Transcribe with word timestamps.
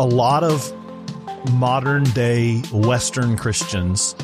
a 0.00 0.06
lot 0.06 0.42
of 0.42 0.72
modern 1.52 2.04
day 2.04 2.62
Western 2.72 3.36
Christians 3.36 4.16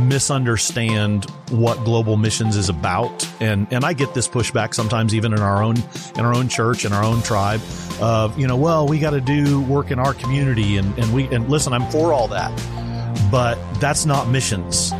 misunderstand 0.00 1.28
what 1.50 1.82
global 1.84 2.16
missions 2.16 2.56
is 2.56 2.68
about. 2.68 3.28
And 3.40 3.66
and 3.72 3.84
I 3.84 3.92
get 3.92 4.14
this 4.14 4.28
pushback 4.28 4.72
sometimes 4.72 5.12
even 5.12 5.32
in 5.32 5.40
our 5.40 5.64
own 5.64 5.76
in 6.16 6.24
our 6.24 6.32
own 6.32 6.48
church 6.48 6.84
in 6.84 6.92
our 6.92 7.02
own 7.02 7.22
tribe 7.22 7.60
of 8.00 8.38
you 8.38 8.46
know 8.46 8.56
well 8.56 8.86
we 8.86 9.00
got 9.00 9.10
to 9.10 9.20
do 9.20 9.60
work 9.62 9.90
in 9.90 9.98
our 9.98 10.14
community 10.14 10.76
and 10.76 10.96
and 10.96 11.12
we 11.12 11.26
and 11.34 11.48
listen 11.48 11.72
I'm 11.72 11.90
for 11.90 12.12
all 12.12 12.28
that 12.28 12.52
but 13.30 13.58
that's 13.80 14.06
not 14.06 14.28
missions 14.28 14.92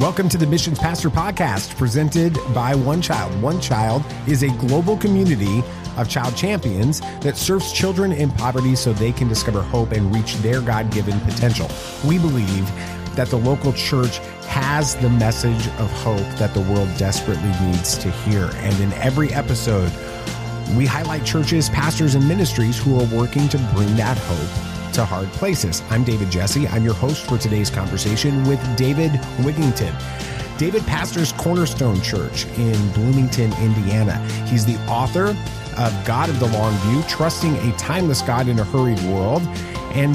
Welcome 0.00 0.28
to 0.28 0.38
the 0.38 0.46
Missions 0.46 0.78
Pastor 0.78 1.10
Podcast, 1.10 1.76
presented 1.76 2.34
by 2.54 2.74
OneChild. 2.74 3.40
One 3.40 3.60
Child 3.60 4.04
is 4.28 4.44
a 4.44 4.48
global 4.58 4.96
community 4.96 5.60
of 5.96 6.08
child 6.08 6.36
champions 6.36 7.00
that 7.20 7.36
serves 7.36 7.72
children 7.72 8.12
in 8.12 8.30
poverty 8.30 8.76
so 8.76 8.92
they 8.92 9.10
can 9.10 9.26
discover 9.26 9.60
hope 9.60 9.90
and 9.90 10.14
reach 10.14 10.36
their 10.36 10.60
God 10.60 10.92
given 10.92 11.18
potential. 11.22 11.68
We 12.06 12.20
believe 12.20 12.64
that 13.16 13.26
the 13.26 13.38
local 13.38 13.72
church 13.72 14.18
has 14.46 14.94
the 14.94 15.10
message 15.10 15.66
of 15.80 15.90
hope 15.90 16.28
that 16.38 16.54
the 16.54 16.60
world 16.60 16.88
desperately 16.96 17.50
needs 17.66 17.98
to 17.98 18.08
hear. 18.08 18.50
And 18.58 18.78
in 18.80 18.92
every 19.02 19.32
episode, 19.34 19.90
we 20.76 20.86
highlight 20.86 21.26
churches, 21.26 21.68
pastors, 21.70 22.14
and 22.14 22.28
ministries 22.28 22.78
who 22.78 23.00
are 23.00 23.06
working 23.06 23.48
to 23.48 23.58
bring 23.74 23.96
that 23.96 24.16
hope 24.16 24.77
to 24.92 25.04
hard 25.04 25.28
places. 25.28 25.82
I'm 25.90 26.04
David 26.04 26.30
Jesse. 26.30 26.66
I'm 26.68 26.84
your 26.84 26.94
host 26.94 27.26
for 27.26 27.38
today's 27.38 27.70
conversation 27.70 28.46
with 28.48 28.60
David 28.76 29.12
Wigington. 29.38 29.94
David 30.58 30.86
pastors 30.86 31.32
Cornerstone 31.32 32.00
Church 32.02 32.46
in 32.58 32.92
Bloomington, 32.92 33.52
Indiana. 33.62 34.18
He's 34.46 34.66
the 34.66 34.76
author 34.88 35.36
of 35.76 36.04
God 36.04 36.28
of 36.28 36.40
the 36.40 36.48
Long 36.48 36.74
View, 36.88 37.02
Trusting 37.08 37.54
a 37.56 37.72
Timeless 37.76 38.22
God 38.22 38.48
in 38.48 38.58
a 38.58 38.64
Hurried 38.64 39.00
World. 39.02 39.42
And 39.94 40.14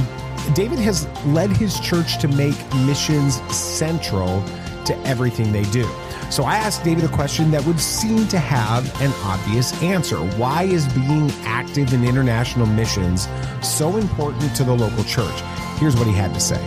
David 0.53 0.79
has 0.79 1.07
led 1.25 1.49
his 1.51 1.79
church 1.79 2.19
to 2.19 2.27
make 2.27 2.55
missions 2.85 3.35
central 3.55 4.43
to 4.85 4.97
everything 5.05 5.51
they 5.51 5.63
do. 5.71 5.89
So 6.33 6.45
I 6.45 6.55
asked 6.55 6.83
David 6.83 7.03
a 7.03 7.09
question 7.09 7.51
that 7.51 7.63
would 7.65 7.79
seem 7.79 8.27
to 8.29 8.39
have 8.39 8.89
an 9.03 9.11
obvious 9.21 9.71
answer. 9.83 10.15
Why 10.15 10.63
is 10.63 10.91
being 10.95 11.29
active 11.43 11.93
in 11.93 12.03
international 12.03 12.65
missions 12.65 13.27
so 13.61 13.97
important 13.97 14.55
to 14.55 14.63
the 14.63 14.73
local 14.73 15.03
church? 15.03 15.41
Here's 15.77 15.95
what 15.95 16.07
he 16.07 16.13
had 16.13 16.33
to 16.33 16.39
say. 16.39 16.59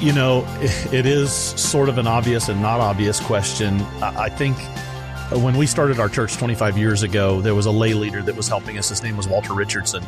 You 0.00 0.12
know, 0.12 0.44
it 0.92 1.04
is 1.04 1.32
sort 1.32 1.88
of 1.88 1.98
an 1.98 2.06
obvious 2.06 2.48
and 2.48 2.62
not 2.62 2.78
obvious 2.78 3.18
question. 3.18 3.80
I 4.00 4.28
think 4.28 4.56
when 5.32 5.56
we 5.56 5.66
started 5.66 5.98
our 5.98 6.08
church 6.08 6.36
25 6.36 6.78
years 6.78 7.02
ago, 7.02 7.40
there 7.40 7.56
was 7.56 7.66
a 7.66 7.72
lay 7.72 7.94
leader 7.94 8.22
that 8.22 8.36
was 8.36 8.46
helping 8.46 8.78
us. 8.78 8.88
His 8.88 9.02
name 9.02 9.16
was 9.16 9.26
Walter 9.26 9.52
Richardson. 9.52 10.04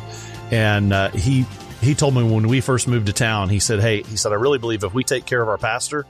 And 0.51 0.93
uh, 0.93 1.09
he 1.09 1.45
he 1.85 1.93
told 1.93 2.15
me 2.15 2.23
when 2.23 2.47
we 2.47 2.61
first 2.61 2.87
moved 2.87 3.05
to 3.05 3.13
town, 3.13 3.49
he 3.49 3.59
said, 3.59 3.79
Hey, 3.79 4.01
he 4.01 4.17
said, 4.17 4.31
I 4.31 4.35
really 4.35 4.57
believe 4.57 4.83
if 4.83 4.93
we 4.93 5.03
take 5.03 5.25
care 5.25 5.41
of 5.41 5.47
our 5.47 5.57
pastor 5.57 6.05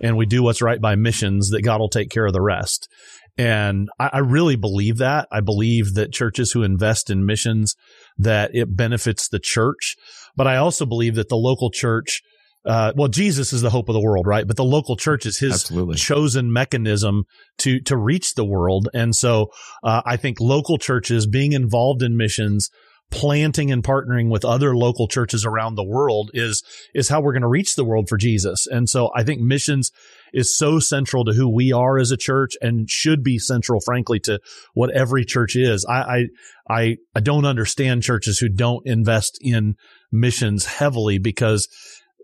and 0.00 0.16
we 0.16 0.24
do 0.24 0.42
what's 0.42 0.62
right 0.62 0.80
by 0.80 0.96
missions, 0.96 1.50
that 1.50 1.62
God 1.62 1.78
will 1.78 1.90
take 1.90 2.08
care 2.08 2.24
of 2.24 2.32
the 2.32 2.40
rest. 2.40 2.88
And 3.36 3.90
I, 3.98 4.10
I 4.14 4.18
really 4.18 4.56
believe 4.56 4.96
that. 4.98 5.28
I 5.30 5.40
believe 5.40 5.94
that 5.94 6.12
churches 6.12 6.52
who 6.52 6.62
invest 6.62 7.10
in 7.10 7.26
missions, 7.26 7.76
that 8.16 8.54
it 8.54 8.74
benefits 8.74 9.28
the 9.28 9.38
church. 9.38 9.96
But 10.36 10.46
I 10.46 10.56
also 10.56 10.86
believe 10.86 11.16
that 11.16 11.28
the 11.28 11.36
local 11.36 11.70
church, 11.70 12.22
uh, 12.64 12.92
well, 12.96 13.08
Jesus 13.08 13.52
is 13.52 13.60
the 13.60 13.70
hope 13.70 13.90
of 13.90 13.92
the 13.92 14.00
world, 14.00 14.26
right? 14.26 14.46
But 14.46 14.56
the 14.56 14.64
local 14.64 14.96
church 14.96 15.26
is 15.26 15.38
his 15.38 15.52
Absolutely. 15.52 15.96
chosen 15.96 16.50
mechanism 16.52 17.24
to 17.58 17.80
to 17.80 17.96
reach 17.96 18.34
the 18.34 18.44
world, 18.44 18.88
and 18.94 19.14
so 19.14 19.48
uh, 19.82 20.02
I 20.04 20.16
think 20.16 20.40
local 20.40 20.78
churches 20.78 21.26
being 21.26 21.52
involved 21.52 22.02
in 22.02 22.16
missions 22.16 22.70
planting 23.10 23.72
and 23.72 23.82
partnering 23.82 24.30
with 24.30 24.44
other 24.44 24.76
local 24.76 25.08
churches 25.08 25.44
around 25.44 25.74
the 25.74 25.84
world 25.84 26.30
is 26.32 26.62
is 26.94 27.08
how 27.08 27.20
we're 27.20 27.32
going 27.32 27.42
to 27.42 27.48
reach 27.48 27.74
the 27.74 27.84
world 27.84 28.08
for 28.08 28.16
Jesus. 28.16 28.66
And 28.66 28.88
so 28.88 29.10
I 29.14 29.24
think 29.24 29.40
missions 29.40 29.90
is 30.32 30.56
so 30.56 30.78
central 30.78 31.24
to 31.24 31.32
who 31.32 31.48
we 31.48 31.72
are 31.72 31.98
as 31.98 32.12
a 32.12 32.16
church 32.16 32.54
and 32.60 32.88
should 32.88 33.24
be 33.24 33.38
central, 33.38 33.80
frankly, 33.80 34.20
to 34.20 34.40
what 34.74 34.90
every 34.90 35.24
church 35.24 35.56
is. 35.56 35.84
I 35.84 36.00
I 36.00 36.26
I, 36.68 36.96
I 37.14 37.20
don't 37.20 37.44
understand 37.46 38.04
churches 38.04 38.38
who 38.38 38.48
don't 38.48 38.86
invest 38.86 39.38
in 39.40 39.76
missions 40.12 40.66
heavily 40.66 41.18
because 41.18 41.68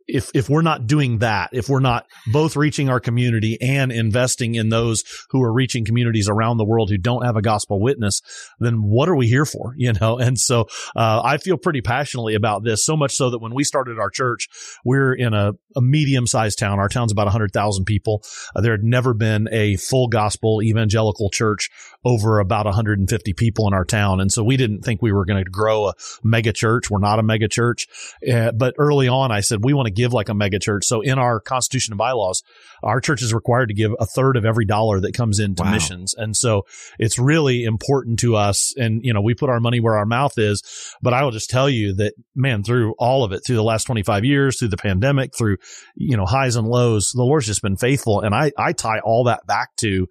if 0.09 0.31
if 0.35 0.49
we're 0.49 0.63
not 0.63 0.87
doing 0.87 1.19
that, 1.19 1.51
if 1.53 1.69
we're 1.69 1.81
not 1.81 2.07
both 2.33 2.57
reaching 2.57 2.89
our 2.89 3.01
community 3.01 3.61
and 3.61 3.91
investing 3.91 4.55
in 4.55 4.69
those 4.69 5.05
who 5.31 5.43
are 5.43 5.53
reaching 5.53 5.85
communities 5.85 6.29
around 6.29 6.59
the 6.59 6.65
world 6.65 6.91
who 6.91 6.99
don't 6.99 7.25
have 7.25 7.37
a 7.37 7.43
gospel 7.43 7.81
witness, 7.81 8.23
then 8.61 8.83
what 8.83 9.09
are 9.09 9.17
we 9.17 9.29
here 9.29 9.45
for? 9.45 9.75
You 9.87 9.93
know, 9.93 10.19
and 10.19 10.37
so 10.37 10.63
uh, 10.97 11.21
I 11.23 11.37
feel 11.37 11.59
pretty 11.59 11.81
passionately 11.81 12.35
about 12.35 12.65
this. 12.65 12.85
So 12.85 12.97
much 12.97 13.15
so 13.15 13.31
that 13.31 13.39
when 13.39 13.55
we 13.55 13.63
started 13.63 14.01
our 14.01 14.11
church, 14.11 14.49
we're 14.85 15.13
in 15.13 15.33
a, 15.33 15.53
a 15.77 15.81
medium 15.81 16.27
sized 16.27 16.59
town. 16.59 16.81
Our 16.81 16.89
town's 16.89 17.13
about 17.13 17.29
hundred 17.29 17.53
thousand 17.53 17.85
people. 17.85 18.25
Uh, 18.55 18.63
there 18.63 18.73
had 18.73 18.83
never 18.83 19.15
been 19.15 19.49
a 19.53 19.77
full 19.77 20.09
gospel 20.09 20.61
evangelical 20.61 21.31
church 21.31 21.71
over 22.05 22.41
about 22.41 22.67
150 22.67 23.33
people 23.35 23.69
in 23.69 23.75
our 23.75 23.85
town, 23.85 24.21
and 24.21 24.33
so 24.33 24.43
we 24.43 24.57
didn't 24.57 24.83
think 24.83 25.03
we 25.03 25.13
were 25.13 25.25
going 25.25 25.45
to 25.45 25.49
grow 25.49 25.89
a 25.89 25.95
mega 26.25 26.53
church. 26.53 26.91
We're 26.91 26.99
not 26.99 27.21
a 27.21 27.23
mega 27.23 27.47
church, 27.47 27.87
uh, 28.29 28.51
but 28.51 28.75
early 28.79 29.07
on, 29.07 29.31
I 29.31 29.41
said 29.41 29.63
we 29.63 29.73
want 29.73 29.87
to 29.87 29.96
give 29.97 30.13
like 30.13 30.29
a 30.29 30.35
mega 30.35 30.59
church. 30.59 30.85
So 30.85 31.01
in 31.01 31.19
our 31.19 31.41
constitution 31.41 31.93
and 31.93 31.99
bylaws, 31.99 32.43
our 32.83 33.01
church 33.01 33.23
is 33.23 33.35
required 33.35 33.69
to 33.69 33.75
give 33.75 33.93
a 33.99 34.07
third 34.07 34.37
of 34.37 34.45
every 34.45 34.65
dollar 34.65 35.01
that 35.01 35.15
comes 35.15 35.41
into 35.41 35.63
wow. 35.63 35.73
missions. 35.73 36.15
And 36.15 36.37
so 36.37 36.67
it's 36.99 37.19
really 37.19 37.65
important 37.65 38.19
to 38.21 38.37
us. 38.37 38.75
And, 38.77 39.05
you 39.05 39.13
know, 39.13 39.21
we 39.21 39.35
put 39.35 39.51
our 39.51 39.61
money 39.61 39.81
where 39.81 39.97
our 39.97 40.07
mouth 40.07 40.39
is. 40.39 40.63
But 41.03 41.15
I 41.15 41.25
will 41.25 41.31
just 41.31 41.51
tell 41.51 41.69
you 41.69 41.95
that, 41.95 42.15
man, 42.35 42.63
through 42.63 42.95
all 42.99 43.25
of 43.25 43.33
it, 43.33 43.41
through 43.45 43.57
the 43.57 43.65
last 43.65 43.85
25 43.85 44.25
years, 44.25 44.59
through 44.59 44.69
the 44.69 44.77
pandemic, 44.77 45.37
through, 45.37 45.57
you 45.97 46.17
know, 46.17 46.27
highs 46.27 46.57
and 46.57 46.69
lows, 46.69 47.13
the 47.13 47.23
Lord's 47.23 47.47
just 47.47 47.63
been 47.63 47.77
faithful. 47.77 48.21
And 48.21 48.35
I, 48.35 48.53
I 48.57 48.73
tie 48.73 49.01
all 49.01 49.25
that 49.25 49.47
back 49.47 49.75
to 49.77 50.07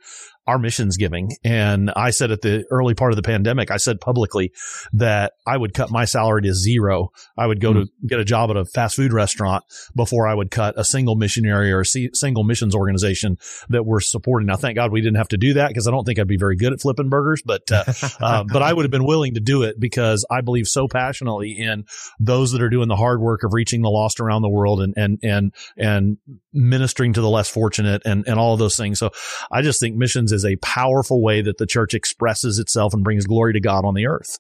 our 0.48 0.60
missions 0.60 0.98
giving. 0.98 1.32
And 1.44 1.92
I 1.96 2.12
said 2.12 2.32
at 2.32 2.42
the 2.42 2.66
early 2.70 2.94
part 2.94 3.12
of 3.12 3.16
the 3.16 3.24
pandemic, 3.24 3.72
I 3.72 3.78
said 3.78 4.00
publicly 4.00 4.52
that 4.94 5.34
I 5.46 5.58
would 5.58 5.74
cut 5.74 5.90
my 5.90 6.06
salary 6.06 6.44
to 6.44 6.54
zero. 6.54 7.12
I 7.38 7.48
would 7.48 7.60
go 7.60 7.74
mm. 7.74 7.84
to 7.86 7.92
get 8.08 8.20
a 8.20 8.26
job 8.26 8.52
at 8.52 8.58
a 8.58 8.66
fast 8.66 8.96
food 8.96 9.12
restaurant 9.12 9.64
before 9.96 10.28
I 10.28 10.34
would 10.34 10.52
cut 10.52 10.76
a 10.78 10.84
single 10.84 11.16
missionary 11.16 11.72
or 11.72 11.82
a 11.82 11.86
single 11.86 12.44
missions 12.44 12.76
organization 12.76 13.38
that 13.70 13.86
we're 13.86 14.02
supporting. 14.02 14.48
Now, 14.48 14.56
thank 14.56 14.76
God 14.76 14.92
we 14.92 15.02
didn't 15.02 15.18
have 15.18 15.30
to 15.30 15.38
do 15.38 15.54
that 15.56 15.70
because 15.70 15.88
I 15.88 15.92
don't 15.92 16.06
think 16.06 16.20
I'd 16.20 16.28
be 16.28 16.38
very 16.38 16.56
good 16.56 16.74
at 16.74 16.82
flipping 16.82 17.10
burgers, 17.10 17.42
but, 17.44 17.72
uh, 17.72 17.84
uh, 18.20 18.44
but 18.44 18.62
I 18.62 18.72
would 18.72 18.84
have 18.84 18.92
been 18.92 19.06
willing 19.06 19.34
to 19.34 19.40
do 19.40 19.64
it 19.64 19.80
because 19.80 20.26
I 20.30 20.42
believe 20.42 20.68
so 20.68 20.88
passionately 20.88 21.52
in 21.52 21.86
those 22.20 22.52
that 22.52 22.62
are 22.62 22.70
doing 22.70 22.88
the 22.88 22.96
hard 22.96 23.20
work 23.20 23.44
of 23.44 23.54
reaching 23.54 23.82
the 23.82 23.90
lost 23.90 24.20
around 24.20 24.44
the 24.44 24.50
world 24.50 24.82
and, 24.82 24.94
and, 24.96 25.20
and, 25.24 25.54
and 25.78 26.18
ministering 26.56 27.14
to 27.14 27.22
the 27.22 27.30
less 27.30 27.50
fortunate 27.50 28.02
and, 28.06 28.28
and 28.28 28.40
all 28.40 28.54
of 28.54 28.60
those 28.60 28.78
things. 28.78 28.98
So 28.98 29.12
I 29.52 29.62
just 29.62 29.80
think 29.80 29.96
missions 29.96 30.32
is 30.32 30.46
a 30.46 30.56
powerful 30.58 31.22
way 31.22 31.42
that 31.42 31.58
the 31.58 31.68
church 31.68 31.94
expresses 31.94 32.58
itself 32.58 32.94
and 32.94 33.04
brings 33.04 33.26
glory 33.26 33.54
to 33.54 33.60
God 33.60 33.86
on 33.86 33.94
the 33.94 34.08
earth. 34.08 34.40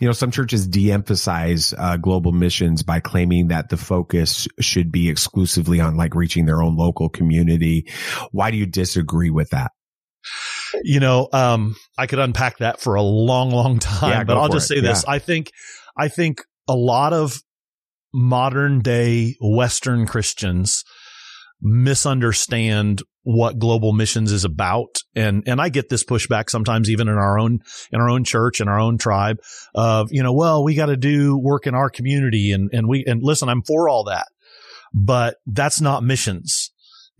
You 0.00 0.06
know, 0.06 0.12
some 0.12 0.30
churches 0.30 0.66
de-emphasize 0.66 1.74
uh, 1.76 1.98
global 1.98 2.32
missions 2.32 2.82
by 2.82 3.00
claiming 3.00 3.48
that 3.48 3.68
the 3.68 3.76
focus 3.76 4.48
should 4.58 4.90
be 4.90 5.10
exclusively 5.10 5.78
on 5.78 5.96
like 5.98 6.14
reaching 6.14 6.46
their 6.46 6.62
own 6.62 6.74
local 6.74 7.10
community. 7.10 7.86
Why 8.32 8.50
do 8.50 8.56
you 8.56 8.64
disagree 8.64 9.28
with 9.28 9.50
that? 9.50 9.72
You 10.82 11.00
know, 11.00 11.28
um, 11.34 11.76
I 11.98 12.06
could 12.06 12.18
unpack 12.18 12.58
that 12.58 12.80
for 12.80 12.94
a 12.94 13.02
long, 13.02 13.50
long 13.50 13.78
time, 13.78 14.10
yeah, 14.10 14.24
but 14.24 14.38
I'll 14.38 14.48
just 14.48 14.70
it. 14.70 14.76
say 14.76 14.80
this. 14.80 15.04
Yeah. 15.06 15.14
I 15.14 15.18
think, 15.18 15.52
I 15.98 16.08
think 16.08 16.44
a 16.66 16.74
lot 16.74 17.12
of 17.12 17.38
modern 18.12 18.80
day 18.80 19.36
Western 19.40 20.06
Christians 20.06 20.84
misunderstand 21.62 23.02
what 23.22 23.58
global 23.58 23.92
missions 23.92 24.32
is 24.32 24.44
about. 24.44 24.96
And, 25.14 25.42
and 25.46 25.60
I 25.60 25.68
get 25.68 25.88
this 25.88 26.04
pushback 26.04 26.48
sometimes 26.48 26.88
even 26.88 27.08
in 27.08 27.14
our 27.14 27.38
own, 27.38 27.60
in 27.92 28.00
our 28.00 28.08
own 28.08 28.24
church 28.24 28.60
and 28.60 28.70
our 28.70 28.80
own 28.80 28.98
tribe 28.98 29.38
of, 29.74 30.08
you 30.10 30.22
know, 30.22 30.32
well, 30.32 30.64
we 30.64 30.74
got 30.74 30.86
to 30.86 30.96
do 30.96 31.36
work 31.36 31.66
in 31.66 31.74
our 31.74 31.90
community 31.90 32.52
and, 32.52 32.70
and 32.72 32.88
we, 32.88 33.04
and 33.06 33.22
listen, 33.22 33.48
I'm 33.48 33.62
for 33.62 33.88
all 33.88 34.04
that, 34.04 34.26
but 34.94 35.36
that's 35.46 35.80
not 35.80 36.02
missions. 36.02 36.69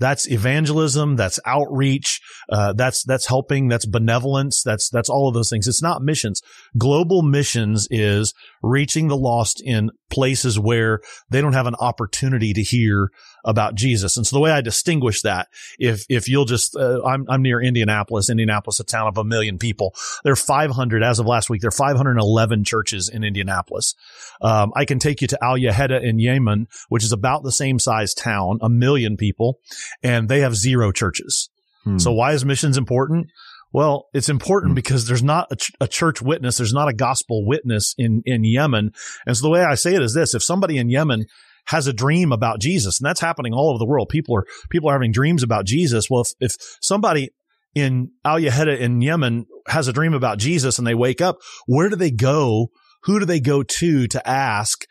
That's 0.00 0.28
evangelism. 0.28 1.16
That's 1.16 1.38
outreach. 1.46 2.20
Uh, 2.48 2.72
that's, 2.72 3.04
that's 3.04 3.26
helping. 3.26 3.68
That's 3.68 3.86
benevolence. 3.86 4.62
That's, 4.62 4.88
that's 4.88 5.08
all 5.08 5.28
of 5.28 5.34
those 5.34 5.50
things. 5.50 5.68
It's 5.68 5.82
not 5.82 6.02
missions. 6.02 6.42
Global 6.76 7.22
missions 7.22 7.86
is 7.90 8.34
reaching 8.62 9.08
the 9.08 9.16
lost 9.16 9.62
in 9.64 9.90
places 10.10 10.58
where 10.58 11.00
they 11.30 11.40
don't 11.40 11.52
have 11.52 11.66
an 11.66 11.76
opportunity 11.76 12.52
to 12.52 12.62
hear 12.62 13.10
about 13.44 13.74
Jesus. 13.74 14.16
And 14.16 14.26
so 14.26 14.36
the 14.36 14.40
way 14.40 14.50
I 14.50 14.60
distinguish 14.60 15.22
that, 15.22 15.48
if, 15.78 16.04
if 16.08 16.28
you'll 16.28 16.44
just, 16.44 16.76
uh, 16.76 17.02
I'm, 17.02 17.26
I'm 17.28 17.42
near 17.42 17.60
Indianapolis, 17.60 18.30
Indianapolis, 18.30 18.80
a 18.80 18.84
town 18.84 19.08
of 19.08 19.18
a 19.18 19.24
million 19.24 19.58
people. 19.58 19.94
There 20.24 20.32
are 20.32 20.36
500 20.36 21.02
as 21.02 21.18
of 21.18 21.26
last 21.26 21.50
week. 21.50 21.60
There 21.60 21.68
are 21.68 21.72
511 21.72 22.64
churches 22.64 23.08
in 23.08 23.24
Indianapolis. 23.24 23.94
Um, 24.40 24.72
I 24.74 24.84
can 24.84 24.98
take 24.98 25.20
you 25.20 25.28
to 25.28 25.44
Al 25.44 25.56
Yaheda 25.56 26.02
in 26.02 26.18
Yemen, 26.18 26.66
which 26.88 27.04
is 27.04 27.12
about 27.12 27.42
the 27.42 27.52
same 27.52 27.78
size 27.78 28.14
town, 28.14 28.58
a 28.60 28.68
million 28.68 29.16
people, 29.16 29.58
and 30.02 30.28
they 30.28 30.40
have 30.40 30.54
zero 30.54 30.92
churches. 30.92 31.50
Hmm. 31.84 31.98
So 31.98 32.12
why 32.12 32.32
is 32.32 32.44
missions 32.44 32.76
important? 32.76 33.28
Well, 33.72 34.08
it's 34.12 34.28
important 34.28 34.72
hmm. 34.72 34.76
because 34.76 35.06
there's 35.06 35.22
not 35.22 35.48
a, 35.50 35.56
ch- 35.56 35.72
a, 35.80 35.86
church 35.86 36.20
witness. 36.20 36.56
There's 36.56 36.72
not 36.72 36.88
a 36.88 36.94
gospel 36.94 37.46
witness 37.46 37.94
in, 37.96 38.22
in 38.24 38.44
Yemen. 38.44 38.92
And 39.26 39.36
so 39.36 39.42
the 39.42 39.50
way 39.50 39.62
I 39.62 39.74
say 39.74 39.94
it 39.94 40.02
is 40.02 40.14
this, 40.14 40.34
if 40.34 40.42
somebody 40.42 40.76
in 40.78 40.90
Yemen 40.90 41.26
has 41.70 41.86
a 41.86 41.92
dream 41.92 42.32
about 42.32 42.60
Jesus, 42.60 43.00
and 43.00 43.06
that's 43.06 43.20
happening 43.20 43.52
all 43.54 43.70
over 43.70 43.78
the 43.78 43.86
world. 43.86 44.08
People 44.08 44.36
are, 44.36 44.44
people 44.70 44.90
are 44.90 44.94
having 44.94 45.12
dreams 45.12 45.42
about 45.42 45.64
Jesus. 45.64 46.10
Well, 46.10 46.22
if, 46.22 46.32
if 46.40 46.56
somebody 46.80 47.30
in 47.74 48.10
Al 48.24 48.40
Yaheda 48.40 48.78
in 48.78 49.00
Yemen 49.00 49.46
has 49.68 49.86
a 49.86 49.92
dream 49.92 50.12
about 50.12 50.38
Jesus 50.38 50.78
and 50.78 50.86
they 50.86 50.94
wake 50.94 51.20
up, 51.20 51.38
where 51.66 51.88
do 51.88 51.96
they 51.96 52.10
go? 52.10 52.70
Who 53.04 53.20
do 53.20 53.24
they 53.24 53.40
go 53.40 53.62
to 53.62 54.06
to 54.08 54.28
ask 54.28 54.84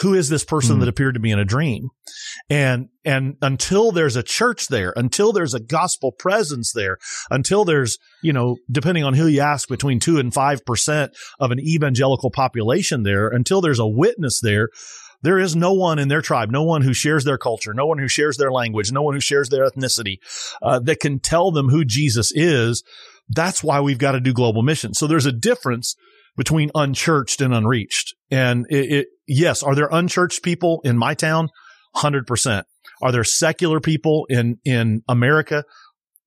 who 0.00 0.14
is 0.14 0.28
this 0.28 0.44
person 0.44 0.76
mm. 0.76 0.80
that 0.80 0.88
appeared 0.88 1.14
to 1.14 1.20
me 1.20 1.32
in 1.32 1.38
a 1.38 1.44
dream? 1.44 1.88
And, 2.48 2.88
and 3.04 3.36
until 3.42 3.90
there's 3.90 4.14
a 4.14 4.22
church 4.22 4.68
there, 4.68 4.92
until 4.96 5.32
there's 5.32 5.54
a 5.54 5.60
gospel 5.60 6.12
presence 6.12 6.72
there, 6.72 6.98
until 7.30 7.64
there's, 7.64 7.98
you 8.22 8.32
know, 8.32 8.58
depending 8.70 9.02
on 9.02 9.14
who 9.14 9.26
you 9.26 9.40
ask, 9.40 9.68
between 9.68 9.98
two 9.98 10.18
and 10.18 10.32
5% 10.32 11.08
of 11.40 11.50
an 11.50 11.58
evangelical 11.58 12.30
population 12.30 13.02
there, 13.02 13.28
until 13.28 13.60
there's 13.60 13.80
a 13.80 13.88
witness 13.88 14.40
there, 14.40 14.68
there 15.22 15.38
is 15.38 15.56
no 15.56 15.72
one 15.72 15.98
in 15.98 16.08
their 16.08 16.22
tribe, 16.22 16.50
no 16.50 16.62
one 16.62 16.82
who 16.82 16.94
shares 16.94 17.24
their 17.24 17.38
culture, 17.38 17.74
no 17.74 17.86
one 17.86 17.98
who 17.98 18.08
shares 18.08 18.36
their 18.36 18.52
language, 18.52 18.92
no 18.92 19.02
one 19.02 19.14
who 19.14 19.20
shares 19.20 19.48
their 19.48 19.68
ethnicity, 19.68 20.18
uh, 20.62 20.78
that 20.80 21.00
can 21.00 21.18
tell 21.18 21.50
them 21.50 21.68
who 21.68 21.84
Jesus 21.84 22.32
is. 22.34 22.82
That's 23.28 23.62
why 23.62 23.80
we've 23.80 23.98
got 23.98 24.12
to 24.12 24.20
do 24.20 24.32
global 24.32 24.62
missions. 24.62 24.98
So 24.98 25.06
there's 25.06 25.26
a 25.26 25.32
difference 25.32 25.96
between 26.36 26.70
unchurched 26.74 27.40
and 27.40 27.52
unreached. 27.52 28.14
And 28.30 28.64
it, 28.70 28.92
it, 28.92 29.06
yes, 29.26 29.62
are 29.62 29.74
there 29.74 29.88
unchurched 29.90 30.42
people 30.42 30.80
in 30.84 30.96
my 30.96 31.14
town? 31.14 31.48
100%. 31.96 32.62
Are 33.02 33.12
there 33.12 33.24
secular 33.24 33.80
people 33.80 34.26
in, 34.30 34.58
in 34.64 35.02
America? 35.08 35.64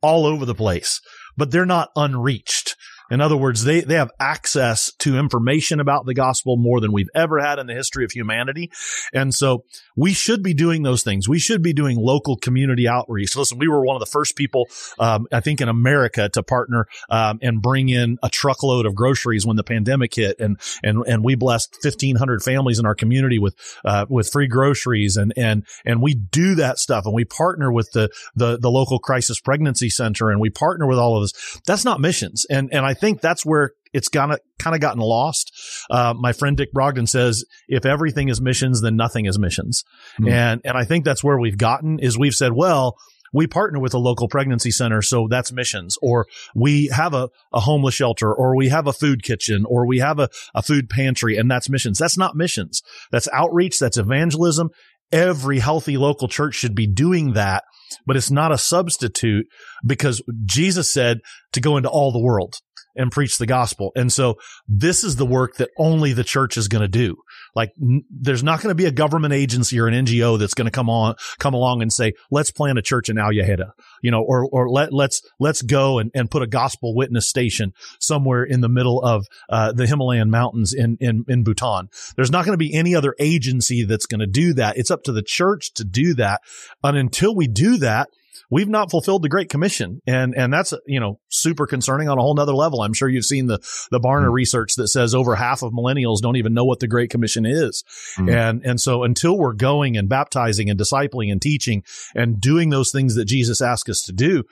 All 0.02 0.26
over 0.26 0.46
the 0.46 0.56
place, 0.56 1.00
but 1.38 1.52
they're 1.52 1.66
not 1.66 1.90
unreached. 1.96 2.71
In 3.12 3.20
other 3.20 3.36
words, 3.36 3.66
they, 3.66 3.82
they 3.82 3.96
have 3.96 4.10
access 4.20 4.92
to 5.00 5.20
information 5.20 5.82
about 5.82 6.06
the 6.06 6.14
gospel 6.14 6.56
more 6.56 6.80
than 6.80 6.94
we've 6.94 7.10
ever 7.14 7.40
had 7.40 7.60
in 7.60 7.68
the 7.68 7.74
history 7.74 8.06
of 8.06 8.12
humanity. 8.12 8.72
And 9.14 9.34
so 9.34 9.66
we 9.98 10.14
should 10.14 10.42
be 10.42 10.54
doing 10.54 10.84
those 10.84 11.04
things. 11.04 11.28
We 11.28 11.38
should 11.38 11.62
be 11.62 11.74
doing 11.74 11.98
local 11.98 12.38
community 12.38 12.88
outreach. 12.88 13.36
Listen, 13.36 13.58
we 13.58 13.68
were 13.68 13.86
one 13.86 13.98
of 13.98 14.00
the 14.00 14.06
first 14.06 14.38
people, 14.38 14.70
um, 14.98 15.28
I 15.32 15.42
think 15.42 15.60
in 15.60 15.68
America 15.68 16.30
to 16.30 16.42
partner, 16.42 16.88
um, 17.10 17.40
and 17.42 17.62
bring 17.62 17.90
in 17.90 18.18
a 18.24 18.30
truckload 18.30 18.86
of 18.86 18.96
groceries 18.96 19.46
when 19.46 19.58
the 19.58 19.64
pandemic 19.64 20.16
hit. 20.16 20.40
And, 20.40 20.58
and, 20.82 21.04
and 21.06 21.24
we 21.24 21.36
blessed 21.36 21.78
1500 21.84 22.42
families 22.42 22.80
in 22.80 22.86
our 22.86 22.96
community 22.96 23.40
with, 23.40 23.56
uh, 23.84 24.06
with 24.08 24.32
free 24.32 24.48
groceries. 24.48 25.18
And, 25.18 25.34
and, 25.36 25.66
and 25.86 26.02
we 26.02 26.14
do 26.14 26.56
that 26.56 26.80
stuff 26.80 27.06
and 27.06 27.14
we 27.14 27.26
partner 27.26 27.72
with 27.74 27.92
the, 27.92 28.10
the, 28.36 28.58
the 28.58 28.72
local 28.72 29.00
crisis 29.00 29.42
pregnancy 29.42 29.90
center 29.90 30.30
and 30.30 30.40
we 30.40 30.50
partner 30.50 30.88
with 30.88 30.98
all 30.98 31.18
of 31.18 31.24
this. 31.24 31.60
That's 31.68 31.84
not 31.84 32.00
missions. 32.00 32.46
And, 32.50 32.74
and 32.74 32.86
I 32.86 32.94
think 33.02 33.20
that's 33.20 33.46
where 33.46 33.72
it's 33.94 34.08
kind 34.08 34.32
of 34.32 34.40
kind 34.60 34.76
of 34.76 34.82
gotten 34.82 35.02
lost. 35.02 35.52
Uh, 35.90 36.14
my 36.18 36.34
friend 36.34 36.56
Dick 36.56 36.74
Brogden 36.74 37.08
says, 37.08 37.44
if 37.68 37.86
everything 37.86 38.30
is 38.30 38.40
missions, 38.40 38.82
then 38.82 38.96
nothing 38.96 39.26
is 39.26 39.38
missions. 39.38 39.84
Mm-hmm. 40.20 40.30
And, 40.30 40.62
and 40.64 40.78
I 40.78 40.86
think 40.86 41.04
that's 41.04 41.24
where 41.24 41.38
we've 41.38 41.58
gotten 41.58 42.00
is 42.00 42.18
we've 42.18 42.34
said, 42.34 42.54
well, 42.54 42.98
we 43.34 43.48
partner 43.48 43.80
with 43.80 43.94
a 43.94 44.00
local 44.00 44.28
pregnancy 44.28 44.72
center. 44.72 45.02
So 45.02 45.28
that's 45.30 45.52
missions 45.52 45.98
or 46.02 46.28
we 46.54 46.88
have 46.88 47.14
a, 47.14 47.30
a 47.54 47.62
homeless 47.62 47.96
shelter 47.96 48.34
or 48.34 48.56
we 48.56 48.70
have 48.70 48.88
a 48.88 48.94
food 48.94 49.24
kitchen 49.24 49.66
or 49.66 49.88
we 49.88 50.00
have 50.00 50.20
a, 50.20 50.30
a 50.54 50.62
food 50.62 50.90
pantry 50.90 51.38
and 51.38 51.50
that's 51.50 51.70
missions. 51.70 51.98
That's 51.98 52.18
not 52.18 52.36
missions. 52.36 52.82
That's 53.12 53.30
outreach. 53.34 53.80
That's 53.80 53.98
evangelism. 53.98 54.70
Every 55.12 55.60
healthy 55.60 55.98
local 55.98 56.28
church 56.28 56.56
should 56.56 56.76
be 56.76 56.88
doing 56.88 57.34
that, 57.34 57.64
but 58.06 58.16
it's 58.16 58.32
not 58.32 58.54
a 58.54 58.58
substitute 58.58 59.46
because 59.86 60.22
Jesus 60.46 60.92
said 60.92 61.20
to 61.52 61.60
go 61.60 61.76
into 61.76 61.90
all 61.90 62.12
the 62.12 62.24
world 62.24 62.56
and 62.96 63.12
preach 63.12 63.38
the 63.38 63.46
gospel. 63.46 63.92
And 63.96 64.12
so 64.12 64.36
this 64.68 65.04
is 65.04 65.16
the 65.16 65.26
work 65.26 65.56
that 65.56 65.70
only 65.78 66.14
the 66.14 66.24
church 66.24 66.58
is 66.58 66.68
going 66.68 66.82
to 66.82 66.88
do. 66.88 67.18
Like 67.56 67.72
n- 67.82 68.04
there's 68.10 68.44
not 68.44 68.62
going 68.62 68.72
to 68.72 68.76
be 68.76 68.86
a 68.86 68.92
government 68.92 69.34
agency 69.34 69.80
or 69.80 69.88
an 69.88 70.06
NGO 70.06 70.40
that's 70.40 70.54
going 70.54 70.66
to 70.66 70.72
come 70.72 70.90
on, 70.90 71.16
come 71.40 71.54
along 71.54 71.82
and 71.82 71.92
say, 71.92 72.14
let's 72.30 72.52
plant 72.52 72.78
a 72.78 72.82
church 72.82 73.10
in 73.10 73.18
Al 73.18 73.32
you 73.32 74.12
know, 74.12 74.22
or, 74.22 74.48
or 74.52 74.70
let, 74.70 74.92
let's, 74.94 75.22
let's 75.40 75.62
go 75.62 76.00
and, 76.00 76.12
and 76.14 76.30
put 76.30 76.42
a 76.42 76.48
gospel 76.48 76.96
witness 76.96 77.30
station 77.30 77.74
somewhere 78.00 78.44
in 78.44 78.62
the 78.62 78.70
middle 78.70 79.02
of, 79.02 79.26
uh, 79.50 79.72
the 79.72 79.88
Himalayan 79.88 80.30
mountains 80.30 80.74
in, 80.74 80.98
in, 81.00 81.24
in 81.28 81.44
Bhutan. 81.44 81.90
There's 82.16 82.32
not 82.32 82.46
going 82.46 82.54
to 82.54 82.58
be 82.58 82.74
any 82.74 82.96
other 82.96 83.16
agency 83.20 83.84
that's 83.84 84.06
going 84.06 84.20
to 84.20 84.28
do 84.28 84.54
that. 84.56 84.78
It's 84.78 84.92
up 84.92 85.04
to 85.04 85.12
the 85.12 85.24
church 85.24 85.74
to 85.76 85.84
do 85.84 86.14
that. 86.16 86.42
And 86.84 86.98
until 86.98 87.36
we 87.36 87.48
do 87.48 87.78
that, 87.78 88.10
we've 88.50 88.70
not 88.70 88.92
fulfilled 88.92 89.24
the 89.24 89.30
Great 89.30 89.50
Commission. 89.50 90.02
And, 90.08 90.34
and 90.36 90.52
that's, 90.54 90.74
you 90.86 91.00
know, 91.00 91.20
super 91.30 91.68
concerning 91.68 92.10
on 92.10 92.18
a 92.18 92.22
whole 92.22 92.36
nother 92.36 92.54
level. 92.54 92.82
I'm 92.82 92.94
sure 92.94 93.10
you've 93.10 93.26
seen 93.26 93.48
the, 93.48 93.60
the 93.92 94.00
Barna 94.00 94.24
mm-hmm. 94.24 94.34
research 94.34 94.76
that 94.76 94.88
says 94.88 95.16
over 95.16 95.36
half 95.36 95.64
of 95.64 95.74
millennials 95.74 96.22
don't 96.22 96.38
even 96.38 96.54
know 96.54 96.66
what 96.66 96.80
the 96.80 96.88
Great 96.88 97.10
Commission 97.10 97.46
is. 97.46 97.84
Mm-hmm. 98.18 98.30
And, 98.30 98.66
and 98.66 98.82
so 98.82 99.04
until 99.04 99.38
we're 99.38 99.54
going 99.54 99.98
and 99.98 100.10
baptizing 100.10 100.70
and 100.70 100.80
discipling 100.80 101.32
and 101.32 101.42
teaching 101.42 101.84
and 102.16 102.40
doing 102.40 102.70
those 102.70 102.92
things 102.92 103.16
that 103.16 103.26
Jesus 103.26 103.62
asked 103.62 103.90
us 103.90 104.02
to 104.04 104.14
do, 104.14 104.44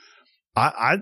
I, 0.56 0.72
I 0.78 0.96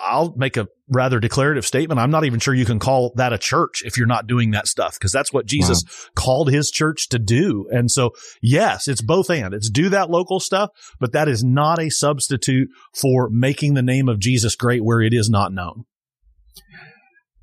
I'll 0.00 0.34
make 0.36 0.56
a 0.56 0.66
rather 0.88 1.20
declarative 1.20 1.64
statement. 1.66 2.00
I'm 2.00 2.10
not 2.10 2.24
even 2.24 2.40
sure 2.40 2.54
you 2.54 2.64
can 2.64 2.78
call 2.78 3.12
that 3.16 3.32
a 3.32 3.38
church 3.38 3.82
if 3.84 3.96
you're 3.96 4.06
not 4.06 4.26
doing 4.26 4.52
that 4.52 4.66
stuff 4.66 4.98
because 4.98 5.12
that's 5.12 5.32
what 5.32 5.46
Jesus 5.46 5.84
wow. 5.84 6.10
called 6.14 6.50
his 6.50 6.70
church 6.70 7.08
to 7.10 7.18
do. 7.18 7.66
And 7.70 7.90
so, 7.90 8.12
yes, 8.42 8.88
it's 8.88 9.02
both 9.02 9.30
and 9.30 9.54
it's 9.54 9.70
do 9.70 9.90
that 9.90 10.10
local 10.10 10.40
stuff, 10.40 10.70
but 10.98 11.12
that 11.12 11.28
is 11.28 11.44
not 11.44 11.78
a 11.78 11.90
substitute 11.90 12.68
for 12.94 13.28
making 13.30 13.74
the 13.74 13.82
name 13.82 14.08
of 14.08 14.18
Jesus 14.18 14.56
great 14.56 14.84
where 14.84 15.00
it 15.00 15.14
is 15.14 15.30
not 15.30 15.52
known. 15.52 15.84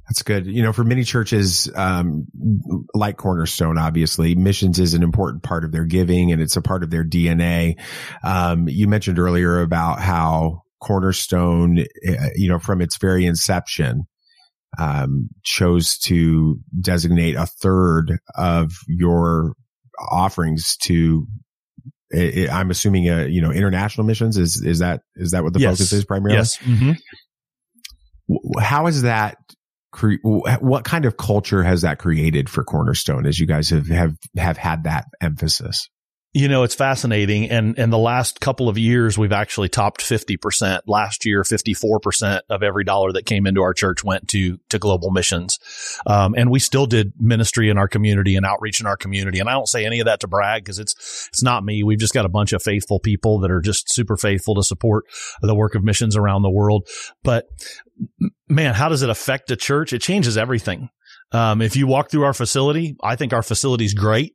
That's 0.10 0.24
good. 0.24 0.48
You 0.48 0.64
know, 0.64 0.72
for 0.72 0.86
many 0.86 1.04
churches, 1.04 1.70
um, 1.76 2.28
like 2.94 3.18
Cornerstone, 3.18 3.78
obviously, 3.78 4.36
missions 4.36 4.80
is 4.80 4.94
an 4.94 5.04
important 5.04 5.44
part 5.44 5.66
of 5.66 5.72
their 5.74 5.84
giving 5.84 6.32
and 6.32 6.42
it's 6.42 6.56
a 6.56 6.62
part 6.62 6.84
of 6.84 6.90
their 6.90 7.04
DNA. 7.04 7.76
Um, 8.24 8.70
you 8.70 8.88
mentioned 8.88 9.20
earlier 9.20 9.62
about 9.62 10.00
how 10.00 10.62
Cornerstone, 10.82 11.80
eh, 11.80 12.30
you 12.36 12.50
know, 12.50 12.60
from 12.60 12.82
its 12.82 12.98
very 12.98 13.26
inception, 13.26 14.04
um, 14.78 15.30
chose 15.44 15.98
to 16.00 16.60
designate 16.80 17.36
a 17.36 17.46
third 17.46 18.20
of 18.36 18.72
your 18.88 19.54
offerings 20.12 20.78
to 20.84 21.26
eh, 22.14 22.46
eh, 22.46 22.52
I'm 22.52 22.70
assuming, 22.70 23.10
uh, 23.10 23.26
you 23.26 23.42
know, 23.42 23.52
international 23.52 24.06
missions. 24.06 24.38
Is 24.38 24.62
is 24.62 24.80
that 24.80 25.02
is 25.16 25.32
that 25.32 25.44
what 25.44 25.54
the 25.54 25.60
yes. 25.60 25.78
focus 25.78 25.94
is 25.94 26.06
primarily? 26.06 26.38
Yes. 26.38 26.58
Mm-hmm. 26.58 26.92
How 28.60 28.88
is 28.88 29.04
that? 29.04 29.38
Cre- 29.94 30.22
what 30.22 30.84
kind 30.84 31.06
of 31.06 31.16
culture 31.18 31.64
has 31.64 31.82
that 31.82 31.98
created 31.98 32.50
for 32.50 32.64
Cornerstone 32.64 33.26
as 33.26 33.40
you 33.40 33.48
guys 33.48 33.70
have 33.70 33.88
have 33.88 34.16
have 34.36 34.58
had 34.58 34.84
that 34.84 35.06
emphasis? 35.22 35.90
You 36.34 36.50
know, 36.50 36.64
it's 36.64 36.76
fascinating. 36.76 37.50
And 37.50 37.80
in 37.80 37.90
the 37.90 37.98
last 37.98 38.40
couple 38.40 38.70
of 38.70 38.78
years, 38.78 39.18
we've 39.18 39.32
actually 39.32 39.70
topped 39.70 40.02
50%. 40.02 40.82
Last 40.86 41.26
year, 41.26 41.42
54% 41.42 42.42
of 42.50 42.62
every 42.62 42.84
dollar 42.84 43.14
that 43.14 43.26
came 43.26 43.48
into 43.48 43.62
our 43.62 43.74
church 43.74 44.04
went 44.04 44.28
to, 44.30 44.60
to 44.70 44.78
global 44.78 45.10
missions. 45.10 45.58
Um, 46.06 46.36
and 46.38 46.52
we 46.52 46.60
still 46.60 46.86
did 46.86 47.14
ministry 47.18 47.70
in 47.70 47.78
our 47.78 47.88
community 47.88 48.36
and 48.36 48.46
outreach 48.46 48.82
in 48.82 48.86
our 48.86 48.98
community. 48.98 49.40
And 49.40 49.50
I 49.50 49.54
don't 49.54 49.68
say 49.68 49.86
any 49.86 50.00
of 50.00 50.06
that 50.06 50.20
to 50.20 50.28
brag 50.28 50.64
because 50.64 50.80
it's, 50.80 51.28
it's 51.30 51.42
not 51.42 51.64
me. 51.64 51.82
We've 51.82 51.98
just 51.98 52.14
got 52.14 52.26
a 52.26 52.30
bunch 52.30 52.52
of 52.54 52.62
faithful 52.62 53.00
people 53.00 53.40
that 53.40 53.50
are 53.50 53.62
just 53.62 53.92
super 53.92 54.18
faithful 54.18 54.56
to 54.56 54.64
support 54.64 55.06
the 55.42 55.56
work 55.56 55.76
of 55.76 55.84
missions 55.84 56.16
around 56.16 56.42
the 56.42 56.52
world. 56.52 56.88
But 57.24 57.46
man, 58.50 58.74
how 58.74 58.90
does 58.90 59.02
it 59.02 59.10
affect 59.10 59.50
a 59.50 59.56
church? 59.56 59.94
It 59.94 60.02
changes 60.02 60.38
everything. 60.38 60.90
Um, 61.32 61.62
if 61.62 61.76
you 61.76 61.88
walk 61.88 62.10
through 62.10 62.24
our 62.24 62.34
facility, 62.34 62.96
I 63.04 63.16
think 63.16 63.34
our 63.34 63.44
facility 63.44 63.86
is 63.86 63.94
great. 63.94 64.34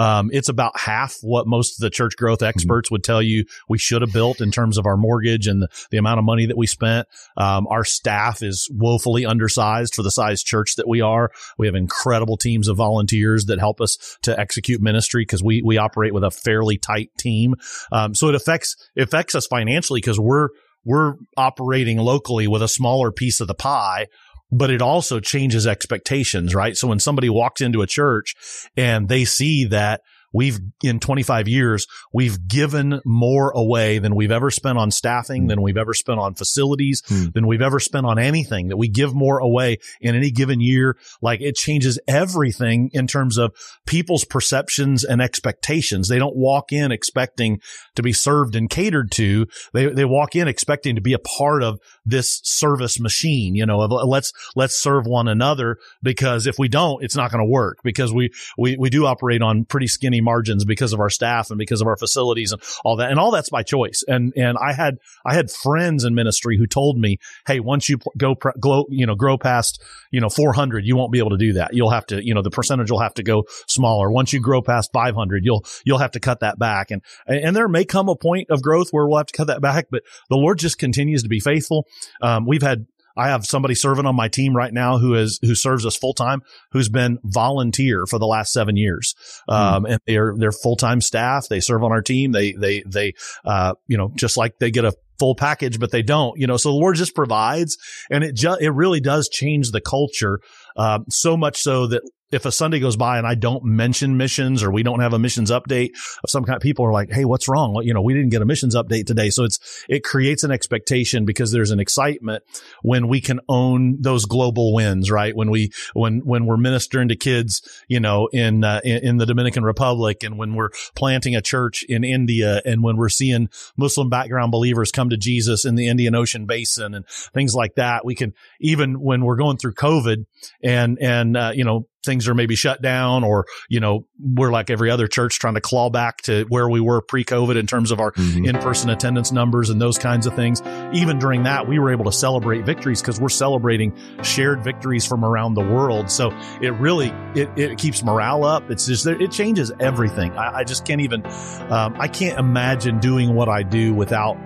Um, 0.00 0.30
it's 0.32 0.48
about 0.48 0.80
half 0.80 1.18
what 1.20 1.46
most 1.46 1.76
of 1.76 1.82
the 1.82 1.90
church 1.90 2.16
growth 2.16 2.38
mm-hmm. 2.38 2.48
experts 2.48 2.88
mm-hmm. 2.88 2.94
would 2.94 3.04
tell 3.04 3.20
you 3.20 3.44
we 3.68 3.76
should 3.76 4.00
have 4.00 4.14
built 4.14 4.40
in 4.40 4.50
terms 4.50 4.78
of 4.78 4.86
our 4.86 4.96
mortgage 4.96 5.46
and 5.46 5.60
the, 5.60 5.68
the 5.90 5.98
amount 5.98 6.18
of 6.18 6.24
money 6.24 6.46
that 6.46 6.56
we 6.56 6.66
spent. 6.66 7.06
Um, 7.36 7.66
our 7.66 7.84
staff 7.84 8.42
is 8.42 8.66
woefully 8.72 9.26
undersized 9.26 9.94
for 9.94 10.02
the 10.02 10.10
size 10.10 10.42
church 10.42 10.76
that 10.76 10.88
we 10.88 11.02
are. 11.02 11.30
We 11.58 11.66
have 11.66 11.74
incredible 11.74 12.38
teams 12.38 12.66
of 12.66 12.78
volunteers 12.78 13.44
that 13.46 13.58
help 13.58 13.82
us 13.82 14.16
to 14.22 14.38
execute 14.40 14.80
ministry 14.80 15.20
because 15.22 15.42
we, 15.42 15.60
we 15.60 15.76
operate 15.76 16.14
with 16.14 16.24
a 16.24 16.30
fairly 16.30 16.78
tight 16.78 17.10
team. 17.18 17.56
Um, 17.92 18.14
so 18.14 18.30
it 18.30 18.34
affects, 18.34 18.76
it 18.96 19.02
affects 19.02 19.34
us 19.34 19.46
financially 19.46 20.00
because 20.00 20.18
we're, 20.18 20.48
we're 20.82 21.16
operating 21.36 21.98
locally 21.98 22.46
with 22.46 22.62
a 22.62 22.68
smaller 22.68 23.12
piece 23.12 23.40
of 23.40 23.48
the 23.48 23.54
pie 23.54 24.06
but 24.52 24.70
it 24.70 24.82
also 24.82 25.20
changes 25.20 25.66
expectations, 25.66 26.54
right? 26.54 26.76
So 26.76 26.88
when 26.88 27.00
somebody 27.00 27.28
walks 27.28 27.60
into 27.60 27.82
a 27.82 27.86
church 27.86 28.34
and 28.76 29.08
they 29.08 29.24
see 29.24 29.66
that 29.66 30.00
we've 30.32 30.60
in 30.84 31.00
25 31.00 31.48
years, 31.48 31.88
we've 32.12 32.46
given 32.46 33.00
more 33.04 33.50
away 33.50 33.98
than 33.98 34.14
we've 34.14 34.30
ever 34.30 34.50
spent 34.50 34.78
on 34.78 34.92
staffing, 34.92 35.48
than 35.48 35.60
we've 35.60 35.76
ever 35.76 35.92
spent 35.92 36.20
on 36.20 36.34
facilities, 36.34 37.02
Hmm. 37.08 37.26
than 37.34 37.46
we've 37.48 37.60
ever 37.60 37.80
spent 37.80 38.06
on 38.06 38.18
anything 38.18 38.68
that 38.68 38.76
we 38.76 38.88
give 38.88 39.12
more 39.12 39.38
away 39.38 39.78
in 40.00 40.14
any 40.14 40.30
given 40.30 40.60
year. 40.60 40.96
Like 41.20 41.40
it 41.40 41.56
changes 41.56 41.98
everything 42.06 42.90
in 42.92 43.08
terms 43.08 43.38
of 43.38 43.52
people's 43.86 44.24
perceptions 44.24 45.02
and 45.02 45.20
expectations. 45.20 46.06
They 46.06 46.18
don't 46.18 46.36
walk 46.36 46.72
in 46.72 46.92
expecting 46.92 47.58
to 47.96 48.02
be 48.02 48.12
served 48.12 48.54
and 48.54 48.70
catered 48.70 49.10
to. 49.12 49.46
They, 49.74 49.86
they 49.86 50.04
walk 50.04 50.36
in 50.36 50.46
expecting 50.46 50.94
to 50.94 51.00
be 51.00 51.12
a 51.12 51.18
part 51.18 51.64
of 51.64 51.80
this 52.04 52.40
service 52.44 52.98
machine, 52.98 53.54
you 53.54 53.66
know, 53.66 53.80
of 53.80 53.92
uh, 53.92 54.04
let's, 54.04 54.32
let's 54.56 54.76
serve 54.76 55.06
one 55.06 55.28
another 55.28 55.78
because 56.02 56.46
if 56.46 56.58
we 56.58 56.68
don't, 56.68 57.02
it's 57.04 57.16
not 57.16 57.30
going 57.30 57.44
to 57.44 57.50
work 57.50 57.78
because 57.84 58.12
we, 58.12 58.30
we, 58.56 58.76
we 58.76 58.90
do 58.90 59.06
operate 59.06 59.42
on 59.42 59.64
pretty 59.64 59.86
skinny 59.86 60.20
margins 60.20 60.64
because 60.64 60.92
of 60.92 61.00
our 61.00 61.10
staff 61.10 61.50
and 61.50 61.58
because 61.58 61.80
of 61.80 61.86
our 61.86 61.96
facilities 61.96 62.52
and 62.52 62.62
all 62.84 62.96
that. 62.96 63.10
And 63.10 63.18
all 63.18 63.30
that's 63.30 63.50
by 63.50 63.62
choice. 63.62 64.02
And, 64.06 64.32
and 64.36 64.56
I 64.58 64.72
had, 64.72 64.98
I 65.24 65.34
had 65.34 65.50
friends 65.50 66.04
in 66.04 66.14
ministry 66.14 66.56
who 66.56 66.66
told 66.66 66.98
me, 66.98 67.18
Hey, 67.46 67.60
once 67.60 67.88
you 67.88 67.98
go, 68.16 68.34
glow, 68.34 68.86
you 68.88 69.06
know, 69.06 69.14
grow 69.14 69.36
past, 69.38 69.82
you 70.10 70.20
know, 70.20 70.28
400, 70.28 70.84
you 70.84 70.96
won't 70.96 71.12
be 71.12 71.18
able 71.18 71.30
to 71.30 71.38
do 71.38 71.54
that. 71.54 71.74
You'll 71.74 71.90
have 71.90 72.06
to, 72.06 72.24
you 72.24 72.34
know, 72.34 72.42
the 72.42 72.50
percentage 72.50 72.90
will 72.90 73.00
have 73.00 73.14
to 73.14 73.22
go 73.22 73.44
smaller. 73.68 74.10
Once 74.10 74.32
you 74.32 74.40
grow 74.40 74.62
past 74.62 74.90
500, 74.92 75.44
you'll, 75.44 75.64
you'll 75.84 75.98
have 75.98 76.12
to 76.12 76.20
cut 76.20 76.40
that 76.40 76.58
back. 76.58 76.90
And, 76.90 77.02
and 77.26 77.54
there 77.54 77.68
may 77.68 77.84
come 77.84 78.08
a 78.08 78.16
point 78.16 78.50
of 78.50 78.62
growth 78.62 78.88
where 78.90 79.06
we'll 79.06 79.18
have 79.18 79.26
to 79.26 79.36
cut 79.36 79.48
that 79.48 79.60
back, 79.60 79.86
but 79.90 80.02
the 80.28 80.36
Lord 80.36 80.58
just 80.58 80.78
continues 80.78 81.22
to 81.22 81.28
be 81.28 81.40
faithful. 81.40 81.86
Um, 82.20 82.46
we've 82.46 82.62
had, 82.62 82.86
I 83.16 83.28
have 83.28 83.44
somebody 83.44 83.74
serving 83.74 84.06
on 84.06 84.14
my 84.14 84.28
team 84.28 84.56
right 84.56 84.72
now 84.72 84.98
who 84.98 85.14
is, 85.14 85.38
who 85.42 85.54
serves 85.54 85.84
us 85.84 85.96
full 85.96 86.14
time, 86.14 86.42
who's 86.72 86.88
been 86.88 87.18
volunteer 87.24 88.06
for 88.06 88.18
the 88.18 88.26
last 88.26 88.52
seven 88.52 88.76
years. 88.76 89.14
Um, 89.48 89.84
and 89.84 90.00
they're, 90.06 90.34
they're 90.36 90.52
full 90.52 90.76
time 90.76 91.00
staff. 91.00 91.48
They 91.48 91.60
serve 91.60 91.82
on 91.82 91.92
our 91.92 92.02
team. 92.02 92.32
They, 92.32 92.52
they, 92.52 92.82
they, 92.86 93.14
uh, 93.44 93.74
you 93.88 93.98
know, 93.98 94.12
just 94.14 94.36
like 94.36 94.58
they 94.58 94.70
get 94.70 94.84
a 94.84 94.94
full 95.18 95.34
package, 95.34 95.78
but 95.78 95.90
they 95.90 96.02
don't, 96.02 96.38
you 96.40 96.46
know, 96.46 96.56
so 96.56 96.70
the 96.70 96.76
Lord 96.78 96.96
just 96.96 97.14
provides 97.14 97.76
and 98.10 98.24
it 98.24 98.34
just, 98.34 98.62
it 98.62 98.70
really 98.70 99.00
does 99.00 99.28
change 99.28 99.70
the 99.70 99.80
culture. 99.80 100.40
Um, 100.76 101.04
so 101.10 101.36
much 101.36 101.60
so 101.60 101.88
that 101.88 102.02
if 102.30 102.44
a 102.46 102.52
Sunday 102.52 102.78
goes 102.78 102.96
by 102.96 103.18
and 103.18 103.26
I 103.26 103.34
don't 103.34 103.64
mention 103.64 104.16
missions 104.16 104.62
or 104.62 104.70
we 104.70 104.82
don't 104.82 105.00
have 105.00 105.12
a 105.12 105.18
missions 105.18 105.50
update 105.50 105.90
of 106.22 106.30
some 106.30 106.44
kind, 106.44 106.60
people 106.60 106.84
are 106.84 106.92
like, 106.92 107.10
Hey, 107.10 107.24
what's 107.24 107.48
wrong? 107.48 107.80
You 107.84 107.92
know, 107.92 108.02
we 108.02 108.14
didn't 108.14 108.30
get 108.30 108.42
a 108.42 108.44
missions 108.44 108.76
update 108.76 109.06
today. 109.06 109.30
So 109.30 109.44
it's, 109.44 109.84
it 109.88 110.04
creates 110.04 110.44
an 110.44 110.50
expectation 110.50 111.24
because 111.24 111.50
there's 111.50 111.72
an 111.72 111.80
excitement 111.80 112.44
when 112.82 113.08
we 113.08 113.20
can 113.20 113.40
own 113.48 114.00
those 114.00 114.26
global 114.26 114.72
wins, 114.72 115.10
right? 115.10 115.34
When 115.34 115.50
we, 115.50 115.72
when, 115.92 116.20
when 116.20 116.46
we're 116.46 116.56
ministering 116.56 117.08
to 117.08 117.16
kids, 117.16 117.62
you 117.88 117.98
know, 117.98 118.28
in, 118.28 118.62
uh, 118.62 118.80
in, 118.84 118.98
in 118.98 119.16
the 119.16 119.26
Dominican 119.26 119.64
Republic 119.64 120.22
and 120.22 120.38
when 120.38 120.54
we're 120.54 120.70
planting 120.94 121.34
a 121.34 121.42
church 121.42 121.82
in 121.82 122.04
India 122.04 122.62
and 122.64 122.82
when 122.82 122.96
we're 122.96 123.08
seeing 123.08 123.48
Muslim 123.76 124.08
background 124.08 124.52
believers 124.52 124.92
come 124.92 125.10
to 125.10 125.16
Jesus 125.16 125.64
in 125.64 125.74
the 125.74 125.88
Indian 125.88 126.14
Ocean 126.14 126.46
basin 126.46 126.94
and 126.94 127.06
things 127.34 127.54
like 127.54 127.74
that. 127.74 128.04
We 128.04 128.14
can, 128.14 128.34
even 128.60 129.00
when 129.00 129.24
we're 129.24 129.36
going 129.36 129.56
through 129.56 129.74
COVID 129.74 130.26
and, 130.62 130.98
and, 131.00 131.36
uh, 131.36 131.52
you 131.54 131.64
know, 131.64 131.86
things 132.04 132.28
are 132.28 132.34
maybe 132.34 132.56
shut 132.56 132.80
down 132.80 133.24
or, 133.24 133.46
you 133.68 133.80
know, 133.80 134.06
we're 134.18 134.50
like 134.50 134.70
every 134.70 134.90
other 134.90 135.06
church 135.06 135.38
trying 135.38 135.54
to 135.54 135.60
claw 135.60 135.90
back 135.90 136.22
to 136.22 136.44
where 136.48 136.68
we 136.68 136.80
were 136.80 137.02
pre-COVID 137.02 137.56
in 137.56 137.66
terms 137.66 137.90
of 137.90 138.00
our 138.00 138.12
Mhm. 138.12 138.46
in-person 138.48 138.90
attendance 138.90 139.32
numbers 139.32 139.70
and 139.70 139.80
those 139.80 139.98
kinds 139.98 140.26
of 140.26 140.34
things. 140.34 140.62
Even 140.92 141.18
during 141.18 141.42
that, 141.42 141.68
we 141.68 141.78
were 141.78 141.90
able 141.92 142.06
to 142.06 142.12
celebrate 142.12 142.64
victories 142.64 143.00
because 143.02 143.20
we're 143.20 143.28
celebrating 143.28 143.92
shared 144.22 144.64
victories 144.64 145.04
from 145.06 145.24
around 145.24 145.54
the 145.54 145.60
world. 145.62 146.10
So 146.10 146.32
it 146.62 146.72
really, 146.74 147.12
it, 147.34 147.50
it 147.56 147.78
keeps 147.78 148.02
morale 148.02 148.44
up. 148.44 148.70
It's 148.70 148.86
just, 148.86 149.06
it 149.06 149.30
changes 149.30 149.70
everything. 149.78 150.32
I, 150.32 150.60
I 150.60 150.64
just 150.64 150.86
can't 150.86 151.02
even, 151.02 151.22
um, 151.68 151.96
I 151.98 152.08
can't 152.08 152.38
imagine 152.38 152.98
doing 153.00 153.34
what 153.34 153.48
I 153.48 153.62
do 153.62 153.92
without 153.92 154.38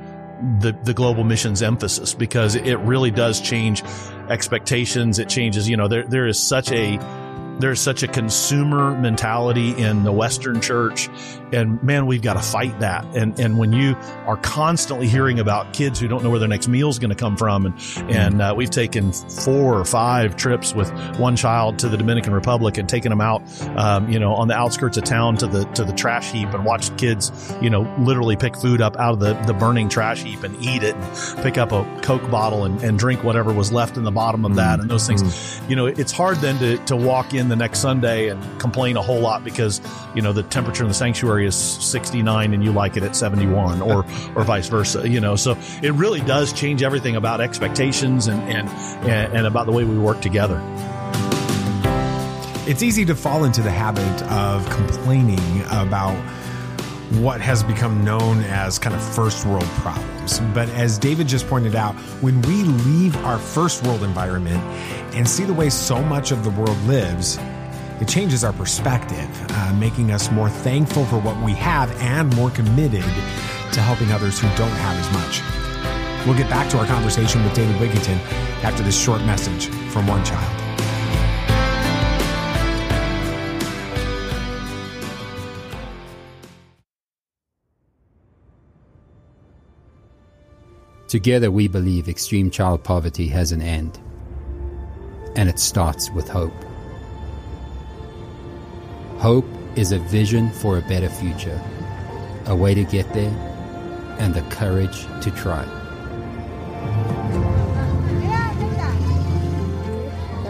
the, 0.60 0.76
the 0.84 0.92
global 0.92 1.24
missions 1.24 1.62
emphasis 1.62 2.14
because 2.14 2.54
it 2.56 2.78
really 2.80 3.10
does 3.10 3.40
change 3.40 3.82
expectations. 4.28 5.18
It 5.18 5.28
changes, 5.28 5.68
you 5.68 5.76
know, 5.76 5.88
there, 5.88 6.04
there 6.06 6.26
is 6.26 6.38
such 6.38 6.72
a, 6.72 6.98
there's 7.58 7.80
such 7.80 8.02
a 8.02 8.08
consumer 8.08 8.98
mentality 8.98 9.70
in 9.70 10.04
the 10.04 10.12
Western 10.12 10.60
church. 10.60 11.08
And 11.52 11.82
man, 11.82 12.06
we've 12.06 12.22
got 12.22 12.34
to 12.34 12.42
fight 12.42 12.80
that. 12.80 13.04
And, 13.16 13.38
and 13.38 13.58
when 13.58 13.72
you 13.72 13.94
are 14.26 14.36
constantly 14.36 15.06
hearing 15.06 15.38
about 15.38 15.72
kids 15.72 16.00
who 16.00 16.08
don't 16.08 16.24
know 16.24 16.30
where 16.30 16.40
their 16.40 16.48
next 16.48 16.68
meal 16.68 16.88
is 16.88 16.98
going 16.98 17.10
to 17.10 17.16
come 17.16 17.36
from, 17.36 17.66
and, 17.66 18.10
and, 18.10 18.42
uh, 18.42 18.54
we've 18.56 18.70
taken 18.70 19.12
four 19.12 19.78
or 19.78 19.84
five 19.84 20.36
trips 20.36 20.74
with 20.74 20.90
one 21.18 21.36
child 21.36 21.78
to 21.80 21.88
the 21.88 21.96
Dominican 21.96 22.32
Republic 22.32 22.76
and 22.76 22.88
taken 22.88 23.10
them 23.10 23.20
out, 23.20 23.42
um, 23.76 24.10
you 24.10 24.18
know, 24.18 24.34
on 24.34 24.48
the 24.48 24.54
outskirts 24.54 24.96
of 24.96 25.04
town 25.04 25.36
to 25.36 25.46
the, 25.46 25.64
to 25.74 25.84
the 25.84 25.92
trash 25.92 26.32
heap 26.32 26.52
and 26.52 26.64
watched 26.64 26.96
kids, 26.98 27.54
you 27.60 27.70
know, 27.70 27.82
literally 28.00 28.36
pick 28.36 28.56
food 28.56 28.80
up 28.80 28.96
out 28.96 29.12
of 29.12 29.20
the, 29.20 29.34
the 29.46 29.54
burning 29.54 29.88
trash 29.88 30.22
heap 30.22 30.42
and 30.42 30.60
eat 30.62 30.82
it 30.82 30.96
and 30.96 31.42
pick 31.42 31.56
up 31.56 31.72
a 31.72 32.00
Coke 32.02 32.28
bottle 32.30 32.64
and, 32.64 32.82
and 32.82 32.98
drink 32.98 33.22
whatever 33.22 33.52
was 33.52 33.72
left 33.72 33.96
in 33.96 34.02
the 34.02 34.10
bottom 34.10 34.44
of 34.44 34.56
that 34.56 34.80
and 34.80 34.90
those 34.90 35.06
things 35.06 35.22
you 35.68 35.76
know, 35.76 35.86
it's 35.86 36.12
hard 36.12 36.38
then 36.38 36.58
to, 36.58 36.76
to 36.86 36.96
walk 36.96 37.34
in 37.34 37.43
the 37.48 37.56
next 37.56 37.80
Sunday 37.80 38.28
and 38.28 38.60
complain 38.60 38.96
a 38.96 39.02
whole 39.02 39.20
lot 39.20 39.44
because, 39.44 39.80
you 40.14 40.22
know, 40.22 40.32
the 40.32 40.42
temperature 40.42 40.82
in 40.82 40.88
the 40.88 40.94
sanctuary 40.94 41.46
is 41.46 41.54
69 41.54 42.54
and 42.54 42.64
you 42.64 42.72
like 42.72 42.96
it 42.96 43.02
at 43.02 43.16
71 43.16 43.82
or, 43.82 43.98
or 44.36 44.44
vice 44.44 44.68
versa, 44.68 45.08
you 45.08 45.20
know, 45.20 45.36
so 45.36 45.56
it 45.82 45.92
really 45.94 46.20
does 46.20 46.52
change 46.52 46.82
everything 46.82 47.16
about 47.16 47.40
expectations 47.40 48.26
and, 48.26 48.40
and, 48.44 48.68
and, 49.08 49.32
and 49.32 49.46
about 49.46 49.66
the 49.66 49.72
way 49.72 49.84
we 49.84 49.98
work 49.98 50.20
together. 50.20 50.60
It's 52.66 52.82
easy 52.82 53.04
to 53.04 53.14
fall 53.14 53.44
into 53.44 53.60
the 53.60 53.70
habit 53.70 54.22
of 54.22 54.68
complaining 54.70 55.62
about 55.64 56.16
what 57.20 57.40
has 57.40 57.62
become 57.62 58.04
known 58.04 58.40
as 58.44 58.78
kind 58.78 58.96
of 58.96 59.02
first 59.14 59.46
world 59.46 59.64
problems. 59.82 60.40
But 60.54 60.68
as 60.70 60.98
David 60.98 61.28
just 61.28 61.46
pointed 61.46 61.74
out, 61.74 61.94
when 62.22 62.40
we 62.42 62.64
leave 62.64 63.16
our 63.24 63.38
first 63.38 63.84
world 63.84 64.02
environment 64.02 64.62
and 65.14 65.28
see 65.28 65.44
the 65.44 65.52
way 65.52 65.70
so 65.70 66.02
much 66.02 66.32
of 66.32 66.44
the 66.44 66.50
world 66.50 66.78
lives, 66.84 67.38
it 68.00 68.08
changes 68.08 68.42
our 68.42 68.52
perspective, 68.52 69.28
uh, 69.50 69.74
making 69.74 70.10
us 70.10 70.30
more 70.30 70.48
thankful 70.48 71.04
for 71.04 71.18
what 71.18 71.40
we 71.44 71.52
have 71.52 71.90
and 72.00 72.34
more 72.34 72.50
committed 72.50 73.04
to 73.72 73.80
helping 73.80 74.10
others 74.10 74.40
who 74.40 74.48
don't 74.56 74.68
have 74.70 74.96
as 74.98 75.12
much. 75.12 76.26
We'll 76.26 76.36
get 76.36 76.48
back 76.48 76.70
to 76.70 76.78
our 76.78 76.86
conversation 76.86 77.44
with 77.44 77.54
David 77.54 77.76
Wigington 77.76 78.18
after 78.64 78.82
this 78.82 79.00
short 79.00 79.20
message 79.22 79.66
from 79.92 80.06
OneChild. 80.06 80.63
Together, 91.14 91.48
we 91.48 91.68
believe 91.68 92.08
extreme 92.08 92.50
child 92.50 92.82
poverty 92.82 93.28
has 93.28 93.52
an 93.52 93.62
end, 93.62 94.00
and 95.36 95.48
it 95.48 95.60
starts 95.60 96.10
with 96.10 96.28
hope. 96.28 96.52
Hope 99.18 99.46
is 99.76 99.92
a 99.92 100.00
vision 100.00 100.50
for 100.50 100.76
a 100.76 100.80
better 100.80 101.08
future, 101.08 101.62
a 102.46 102.56
way 102.56 102.74
to 102.74 102.82
get 102.82 103.08
there, 103.12 103.30
and 104.18 104.34
the 104.34 104.42
courage 104.50 105.02
to 105.22 105.30
try. 105.30 105.62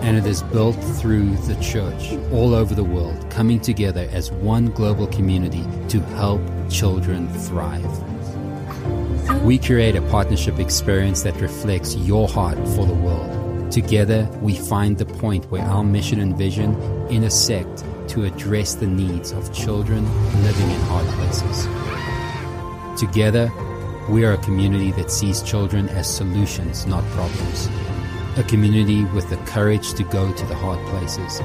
And 0.00 0.16
it 0.16 0.24
is 0.24 0.42
built 0.44 0.76
through 0.76 1.36
the 1.46 1.56
church 1.56 2.14
all 2.32 2.54
over 2.54 2.74
the 2.74 2.84
world, 2.84 3.28
coming 3.28 3.60
together 3.60 4.08
as 4.12 4.32
one 4.32 4.70
global 4.70 5.08
community 5.08 5.66
to 5.90 6.00
help 6.00 6.40
children 6.70 7.28
thrive. 7.40 8.13
We 9.44 9.58
create 9.58 9.94
a 9.94 10.00
partnership 10.00 10.58
experience 10.58 11.22
that 11.24 11.38
reflects 11.38 11.94
your 11.96 12.26
heart 12.26 12.56
for 12.68 12.86
the 12.86 12.94
world. 12.94 13.70
Together, 13.70 14.26
we 14.40 14.56
find 14.56 14.96
the 14.96 15.04
point 15.04 15.50
where 15.50 15.62
our 15.64 15.84
mission 15.84 16.18
and 16.20 16.34
vision 16.34 16.74
intersect 17.10 17.84
to 18.08 18.24
address 18.24 18.74
the 18.74 18.86
needs 18.86 19.32
of 19.32 19.52
children 19.52 20.02
living 20.42 20.70
in 20.70 20.80
hard 20.88 21.06
places. 21.18 21.66
Together, 22.98 23.52
we 24.08 24.24
are 24.24 24.32
a 24.32 24.38
community 24.38 24.92
that 24.92 25.10
sees 25.10 25.42
children 25.42 25.90
as 25.90 26.08
solutions, 26.08 26.86
not 26.86 27.04
problems. 27.10 27.68
A 28.38 28.44
community 28.44 29.04
with 29.04 29.28
the 29.28 29.36
courage 29.44 29.92
to 29.92 30.04
go 30.04 30.32
to 30.32 30.46
the 30.46 30.54
hard 30.54 30.80
places. 30.86 31.40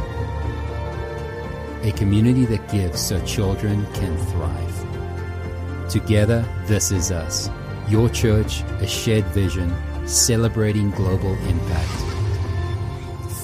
A 1.83 1.91
community 1.97 2.45
that 2.45 2.71
gives 2.71 3.01
so 3.01 3.19
children 3.25 3.85
can 3.93 4.17
thrive. 4.27 5.89
Together, 5.89 6.45
this 6.65 6.93
is 6.93 7.11
us. 7.11 7.49
Your 7.89 8.07
church, 8.09 8.61
a 8.81 8.87
shared 8.87 9.25
vision, 9.25 9.75
celebrating 10.07 10.91
global 10.91 11.33
impact 11.47 11.91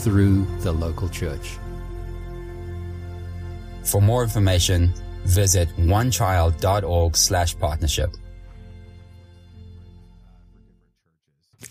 through 0.03 0.45
the 0.59 0.71
local 0.71 1.09
church. 1.09 1.57
For 3.83 4.01
more 4.01 4.23
information, 4.23 4.93
visit 5.23 5.69
onechild.org 5.77 7.17
slash 7.17 7.57
partnership. 7.57 8.15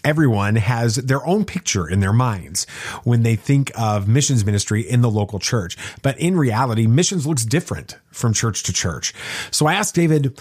everyone 0.04 0.56
has 0.56 0.96
their 0.96 1.26
own 1.26 1.44
picture 1.44 1.88
in 1.88 2.00
their 2.00 2.12
minds 2.12 2.66
when 3.04 3.22
they 3.22 3.36
think 3.36 3.72
of 3.74 4.06
missions 4.06 4.44
ministry 4.44 4.82
in 4.82 5.00
the 5.00 5.10
local 5.10 5.38
church. 5.38 5.76
But 6.02 6.18
in 6.20 6.36
reality, 6.36 6.86
missions 6.86 7.26
looks 7.26 7.44
different 7.44 7.96
from 8.12 8.34
church 8.34 8.62
to 8.64 8.72
church. 8.72 9.14
So 9.50 9.66
I 9.66 9.74
asked 9.74 9.94
David, 9.94 10.38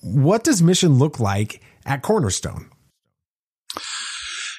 what 0.00 0.44
does 0.44 0.62
mission 0.62 0.94
look 0.94 1.20
like 1.20 1.62
at 1.86 2.02
Cornerstone? 2.02 2.70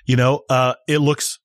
You 0.06 0.16
know, 0.16 0.42
uh, 0.50 0.76
it 0.88 1.00
looks 1.00 1.40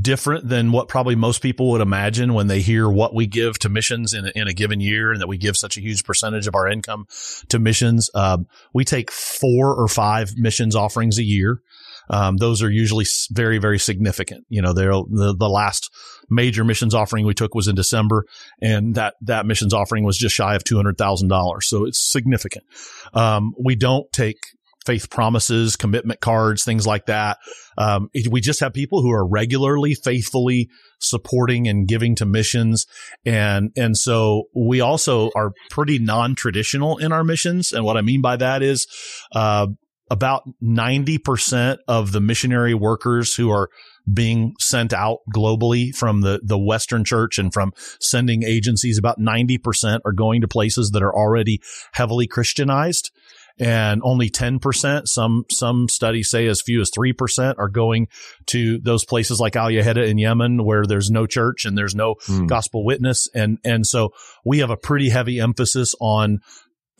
different 0.00 0.48
than 0.48 0.72
what 0.72 0.88
probably 0.88 1.14
most 1.14 1.42
people 1.42 1.70
would 1.70 1.80
imagine 1.80 2.34
when 2.34 2.46
they 2.46 2.60
hear 2.60 2.88
what 2.88 3.14
we 3.14 3.26
give 3.26 3.58
to 3.58 3.68
missions 3.68 4.14
in 4.14 4.26
a, 4.26 4.32
in 4.34 4.48
a 4.48 4.52
given 4.52 4.80
year 4.80 5.12
and 5.12 5.20
that 5.20 5.28
we 5.28 5.38
give 5.38 5.56
such 5.56 5.76
a 5.76 5.80
huge 5.80 6.04
percentage 6.04 6.46
of 6.46 6.54
our 6.54 6.68
income 6.68 7.06
to 7.48 7.58
missions. 7.58 8.10
Um, 8.14 8.46
we 8.72 8.84
take 8.84 9.10
four 9.10 9.74
or 9.74 9.86
five 9.86 10.32
missions 10.36 10.74
offerings 10.74 11.18
a 11.18 11.22
year. 11.22 11.60
Um, 12.08 12.36
those 12.36 12.62
are 12.62 12.70
usually 12.70 13.04
very, 13.32 13.58
very 13.58 13.78
significant. 13.78 14.44
You 14.48 14.62
know, 14.62 14.72
they're 14.72 14.92
the, 14.92 15.34
the 15.36 15.48
last 15.48 15.90
major 16.30 16.64
missions 16.64 16.94
offering 16.94 17.26
we 17.26 17.34
took 17.34 17.54
was 17.54 17.68
in 17.68 17.74
December 17.74 18.24
and 18.62 18.94
that, 18.94 19.14
that 19.22 19.46
missions 19.46 19.74
offering 19.74 20.04
was 20.04 20.16
just 20.16 20.34
shy 20.34 20.54
of 20.54 20.62
$200,000. 20.64 21.62
So 21.62 21.84
it's 21.84 22.00
significant. 22.00 22.64
Um, 23.12 23.54
we 23.58 23.74
don't 23.74 24.10
take 24.12 24.38
faith 24.86 25.10
promises, 25.10 25.76
commitment 25.76 26.20
cards, 26.20 26.64
things 26.64 26.86
like 26.86 27.06
that. 27.06 27.38
Um, 27.76 28.08
we 28.30 28.40
just 28.40 28.60
have 28.60 28.72
people 28.72 29.02
who 29.02 29.10
are 29.10 29.26
regularly, 29.26 29.94
faithfully 29.94 30.70
supporting 31.00 31.68
and 31.68 31.86
giving 31.86 32.14
to 32.16 32.24
missions. 32.24 32.86
And, 33.26 33.72
and 33.76 33.96
so 33.96 34.44
we 34.54 34.80
also 34.80 35.30
are 35.34 35.52
pretty 35.68 35.98
non-traditional 35.98 36.98
in 36.98 37.12
our 37.12 37.24
missions. 37.24 37.72
And 37.72 37.84
what 37.84 37.96
I 37.96 38.02
mean 38.02 38.22
by 38.22 38.36
that 38.36 38.62
is, 38.62 38.86
uh, 39.34 39.66
about 40.08 40.44
90% 40.62 41.78
of 41.88 42.12
the 42.12 42.20
missionary 42.20 42.74
workers 42.74 43.34
who 43.34 43.50
are 43.50 43.68
being 44.12 44.54
sent 44.60 44.92
out 44.92 45.18
globally 45.34 45.92
from 45.94 46.20
the, 46.20 46.40
the 46.44 46.58
Western 46.58 47.04
church 47.04 47.38
and 47.38 47.52
from 47.52 47.72
sending 48.00 48.44
agencies, 48.44 48.98
about 48.98 49.18
90% 49.18 50.00
are 50.04 50.12
going 50.12 50.42
to 50.42 50.48
places 50.48 50.92
that 50.92 51.02
are 51.02 51.14
already 51.14 51.60
heavily 51.92 52.28
Christianized 52.28 53.10
and 53.58 54.02
only 54.04 54.28
10%, 54.28 55.08
some, 55.08 55.44
some 55.50 55.88
studies 55.88 56.30
say 56.30 56.46
as 56.46 56.60
few 56.60 56.80
as 56.80 56.90
3% 56.90 57.54
are 57.58 57.68
going 57.68 58.08
to 58.46 58.78
those 58.78 59.04
places 59.04 59.40
like 59.40 59.56
Al 59.56 59.68
Yaheda 59.68 60.06
in 60.06 60.18
Yemen 60.18 60.64
where 60.64 60.84
there's 60.84 61.10
no 61.10 61.26
church 61.26 61.64
and 61.64 61.76
there's 61.76 61.94
no 61.94 62.16
mm. 62.26 62.46
gospel 62.46 62.84
witness. 62.84 63.28
And, 63.34 63.58
and 63.64 63.86
so 63.86 64.10
we 64.44 64.58
have 64.58 64.70
a 64.70 64.76
pretty 64.76 65.08
heavy 65.08 65.40
emphasis 65.40 65.94
on 66.00 66.40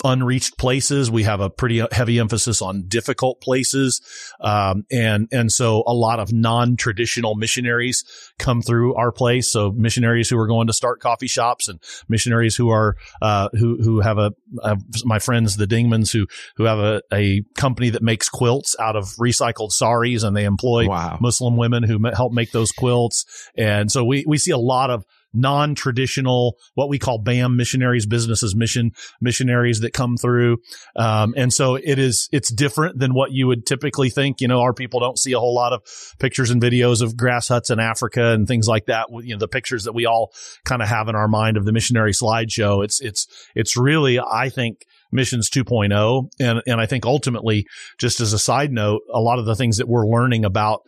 unreached 0.05 0.59
places. 0.59 1.11
We 1.11 1.23
have 1.23 1.41
a 1.41 1.51
pretty 1.51 1.83
heavy 1.91 2.19
emphasis 2.19 2.61
on 2.61 2.85
difficult 2.87 3.41
places. 3.41 4.01
Um, 4.41 4.85
and, 4.91 5.29
and 5.33 5.51
so 5.51 5.83
a 5.87 5.95
lot 5.95 6.21
of 6.21 6.33
non-traditional 6.33 7.35
missionaries 7.35 8.05
come 8.39 8.63
through 8.63 8.95
our 8.95 9.11
place. 9.11 9.51
So 9.51 9.73
missionaries 9.73 10.29
who 10.29 10.39
are 10.39 10.47
going 10.47 10.67
to 10.67 10.73
start 10.73 11.01
coffee 11.01 11.27
shops 11.27 11.69
and 11.69 11.81
missionaries 12.09 12.57
who 12.57 12.71
are, 12.71 12.97
uh, 13.23 13.49
who, 13.53 13.83
who 13.83 14.01
have 14.01 14.19
a, 14.19 14.33
uh, 14.63 14.77
my 15.05 15.19
friends, 15.19 15.57
the 15.57 15.67
Dingmans 15.67 16.13
who, 16.13 16.27
who 16.57 16.65
have 16.65 16.79
a, 16.79 17.03
a 17.13 17.43
company 17.57 17.91
that 17.91 18.03
makes 18.03 18.29
quilts 18.29 18.77
out 18.79 18.97
of 18.97 19.05
recycled 19.21 19.73
saris 19.73 20.23
and 20.23 20.37
they 20.37 20.45
employ 20.45 20.89
wow. 20.89 21.19
Muslim 21.21 21.57
women 21.57 21.83
who 21.83 21.99
help 22.15 22.33
make 22.33 22.53
those 22.53 22.71
quilts. 22.71 23.25
And 23.57 23.91
so 23.91 24.05
we, 24.05 24.25
we 24.27 24.39
see 24.39 24.51
a 24.51 24.59
lot 24.59 24.91
of 24.91 25.05
non-traditional, 25.37 26.57
what 26.75 26.89
we 26.89 26.99
call 26.99 27.19
BAM 27.19 27.57
missionaries, 27.57 28.07
business 28.07 28.43
as 28.43 28.55
mission 28.55 28.93
missionaries 29.21 29.81
that 29.81 29.93
come 29.93 30.17
through. 30.17 30.59
Um, 30.97 31.35
and 31.37 31.53
so 31.53 31.77
it 31.77 31.99
is, 31.99 32.29
it's 32.33 32.53
different 32.53 32.99
than 32.99 33.15
what 33.15 33.33
you 33.33 33.47
would 33.47 33.67
typically 33.67 34.11
think. 34.11 34.41
You 34.41 34.49
know, 34.49 34.61
our 34.61 34.73
people 34.73 35.01
don't 35.01 35.19
see 35.19 35.33
a 35.33 35.39
whole 35.39 35.55
lot 35.55 35.73
of 35.73 35.83
pictures 36.19 36.51
and 36.51 36.61
videos 36.61 37.03
of 37.03 37.17
grass 37.17 37.49
huts 37.49 37.71
in 37.71 37.79
Africa 37.79 38.33
and 38.33 38.49
things 38.49 38.67
like 38.67 38.87
that. 38.87 39.09
You 39.11 39.35
know, 39.35 39.39
the 39.39 39.49
pictures 39.49 39.85
that 39.85 39.93
we 39.93 40.07
all 40.07 40.33
kind 40.65 40.83
of 40.83 40.89
have 40.89 41.09
in 41.09 41.15
our 41.15 41.29
mind 41.29 41.57
of 41.57 41.65
the 41.65 41.73
missionary 41.73 42.13
slideshow. 42.13 42.85
It's, 42.85 43.01
it's, 43.01 43.27
it's 43.55 43.77
really, 43.77 44.19
I 44.19 44.49
think, 44.49 44.85
missions 45.13 45.51
2.0. 45.51 46.31
And, 46.41 46.63
and 46.67 46.81
I 46.81 46.87
think 46.87 47.07
ultimately, 47.07 47.67
just 47.99 48.21
as 48.21 48.33
a 48.33 48.39
side 48.39 48.73
note, 48.73 49.03
a 49.13 49.21
lot 49.21 49.39
of 49.39 49.47
the 49.47 49.57
things 49.57 49.79
that 49.79 49.89
we're 49.89 50.07
learning 50.07 50.45
about 50.45 50.83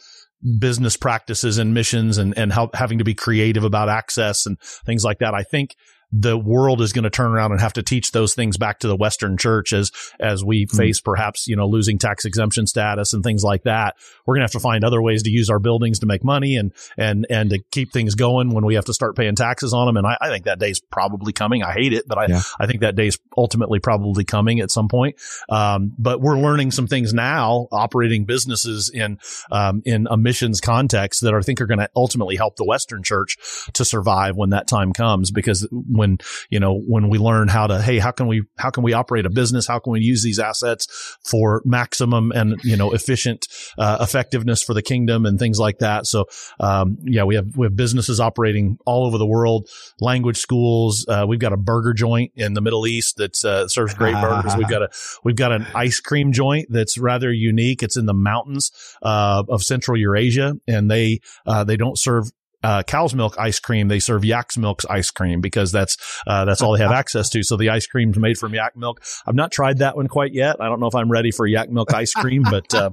business 0.58 0.96
practices 0.96 1.58
and 1.58 1.74
missions 1.74 2.18
and, 2.18 2.36
and 2.38 2.52
having 2.74 2.98
to 2.98 3.04
be 3.04 3.14
creative 3.14 3.64
about 3.64 3.88
access 3.88 4.46
and 4.46 4.60
things 4.60 5.04
like 5.04 5.18
that. 5.18 5.34
I 5.34 5.42
think 5.42 5.76
the 6.10 6.38
world 6.38 6.80
is 6.80 6.92
going 6.92 7.04
to 7.04 7.10
turn 7.10 7.30
around 7.32 7.52
and 7.52 7.60
have 7.60 7.74
to 7.74 7.82
teach 7.82 8.12
those 8.12 8.34
things 8.34 8.56
back 8.56 8.78
to 8.80 8.88
the 8.88 8.96
Western 8.96 9.36
church 9.36 9.72
as, 9.72 9.92
as 10.18 10.42
we 10.42 10.64
mm-hmm. 10.64 10.76
face 10.76 11.00
perhaps, 11.00 11.46
you 11.46 11.56
know, 11.56 11.66
losing 11.66 11.98
tax 11.98 12.24
exemption 12.24 12.66
status 12.66 13.12
and 13.12 13.22
things 13.22 13.44
like 13.44 13.64
that. 13.64 13.96
We're 14.24 14.34
going 14.34 14.40
to 14.40 14.44
have 14.44 14.52
to 14.52 14.60
find 14.60 14.84
other 14.84 15.02
ways 15.02 15.24
to 15.24 15.30
use 15.30 15.50
our 15.50 15.58
buildings 15.58 15.98
to 15.98 16.06
make 16.06 16.24
money 16.24 16.56
and, 16.56 16.72
and, 16.96 17.26
and 17.28 17.50
to 17.50 17.58
keep 17.70 17.92
things 17.92 18.14
going 18.14 18.54
when 18.54 18.64
we 18.64 18.74
have 18.76 18.86
to 18.86 18.94
start 18.94 19.16
paying 19.16 19.34
taxes 19.34 19.74
on 19.74 19.86
them. 19.86 19.96
And 19.98 20.06
I, 20.06 20.16
I 20.20 20.28
think 20.30 20.46
that 20.46 20.58
day's 20.58 20.80
probably 20.80 21.32
coming. 21.32 21.62
I 21.62 21.72
hate 21.72 21.92
it, 21.92 22.08
but 22.08 22.16
I, 22.16 22.26
yeah. 22.28 22.42
I 22.58 22.66
think 22.66 22.80
that 22.80 22.96
day's 22.96 23.18
ultimately 23.36 23.78
probably 23.78 24.24
coming 24.24 24.60
at 24.60 24.70
some 24.70 24.88
point. 24.88 25.16
Um, 25.50 25.92
but 25.98 26.20
we're 26.22 26.38
learning 26.38 26.70
some 26.70 26.86
things 26.86 27.12
now 27.12 27.68
operating 27.70 28.24
businesses 28.24 28.90
in, 28.92 29.18
um, 29.50 29.82
in 29.84 30.06
a 30.10 30.16
missions 30.16 30.60
context 30.60 31.20
that 31.20 31.34
I 31.34 31.40
think 31.40 31.60
are 31.60 31.66
going 31.66 31.80
to 31.80 31.90
ultimately 31.94 32.36
help 32.36 32.56
the 32.56 32.64
Western 32.64 33.02
church 33.02 33.36
to 33.74 33.84
survive 33.84 34.36
when 34.36 34.50
that 34.50 34.66
time 34.66 34.92
comes 34.92 35.30
because 35.30 35.68
when, 35.98 36.18
you 36.48 36.58
know, 36.58 36.78
when 36.78 37.10
we 37.10 37.18
learn 37.18 37.48
how 37.48 37.66
to, 37.66 37.82
hey, 37.82 37.98
how 37.98 38.10
can 38.10 38.26
we, 38.26 38.44
how 38.56 38.70
can 38.70 38.82
we 38.82 38.94
operate 38.94 39.26
a 39.26 39.30
business? 39.30 39.66
How 39.66 39.78
can 39.78 39.92
we 39.92 40.00
use 40.00 40.22
these 40.22 40.38
assets 40.38 41.16
for 41.24 41.62
maximum 41.64 42.32
and, 42.32 42.58
you 42.64 42.76
know, 42.76 42.92
efficient, 42.92 43.46
uh, 43.76 43.98
effectiveness 44.00 44.62
for 44.62 44.72
the 44.74 44.82
kingdom 44.82 45.26
and 45.26 45.38
things 45.38 45.58
like 45.58 45.80
that. 45.80 46.06
So, 46.06 46.26
um, 46.60 46.96
yeah, 47.04 47.24
we 47.24 47.34
have, 47.34 47.56
we 47.56 47.66
have 47.66 47.76
businesses 47.76 48.20
operating 48.20 48.78
all 48.86 49.06
over 49.06 49.18
the 49.18 49.26
world, 49.26 49.68
language 50.00 50.38
schools. 50.38 51.06
Uh, 51.06 51.26
we've 51.28 51.38
got 51.38 51.52
a 51.52 51.56
burger 51.56 51.92
joint 51.92 52.32
in 52.36 52.54
the 52.54 52.60
Middle 52.60 52.86
East 52.86 53.16
that 53.16 53.44
uh, 53.44 53.68
serves 53.68 53.94
great 53.94 54.14
burgers. 54.14 54.56
We've 54.56 54.68
got 54.68 54.82
a, 54.82 54.88
we've 55.24 55.36
got 55.36 55.52
an 55.52 55.66
ice 55.74 56.00
cream 56.00 56.32
joint 56.32 56.68
that's 56.70 56.96
rather 56.96 57.30
unique. 57.32 57.82
It's 57.82 57.96
in 57.96 58.06
the 58.06 58.14
mountains, 58.14 58.70
uh, 59.02 59.44
of 59.48 59.62
Central 59.62 59.96
Eurasia 59.96 60.54
and 60.66 60.90
they, 60.90 61.20
uh, 61.46 61.64
they 61.64 61.76
don't 61.76 61.98
serve 61.98 62.30
uh, 62.62 62.82
cow's 62.82 63.14
milk 63.14 63.36
ice 63.38 63.58
cream. 63.60 63.88
They 63.88 64.00
serve 64.00 64.24
yak's 64.24 64.56
milk 64.56 64.82
ice 64.88 65.10
cream 65.10 65.40
because 65.40 65.72
that's, 65.72 65.96
uh, 66.26 66.44
that's 66.44 66.62
all 66.62 66.72
they 66.72 66.82
have 66.82 66.92
access 67.04 67.28
to. 67.30 67.42
So 67.42 67.56
the 67.56 67.70
ice 67.70 67.86
cream's 67.86 68.18
made 68.18 68.38
from 68.38 68.54
yak 68.54 68.76
milk. 68.76 69.02
I've 69.26 69.34
not 69.34 69.52
tried 69.52 69.78
that 69.78 69.96
one 69.96 70.08
quite 70.08 70.32
yet. 70.32 70.56
I 70.60 70.68
don't 70.68 70.80
know 70.80 70.88
if 70.88 70.94
I'm 70.94 71.10
ready 71.10 71.30
for 71.30 71.46
yak 71.46 71.70
milk 71.70 71.92
ice 71.92 72.12
cream, 72.12 72.42
but, 72.50 72.74
uh, 72.74 72.90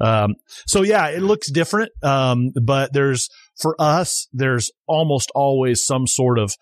um, 0.00 0.34
so 0.66 0.82
yeah, 0.82 1.08
it 1.08 1.22
looks 1.22 1.50
different. 1.50 1.92
Um, 2.02 2.52
but 2.60 2.92
there's, 2.92 3.28
for 3.60 3.74
us, 3.78 4.28
there's 4.32 4.70
almost 4.86 5.30
always 5.34 5.84
some 5.84 6.06
sort 6.06 6.38
of 6.38 6.54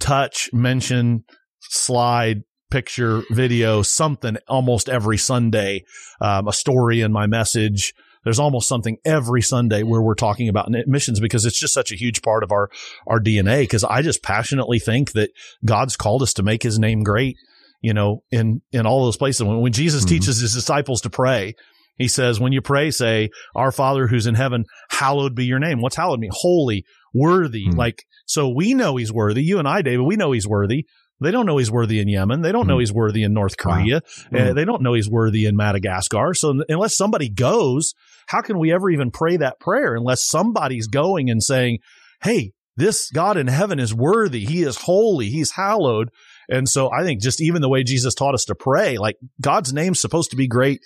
touch, 0.00 0.50
mention, 0.52 1.24
slide, 1.60 2.42
picture, 2.70 3.22
video, 3.30 3.82
something 3.82 4.36
almost 4.48 4.88
every 4.88 5.18
Sunday, 5.18 5.84
um, 6.20 6.48
a 6.48 6.52
story 6.52 7.00
in 7.00 7.12
my 7.12 7.26
message, 7.26 7.92
there's 8.24 8.38
almost 8.38 8.68
something 8.68 8.98
every 9.04 9.42
Sunday 9.42 9.82
where 9.82 10.02
we're 10.02 10.14
talking 10.14 10.48
about 10.48 10.70
missions 10.86 11.20
because 11.20 11.44
it's 11.44 11.58
just 11.58 11.74
such 11.74 11.92
a 11.92 11.96
huge 11.96 12.22
part 12.22 12.42
of 12.42 12.52
our, 12.52 12.70
our 13.06 13.20
DNA. 13.20 13.68
Cause 13.68 13.84
I 13.84 14.02
just 14.02 14.22
passionately 14.22 14.78
think 14.78 15.12
that 15.12 15.30
God's 15.64 15.96
called 15.96 16.22
us 16.22 16.34
to 16.34 16.42
make 16.42 16.62
his 16.62 16.78
name 16.78 17.02
great, 17.02 17.36
you 17.80 17.94
know, 17.94 18.22
in, 18.30 18.62
in 18.72 18.86
all 18.86 19.04
those 19.04 19.16
places. 19.16 19.42
When, 19.42 19.60
when 19.60 19.72
Jesus 19.72 20.04
mm-hmm. 20.04 20.14
teaches 20.16 20.40
his 20.40 20.54
disciples 20.54 21.00
to 21.02 21.10
pray, 21.10 21.54
he 21.96 22.08
says, 22.08 22.40
when 22.40 22.52
you 22.52 22.62
pray, 22.62 22.90
say, 22.90 23.28
our 23.54 23.72
father 23.72 24.06
who's 24.06 24.26
in 24.26 24.34
heaven, 24.34 24.64
hallowed 24.90 25.34
be 25.34 25.44
your 25.44 25.58
name. 25.58 25.82
What's 25.82 25.96
hallowed 25.96 26.20
mean? 26.20 26.30
Holy, 26.32 26.84
worthy. 27.12 27.66
Mm-hmm. 27.66 27.78
Like, 27.78 28.04
so 28.26 28.48
we 28.48 28.74
know 28.74 28.96
he's 28.96 29.12
worthy. 29.12 29.42
You 29.42 29.58
and 29.58 29.68
I, 29.68 29.82
David, 29.82 30.04
we 30.04 30.16
know 30.16 30.32
he's 30.32 30.46
worthy. 30.46 30.86
They 31.20 31.30
don't 31.30 31.46
know 31.46 31.58
he's 31.58 31.70
worthy 31.70 32.00
in 32.00 32.08
Yemen. 32.08 32.40
They 32.40 32.52
don't 32.52 32.66
know 32.66 32.76
hmm. 32.76 32.80
he's 32.80 32.92
worthy 32.92 33.22
in 33.22 33.34
North 33.34 33.56
Korea. 33.58 34.00
Wow. 34.32 34.38
Uh, 34.38 34.48
hmm. 34.48 34.54
they 34.54 34.64
don't 34.64 34.82
know 34.82 34.94
he's 34.94 35.10
worthy 35.10 35.44
in 35.44 35.56
Madagascar. 35.56 36.32
So 36.34 36.62
unless 36.68 36.96
somebody 36.96 37.28
goes, 37.28 37.94
how 38.26 38.42
can 38.42 38.58
we 38.58 38.72
ever 38.72 38.90
even 38.90 39.10
pray 39.10 39.36
that 39.36 39.60
prayer 39.60 39.94
unless 39.94 40.22
somebody's 40.22 40.86
going 40.86 41.30
and 41.30 41.42
saying, 41.42 41.78
Hey, 42.22 42.52
this 42.76 43.10
God 43.10 43.36
in 43.36 43.46
heaven 43.46 43.78
is 43.78 43.94
worthy. 43.94 44.44
He 44.44 44.62
is 44.62 44.76
holy. 44.76 45.28
He's 45.28 45.52
hallowed. 45.52 46.10
And 46.48 46.68
so 46.68 46.90
I 46.90 47.04
think 47.04 47.20
just 47.20 47.40
even 47.40 47.62
the 47.62 47.68
way 47.68 47.82
Jesus 47.84 48.14
taught 48.14 48.34
us 48.34 48.46
to 48.46 48.54
pray, 48.54 48.98
like 48.98 49.16
God's 49.40 49.72
name's 49.72 50.00
supposed 50.00 50.30
to 50.30 50.36
be 50.36 50.48
great 50.48 50.80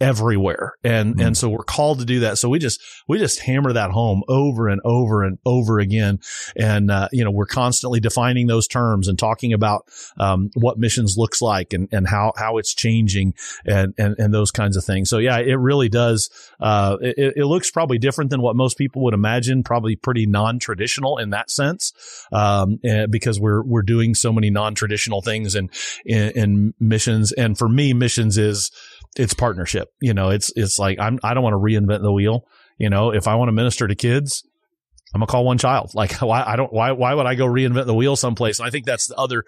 everywhere. 0.00 0.74
And, 0.84 1.14
mm-hmm. 1.14 1.26
and 1.26 1.36
so 1.36 1.48
we're 1.48 1.64
called 1.64 2.00
to 2.00 2.04
do 2.04 2.20
that. 2.20 2.38
So 2.38 2.48
we 2.48 2.58
just, 2.58 2.80
we 3.08 3.18
just 3.18 3.40
hammer 3.40 3.72
that 3.72 3.90
home 3.90 4.22
over 4.28 4.68
and 4.68 4.80
over 4.84 5.24
and 5.24 5.38
over 5.46 5.78
again. 5.78 6.20
And, 6.54 6.90
uh, 6.90 7.08
you 7.12 7.24
know, 7.24 7.30
we're 7.30 7.46
constantly 7.46 7.98
defining 7.98 8.46
those 8.46 8.66
terms 8.66 9.08
and 9.08 9.18
talking 9.18 9.52
about, 9.52 9.86
um, 10.18 10.50
what 10.54 10.78
missions 10.78 11.16
looks 11.16 11.40
like 11.40 11.72
and, 11.72 11.88
and 11.92 12.06
how, 12.06 12.32
how 12.36 12.58
it's 12.58 12.74
changing 12.74 13.34
and, 13.64 13.94
and, 13.96 14.16
and 14.18 14.34
those 14.34 14.50
kinds 14.50 14.76
of 14.76 14.84
things. 14.84 15.08
So 15.08 15.18
yeah, 15.18 15.38
it 15.38 15.54
really 15.58 15.88
does, 15.88 16.28
uh, 16.60 16.98
it, 17.00 17.34
it 17.36 17.46
looks 17.46 17.70
probably 17.70 17.98
different 17.98 18.30
than 18.30 18.42
what 18.42 18.54
most 18.56 18.76
people 18.76 19.02
would 19.04 19.14
imagine, 19.14 19.62
probably 19.62 19.96
pretty 19.96 20.26
non-traditional 20.26 21.18
in 21.18 21.30
that 21.30 21.50
sense. 21.50 21.92
Um, 22.32 22.78
eh, 22.84 23.06
because 23.06 23.40
we're, 23.40 23.62
we're 23.62 23.82
doing 23.82 24.14
so 24.14 24.32
many 24.32 24.50
non-traditional 24.50 25.22
things 25.22 25.54
in, 25.54 25.70
in, 26.04 26.30
in 26.30 26.74
missions. 26.78 27.32
And 27.32 27.56
for 27.56 27.68
me, 27.68 27.94
missions 27.94 28.36
is, 28.36 28.70
it's 29.16 29.34
partnership. 29.34 29.88
You 30.00 30.14
know, 30.14 30.30
it's 30.30 30.52
it's 30.56 30.78
like 30.78 30.98
I'm 31.00 31.18
I 31.22 31.34
don't 31.34 31.42
want 31.42 31.54
to 31.54 31.58
reinvent 31.58 32.02
the 32.02 32.12
wheel. 32.12 32.46
You 32.78 32.90
know, 32.90 33.12
if 33.12 33.26
I 33.26 33.34
want 33.36 33.48
to 33.48 33.52
minister 33.52 33.88
to 33.88 33.94
kids, 33.94 34.44
I'm 35.14 35.20
gonna 35.20 35.26
call 35.26 35.44
one 35.44 35.58
child. 35.58 35.92
Like 35.94 36.12
why 36.20 36.42
I 36.46 36.56
don't 36.56 36.72
why 36.72 36.92
why 36.92 37.14
would 37.14 37.26
I 37.26 37.34
go 37.34 37.46
reinvent 37.46 37.86
the 37.86 37.94
wheel 37.94 38.16
someplace? 38.16 38.58
And 38.58 38.66
I 38.66 38.70
think 38.70 38.86
that's 38.86 39.06
the 39.06 39.16
other 39.16 39.44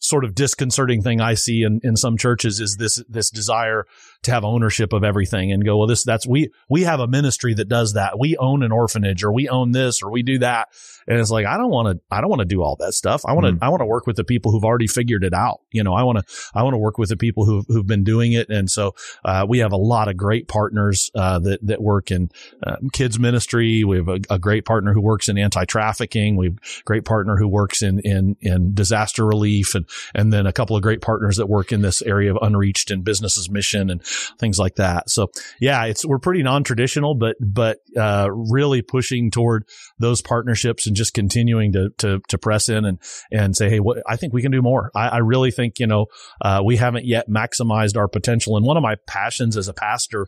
sort 0.00 0.24
of 0.24 0.34
disconcerting 0.34 1.02
thing 1.02 1.20
I 1.20 1.34
see 1.34 1.62
in, 1.62 1.80
in 1.82 1.96
some 1.96 2.16
churches 2.16 2.60
is 2.60 2.76
this 2.76 3.02
this 3.08 3.30
desire 3.30 3.86
to 4.24 4.30
have 4.32 4.44
ownership 4.44 4.92
of 4.92 5.04
everything 5.04 5.52
and 5.52 5.64
go, 5.64 5.78
well, 5.78 5.86
this 5.86 6.04
that's 6.04 6.26
we 6.26 6.50
we 6.68 6.82
have 6.82 7.00
a 7.00 7.06
ministry 7.06 7.54
that 7.54 7.68
does 7.68 7.94
that. 7.94 8.18
We 8.18 8.36
own 8.36 8.62
an 8.62 8.72
orphanage 8.72 9.24
or 9.24 9.32
we 9.32 9.48
own 9.48 9.72
this 9.72 10.02
or 10.02 10.10
we 10.10 10.22
do 10.22 10.38
that. 10.38 10.68
And 11.06 11.18
it's 11.18 11.30
like 11.30 11.46
I 11.46 11.56
don't 11.56 11.70
want 11.70 11.96
to 11.96 12.02
I 12.10 12.20
don't 12.20 12.30
want 12.30 12.40
to 12.40 12.46
do 12.46 12.62
all 12.62 12.76
that 12.76 12.94
stuff. 12.94 13.22
I 13.26 13.32
want 13.32 13.46
to 13.46 13.52
mm. 13.52 13.58
I 13.60 13.68
want 13.68 13.80
to 13.80 13.86
work 13.86 14.06
with 14.06 14.16
the 14.16 14.24
people 14.24 14.52
who've 14.52 14.64
already 14.64 14.86
figured 14.86 15.24
it 15.24 15.34
out. 15.34 15.60
You 15.70 15.84
know, 15.84 15.94
I 15.94 16.02
want 16.02 16.18
to 16.18 16.24
I 16.54 16.62
want 16.62 16.74
to 16.74 16.78
work 16.78 16.98
with 16.98 17.10
the 17.10 17.16
people 17.16 17.44
who've 17.44 17.66
who've 17.68 17.86
been 17.86 18.04
doing 18.04 18.32
it. 18.32 18.48
And 18.48 18.70
so 18.70 18.94
uh, 19.24 19.44
we 19.48 19.58
have 19.58 19.72
a 19.72 19.76
lot 19.76 20.08
of 20.08 20.16
great 20.16 20.48
partners 20.48 21.10
uh, 21.14 21.38
that 21.40 21.66
that 21.66 21.82
work 21.82 22.10
in 22.10 22.30
uh, 22.66 22.76
kids 22.92 23.18
ministry. 23.18 23.84
We 23.84 23.98
have 23.98 24.08
a, 24.08 24.20
a 24.30 24.38
great 24.38 24.64
partner 24.64 24.92
who 24.92 25.00
works 25.00 25.28
in 25.28 25.36
anti 25.36 25.64
trafficking. 25.66 26.36
We 26.36 26.46
have 26.46 26.56
a 26.56 26.82
great 26.84 27.04
partner 27.04 27.36
who 27.36 27.48
works 27.48 27.82
in 27.82 28.00
in 28.00 28.36
in 28.40 28.74
disaster 28.74 29.26
relief 29.26 29.74
and 29.74 29.86
and 30.14 30.32
then 30.32 30.46
a 30.46 30.52
couple 30.52 30.76
of 30.76 30.82
great 30.82 31.02
partners 31.02 31.36
that 31.36 31.48
work 31.48 31.72
in 31.72 31.82
this 31.82 32.00
area 32.02 32.34
of 32.34 32.38
unreached 32.40 32.90
and 32.90 33.04
business 33.04 33.36
as 33.38 33.50
mission 33.50 33.90
and 33.90 34.02
things 34.38 34.58
like 34.58 34.76
that. 34.76 35.10
So 35.10 35.30
yeah, 35.60 35.84
it's, 35.84 36.04
we're 36.04 36.18
pretty 36.18 36.42
non-traditional, 36.42 37.14
but, 37.14 37.36
but, 37.40 37.78
uh, 37.96 38.28
really 38.30 38.82
pushing 38.82 39.30
toward 39.30 39.66
those 39.98 40.22
partnerships 40.22 40.86
and 40.86 40.96
just 40.96 41.14
continuing 41.14 41.72
to, 41.72 41.90
to, 41.98 42.20
to 42.28 42.38
press 42.38 42.68
in 42.68 42.84
and, 42.84 42.98
and 43.30 43.56
say, 43.56 43.68
Hey, 43.68 43.80
what, 43.80 44.02
I 44.06 44.16
think 44.16 44.32
we 44.32 44.42
can 44.42 44.52
do 44.52 44.62
more. 44.62 44.90
I, 44.94 45.08
I 45.08 45.18
really 45.18 45.50
think, 45.50 45.78
you 45.78 45.86
know, 45.86 46.06
uh, 46.40 46.62
we 46.64 46.76
haven't 46.76 47.06
yet 47.06 47.28
maximized 47.28 47.96
our 47.96 48.08
potential. 48.08 48.56
And 48.56 48.64
one 48.64 48.76
of 48.76 48.82
my 48.82 48.96
passions 49.06 49.56
as 49.56 49.68
a 49.68 49.74
pastor 49.74 50.26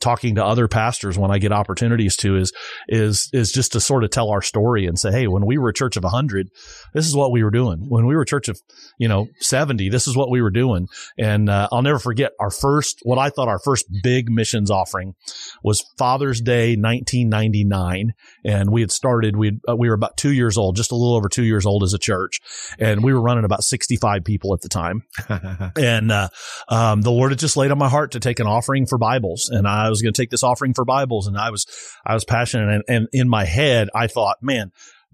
talking 0.00 0.36
to 0.36 0.44
other 0.44 0.68
pastors 0.68 1.18
when 1.18 1.30
I 1.30 1.38
get 1.38 1.52
opportunities 1.52 2.16
to 2.18 2.36
is, 2.36 2.52
is, 2.88 3.28
is 3.32 3.52
just 3.52 3.72
to 3.72 3.80
sort 3.80 4.04
of 4.04 4.10
tell 4.10 4.30
our 4.30 4.42
story 4.42 4.86
and 4.86 4.98
say, 4.98 5.10
Hey, 5.10 5.26
when 5.26 5.46
we 5.46 5.58
were 5.58 5.70
a 5.70 5.74
church 5.74 5.96
of 5.96 6.04
a 6.04 6.08
hundred, 6.08 6.48
this 6.94 7.06
is 7.06 7.16
what 7.16 7.32
we 7.32 7.42
were 7.42 7.50
doing. 7.50 7.86
When 7.88 8.06
we 8.06 8.14
were 8.14 8.22
a 8.22 8.26
church 8.26 8.48
of, 8.48 8.60
you 8.98 9.08
know, 9.08 9.28
70, 9.40 9.88
this 9.88 10.06
is 10.06 10.16
what 10.16 10.30
we 10.30 10.40
were 10.42 10.50
doing. 10.50 10.88
And, 11.18 11.48
uh, 11.48 11.68
I'll 11.72 11.82
never 11.82 11.98
forget 11.98 12.32
our 12.40 12.50
first, 12.50 13.00
what 13.02 13.18
I 13.18 13.30
thought 13.30 13.48
our 13.48 13.58
first 13.58 13.86
big 14.02 14.30
missions 14.30 14.70
offering 14.70 15.14
was 15.62 15.84
Father's 15.98 16.40
Day, 16.40 16.76
1999. 16.76 18.12
And 18.44 18.70
we 18.70 18.80
had 18.80 18.90
started, 18.92 19.36
we 19.36 19.58
uh, 19.68 19.76
we 19.76 19.88
were 19.88 19.94
about 19.94 20.16
two 20.16 20.32
years 20.32 20.56
old, 20.56 20.76
just 20.76 20.92
a 20.92 20.94
little 20.94 21.16
over 21.16 21.28
two 21.28 21.44
years 21.44 21.66
old 21.66 21.82
as 21.82 21.94
a 21.94 21.98
church. 21.98 22.40
And 22.78 23.02
we 23.02 23.12
were 23.12 23.20
running 23.20 23.44
about 23.44 23.64
65 23.64 24.24
people 24.24 24.54
at 24.54 24.60
the 24.60 24.68
time. 24.68 25.02
and, 25.76 26.12
uh, 26.12 26.28
um, 26.68 27.02
the 27.02 27.10
Lord 27.10 27.32
had 27.32 27.38
just 27.38 27.56
laid 27.56 27.70
on 27.70 27.78
my 27.78 27.88
heart 27.88 28.12
to 28.12 28.20
take 28.20 28.40
an 28.40 28.46
offering 28.46 28.86
for 28.86 28.98
Bibles. 28.98 29.48
And 29.50 29.66
I 29.66 29.87
I 29.88 29.90
was 29.90 30.02
going 30.02 30.12
to 30.12 30.20
take 30.22 30.30
this 30.30 30.42
offering 30.42 30.74
for 30.74 30.84
Bibles 30.84 31.26
and 31.26 31.36
I 31.36 31.50
was, 31.50 31.66
I 32.06 32.14
was 32.14 32.24
passionate 32.24 32.68
and, 32.68 32.84
and 32.88 33.08
in 33.12 33.28
my 33.28 33.44
head, 33.44 33.88
I 33.94 34.06
thought, 34.06 34.36
man, 34.42 34.70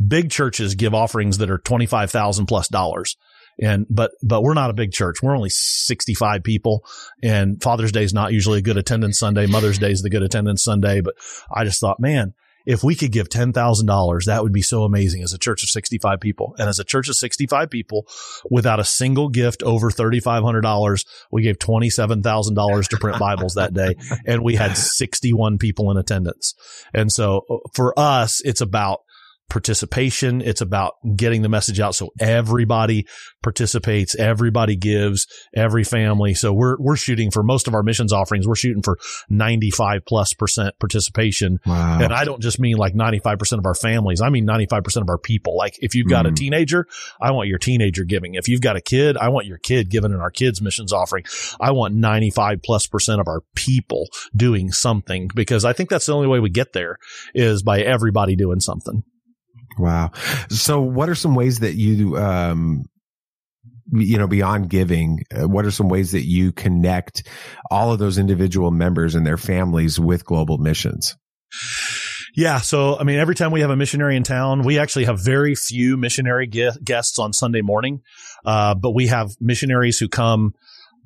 big 0.07 0.31
churches 0.31 0.75
give 0.75 0.95
offerings 0.95 1.39
that 1.39 1.51
are 1.51 1.59
25,000 1.59 2.47
plus 2.47 2.69
dollars. 2.69 3.17
And, 3.63 3.87
but, 3.89 4.11
but 4.21 4.43
we're 4.43 4.55
not 4.55 4.71
a 4.71 4.75
big 4.75 4.91
church. 4.91 5.23
We're 5.23 5.37
only 5.37 5.51
65 5.51 6.43
people 6.43 6.85
and 7.23 7.63
Father's 7.63 7.93
Day 7.93 8.03
is 8.03 8.13
not 8.13 8.33
usually 8.33 8.59
a 8.59 8.63
good 8.63 8.77
attendance 8.77 9.19
Sunday. 9.19 9.47
Mother's 9.47 9.79
Day 9.79 9.93
is 9.93 10.03
the 10.03 10.11
good 10.11 10.25
attendance 10.25 10.65
Sunday. 10.65 11.01
But 11.01 11.15
I 11.55 11.65
just 11.65 11.81
thought, 11.81 12.01
man, 12.01 12.35
if 12.67 12.83
we 12.83 12.95
could 12.95 13.13
give 13.13 13.29
$10,000, 13.29 14.25
that 14.25 14.43
would 14.43 14.53
be 14.53 14.63
so 14.63 14.85
amazing 14.85 15.23
as 15.23 15.33
a 15.33 15.39
church 15.39 15.63
of 15.63 15.69
65 15.69 16.21
people. 16.21 16.55
And 16.59 16.69
as 16.69 16.79
a 16.79 16.85
church 16.85 17.09
of 17.09 17.17
65 17.17 17.71
people 17.71 18.07
without 18.51 18.81
a 18.81 18.85
single 18.85 19.29
gift 19.29 19.63
over 19.63 19.91
$3,500, 19.91 21.07
we 21.31 21.43
gave 21.43 21.59
$27,000 21.59 22.89
to 22.89 22.97
print 22.97 23.19
Bibles 23.19 23.55
that 23.55 23.75
day 23.75 23.97
and 24.27 24.43
we 24.43 24.55
had 24.55 24.77
61 24.77 25.59
people 25.59 25.91
in 25.91 25.97
attendance. 25.97 26.55
And 26.93 27.13
so 27.13 27.45
uh, 27.51 27.57
for 27.75 27.99
us, 27.99 28.41
it's 28.45 28.61
about 28.61 29.01
participation. 29.49 30.41
It's 30.41 30.61
about 30.61 30.95
getting 31.17 31.43
the 31.43 31.49
message 31.49 31.81
out 31.81 31.95
so 31.95 32.11
everybody 32.19 33.07
participates, 33.43 34.15
everybody 34.17 34.75
gives, 34.77 35.27
every 35.55 35.85
family. 35.85 36.35
So 36.35 36.53
we're 36.53 36.77
we're 36.79 36.97
shooting 36.97 37.31
for 37.31 37.43
most 37.43 37.69
of 37.69 37.75
our 37.75 37.83
missions 37.83 38.13
offerings. 38.13 38.49
We're 38.49 38.57
shooting 38.57 38.83
for 38.83 38.99
95 39.29 40.03
plus 40.07 40.35
percent 40.35 40.75
participation. 40.81 41.59
Wow. 41.67 41.99
And 42.01 42.13
I 42.13 42.25
don't 42.25 42.43
just 42.43 42.59
mean 42.59 42.77
like 42.77 42.95
95% 42.95 43.59
of 43.59 43.67
our 43.67 43.75
families. 43.75 44.21
I 44.21 44.31
mean 44.31 44.47
95% 44.47 45.03
of 45.03 45.09
our 45.09 45.19
people. 45.19 45.57
Like 45.57 45.75
if 45.81 45.95
you've 45.95 46.09
got 46.09 46.27
mm. 46.27 46.33
a 46.33 46.35
teenager, 46.35 46.87
I 47.21 47.31
want 47.33 47.49
your 47.49 47.59
teenager 47.59 48.05
giving. 48.05 48.35
If 48.35 48.49
you've 48.49 48.63
got 48.63 48.77
a 48.77 48.81
kid, 48.81 49.17
I 49.17 49.29
want 49.29 49.47
your 49.47 49.59
kid 49.59 49.91
giving 49.91 50.13
in 50.13 50.21
our 50.21 50.31
kids 50.31 50.61
missions 50.63 50.93
offering. 50.93 51.25
I 51.61 51.71
want 51.73 51.95
95 51.95 52.63
plus 52.63 52.87
percent 52.87 53.21
of 53.21 53.29
our 53.29 53.43
people 53.55 54.09
doing 54.35 54.73
something 54.73 55.31
because 55.35 55.65
I 55.65 55.73
think 55.73 55.91
that's 55.91 56.07
the 56.07 56.15
only 56.15 56.29
way 56.29 56.41
we 56.41 56.51
get 56.51 56.73
there 56.73 56.99
is 57.35 57.63
by 57.63 57.81
everybody 57.81 58.37
doing 58.37 58.61
something. 58.61 59.05
Wow. 59.79 60.13
So 60.51 60.81
what 60.81 61.09
are 61.09 61.15
some 61.15 61.35
ways 61.35 61.61
that 61.61 61.75
you, 61.75 62.17
um, 62.17 62.85
you 63.93 64.19
know, 64.19 64.27
beyond 64.27 64.71
giving, 64.71 65.21
uh, 65.35 65.49
what 65.49 65.65
are 65.65 65.71
some 65.71 65.89
ways 65.89 66.13
that 66.13 66.25
you 66.25 66.53
connect 66.53 67.29
all 67.71 67.93
of 67.93 67.99
those 67.99 68.19
individual 68.19 68.71
members 68.71 69.15
and 69.15 69.27
their 69.27 69.37
families 69.37 69.99
with 70.01 70.25
global 70.25 70.59
missions? 70.59 71.17
Yeah. 72.37 72.59
So, 72.59 72.99
I 72.99 73.05
mean, 73.05 73.19
every 73.19 73.35
time 73.35 73.53
we 73.53 73.61
have 73.61 73.71
a 73.71 73.77
missionary 73.77 74.17
in 74.17 74.25
town, 74.25 74.63
we 74.63 74.79
actually 74.79 75.05
have 75.05 75.23
very 75.23 75.55
few 75.55 75.97
missionary 75.97 76.47
guests 76.47 77.19
on 77.19 77.33
Sunday 77.33 77.63
morning. 77.63 78.01
Uh, 78.45 78.75
but 78.75 78.91
we 78.91 79.07
have 79.07 79.31
missionaries 79.41 79.99
who 79.99 80.09
come 80.09 80.55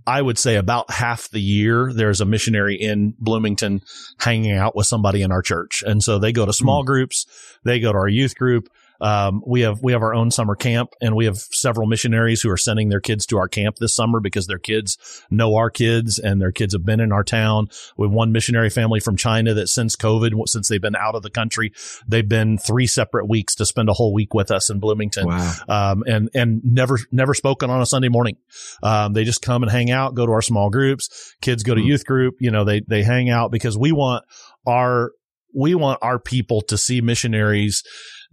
I 0.08 0.22
would 0.22 0.38
say 0.38 0.56
about 0.56 0.90
half 0.90 1.28
the 1.28 1.40
year, 1.40 1.92
there's 1.92 2.22
a 2.22 2.24
missionary 2.24 2.76
in 2.76 3.14
Bloomington 3.18 3.82
hanging 4.18 4.56
out 4.56 4.74
with 4.74 4.86
somebody 4.86 5.20
in 5.20 5.30
our 5.30 5.42
church. 5.42 5.84
And 5.86 6.02
so 6.02 6.18
they 6.18 6.32
go 6.32 6.46
to 6.46 6.52
small 6.54 6.82
mm. 6.82 6.86
groups. 6.86 7.26
They 7.64 7.78
go 7.78 7.92
to 7.92 7.98
our 7.98 8.08
youth 8.08 8.34
group. 8.34 8.70
Um, 9.00 9.42
we 9.46 9.60
have 9.62 9.82
we 9.82 9.92
have 9.92 10.02
our 10.02 10.14
own 10.14 10.30
summer 10.30 10.54
camp, 10.54 10.90
and 11.00 11.14
we 11.14 11.26
have 11.26 11.38
several 11.38 11.86
missionaries 11.86 12.40
who 12.42 12.50
are 12.50 12.56
sending 12.56 12.88
their 12.88 13.00
kids 13.00 13.26
to 13.26 13.38
our 13.38 13.48
camp 13.48 13.76
this 13.76 13.94
summer 13.94 14.20
because 14.20 14.46
their 14.46 14.58
kids 14.58 15.24
know 15.30 15.56
our 15.56 15.70
kids 15.70 16.18
and 16.18 16.40
their 16.40 16.52
kids 16.52 16.72
have 16.74 16.84
been 16.84 17.00
in 17.00 17.12
our 17.12 17.24
town. 17.24 17.68
We 17.96 18.06
have 18.06 18.12
one 18.12 18.32
missionary 18.32 18.70
family 18.70 19.00
from 19.00 19.16
China 19.16 19.54
that 19.54 19.68
since 19.68 19.96
COVID, 19.96 20.32
since 20.48 20.68
they've 20.68 20.80
been 20.80 20.96
out 20.96 21.14
of 21.14 21.22
the 21.22 21.30
country, 21.30 21.72
they've 22.06 22.28
been 22.28 22.58
three 22.58 22.86
separate 22.86 23.28
weeks 23.28 23.54
to 23.56 23.66
spend 23.66 23.88
a 23.88 23.92
whole 23.92 24.12
week 24.12 24.34
with 24.34 24.50
us 24.50 24.70
in 24.70 24.80
Bloomington, 24.80 25.26
wow. 25.26 25.54
um, 25.68 26.02
and 26.06 26.30
and 26.34 26.60
never 26.64 26.98
never 27.12 27.34
spoken 27.34 27.70
on 27.70 27.80
a 27.80 27.86
Sunday 27.86 28.08
morning. 28.08 28.36
Um, 28.82 29.12
they 29.12 29.24
just 29.24 29.42
come 29.42 29.62
and 29.62 29.70
hang 29.70 29.90
out, 29.90 30.14
go 30.14 30.26
to 30.26 30.32
our 30.32 30.42
small 30.42 30.70
groups. 30.70 31.34
Kids 31.40 31.62
go 31.62 31.74
to 31.74 31.80
mm-hmm. 31.80 31.88
youth 31.88 32.04
group. 32.04 32.36
You 32.40 32.50
know, 32.50 32.64
they 32.64 32.80
they 32.80 33.02
hang 33.02 33.30
out 33.30 33.50
because 33.50 33.78
we 33.78 33.92
want 33.92 34.24
our 34.66 35.12
we 35.54 35.74
want 35.74 35.98
our 36.02 36.18
people 36.18 36.62
to 36.62 36.76
see 36.76 37.00
missionaries 37.00 37.82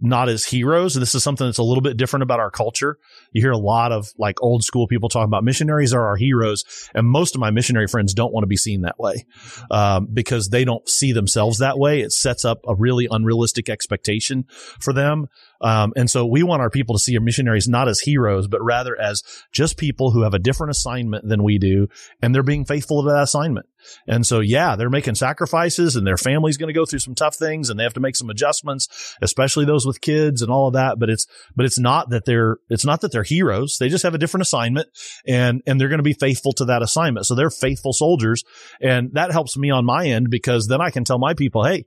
not 0.00 0.28
as 0.28 0.44
heroes. 0.44 0.94
This 0.94 1.14
is 1.14 1.22
something 1.22 1.46
that's 1.46 1.58
a 1.58 1.62
little 1.62 1.82
bit 1.82 1.96
different 1.96 2.22
about 2.22 2.38
our 2.38 2.50
culture. 2.50 2.98
You 3.32 3.42
hear 3.42 3.52
a 3.52 3.58
lot 3.58 3.92
of 3.92 4.08
like 4.18 4.42
old 4.42 4.62
school 4.62 4.86
people 4.86 5.08
talking 5.08 5.28
about 5.28 5.44
missionaries 5.44 5.94
are 5.94 6.06
our 6.06 6.16
heroes. 6.16 6.64
And 6.94 7.06
most 7.06 7.34
of 7.34 7.40
my 7.40 7.50
missionary 7.50 7.86
friends 7.86 8.12
don't 8.12 8.32
want 8.32 8.42
to 8.42 8.48
be 8.48 8.56
seen 8.56 8.82
that 8.82 8.98
way, 8.98 9.24
um, 9.70 10.08
because 10.12 10.48
they 10.50 10.64
don't 10.64 10.86
see 10.88 11.12
themselves 11.12 11.58
that 11.58 11.78
way. 11.78 12.00
It 12.00 12.12
sets 12.12 12.44
up 12.44 12.58
a 12.68 12.74
really 12.74 13.08
unrealistic 13.10 13.68
expectation 13.68 14.44
for 14.80 14.92
them. 14.92 15.28
Um, 15.60 15.92
and 15.96 16.10
so 16.10 16.26
we 16.26 16.42
want 16.42 16.62
our 16.62 16.70
people 16.70 16.94
to 16.94 16.98
see 16.98 17.16
our 17.16 17.22
missionaries 17.22 17.68
not 17.68 17.88
as 17.88 18.00
heroes, 18.00 18.46
but 18.48 18.62
rather 18.62 18.98
as 19.00 19.22
just 19.52 19.76
people 19.76 20.10
who 20.10 20.22
have 20.22 20.34
a 20.34 20.38
different 20.38 20.70
assignment 20.70 21.28
than 21.28 21.42
we 21.42 21.58
do. 21.58 21.88
And 22.22 22.34
they're 22.34 22.42
being 22.42 22.64
faithful 22.64 23.02
to 23.02 23.10
that 23.10 23.22
assignment. 23.22 23.66
And 24.06 24.26
so, 24.26 24.40
yeah, 24.40 24.76
they're 24.76 24.90
making 24.90 25.14
sacrifices 25.14 25.96
and 25.96 26.06
their 26.06 26.16
family's 26.16 26.56
going 26.56 26.68
to 26.68 26.78
go 26.78 26.86
through 26.86 26.98
some 26.98 27.14
tough 27.14 27.36
things 27.36 27.70
and 27.70 27.78
they 27.78 27.84
have 27.84 27.94
to 27.94 28.00
make 28.00 28.16
some 28.16 28.30
adjustments, 28.30 28.88
especially 29.22 29.64
those 29.64 29.86
with 29.86 30.00
kids 30.00 30.42
and 30.42 30.50
all 30.50 30.68
of 30.68 30.74
that. 30.74 30.98
But 30.98 31.10
it's, 31.10 31.26
but 31.54 31.66
it's 31.66 31.78
not 31.78 32.10
that 32.10 32.24
they're, 32.24 32.56
it's 32.68 32.84
not 32.84 33.00
that 33.02 33.12
they're 33.12 33.22
heroes. 33.22 33.76
They 33.78 33.88
just 33.88 34.02
have 34.02 34.14
a 34.14 34.18
different 34.18 34.42
assignment 34.42 34.88
and, 35.26 35.62
and 35.66 35.80
they're 35.80 35.88
going 35.88 35.98
to 35.98 36.02
be 36.02 36.14
faithful 36.14 36.52
to 36.54 36.64
that 36.66 36.82
assignment. 36.82 37.26
So 37.26 37.34
they're 37.34 37.50
faithful 37.50 37.92
soldiers. 37.92 38.44
And 38.80 39.10
that 39.12 39.32
helps 39.32 39.56
me 39.56 39.70
on 39.70 39.84
my 39.84 40.06
end 40.06 40.30
because 40.30 40.66
then 40.66 40.80
I 40.80 40.90
can 40.90 41.04
tell 41.04 41.18
my 41.18 41.34
people, 41.34 41.64
Hey, 41.64 41.84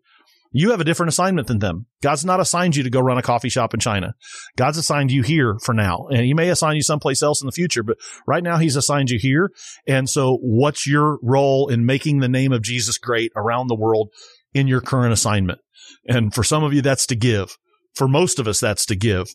you 0.51 0.71
have 0.71 0.81
a 0.81 0.83
different 0.83 1.09
assignment 1.09 1.47
than 1.47 1.59
them. 1.59 1.85
God's 2.01 2.25
not 2.25 2.39
assigned 2.39 2.75
you 2.75 2.83
to 2.83 2.89
go 2.89 2.99
run 2.99 3.17
a 3.17 3.21
coffee 3.21 3.49
shop 3.49 3.73
in 3.73 3.79
China. 3.79 4.15
God's 4.57 4.77
assigned 4.77 5.11
you 5.11 5.21
here 5.21 5.57
for 5.63 5.73
now. 5.73 6.07
And 6.09 6.25
he 6.25 6.33
may 6.33 6.49
assign 6.49 6.75
you 6.75 6.81
someplace 6.81 7.21
else 7.21 7.41
in 7.41 7.45
the 7.45 7.51
future, 7.51 7.83
but 7.83 7.97
right 8.25 8.43
now 8.43 8.57
he's 8.57 8.75
assigned 8.75 9.11
you 9.11 9.19
here. 9.19 9.51
And 9.87 10.09
so 10.09 10.37
what's 10.41 10.87
your 10.87 11.19
role 11.21 11.67
in 11.67 11.85
making 11.85 12.19
the 12.19 12.29
name 12.29 12.51
of 12.51 12.63
Jesus 12.63 12.97
great 12.97 13.31
around 13.35 13.67
the 13.67 13.75
world 13.75 14.09
in 14.53 14.67
your 14.67 14.81
current 14.81 15.13
assignment? 15.13 15.59
And 16.07 16.33
for 16.33 16.43
some 16.43 16.63
of 16.63 16.73
you, 16.73 16.81
that's 16.81 17.05
to 17.07 17.15
give. 17.15 17.57
For 17.93 18.07
most 18.07 18.39
of 18.39 18.47
us, 18.47 18.59
that's 18.59 18.85
to 18.87 18.95
give. 18.95 19.27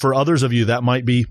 For 0.00 0.14
others 0.14 0.42
of 0.42 0.52
you, 0.52 0.66
that 0.66 0.82
might 0.82 1.04
be 1.04 1.26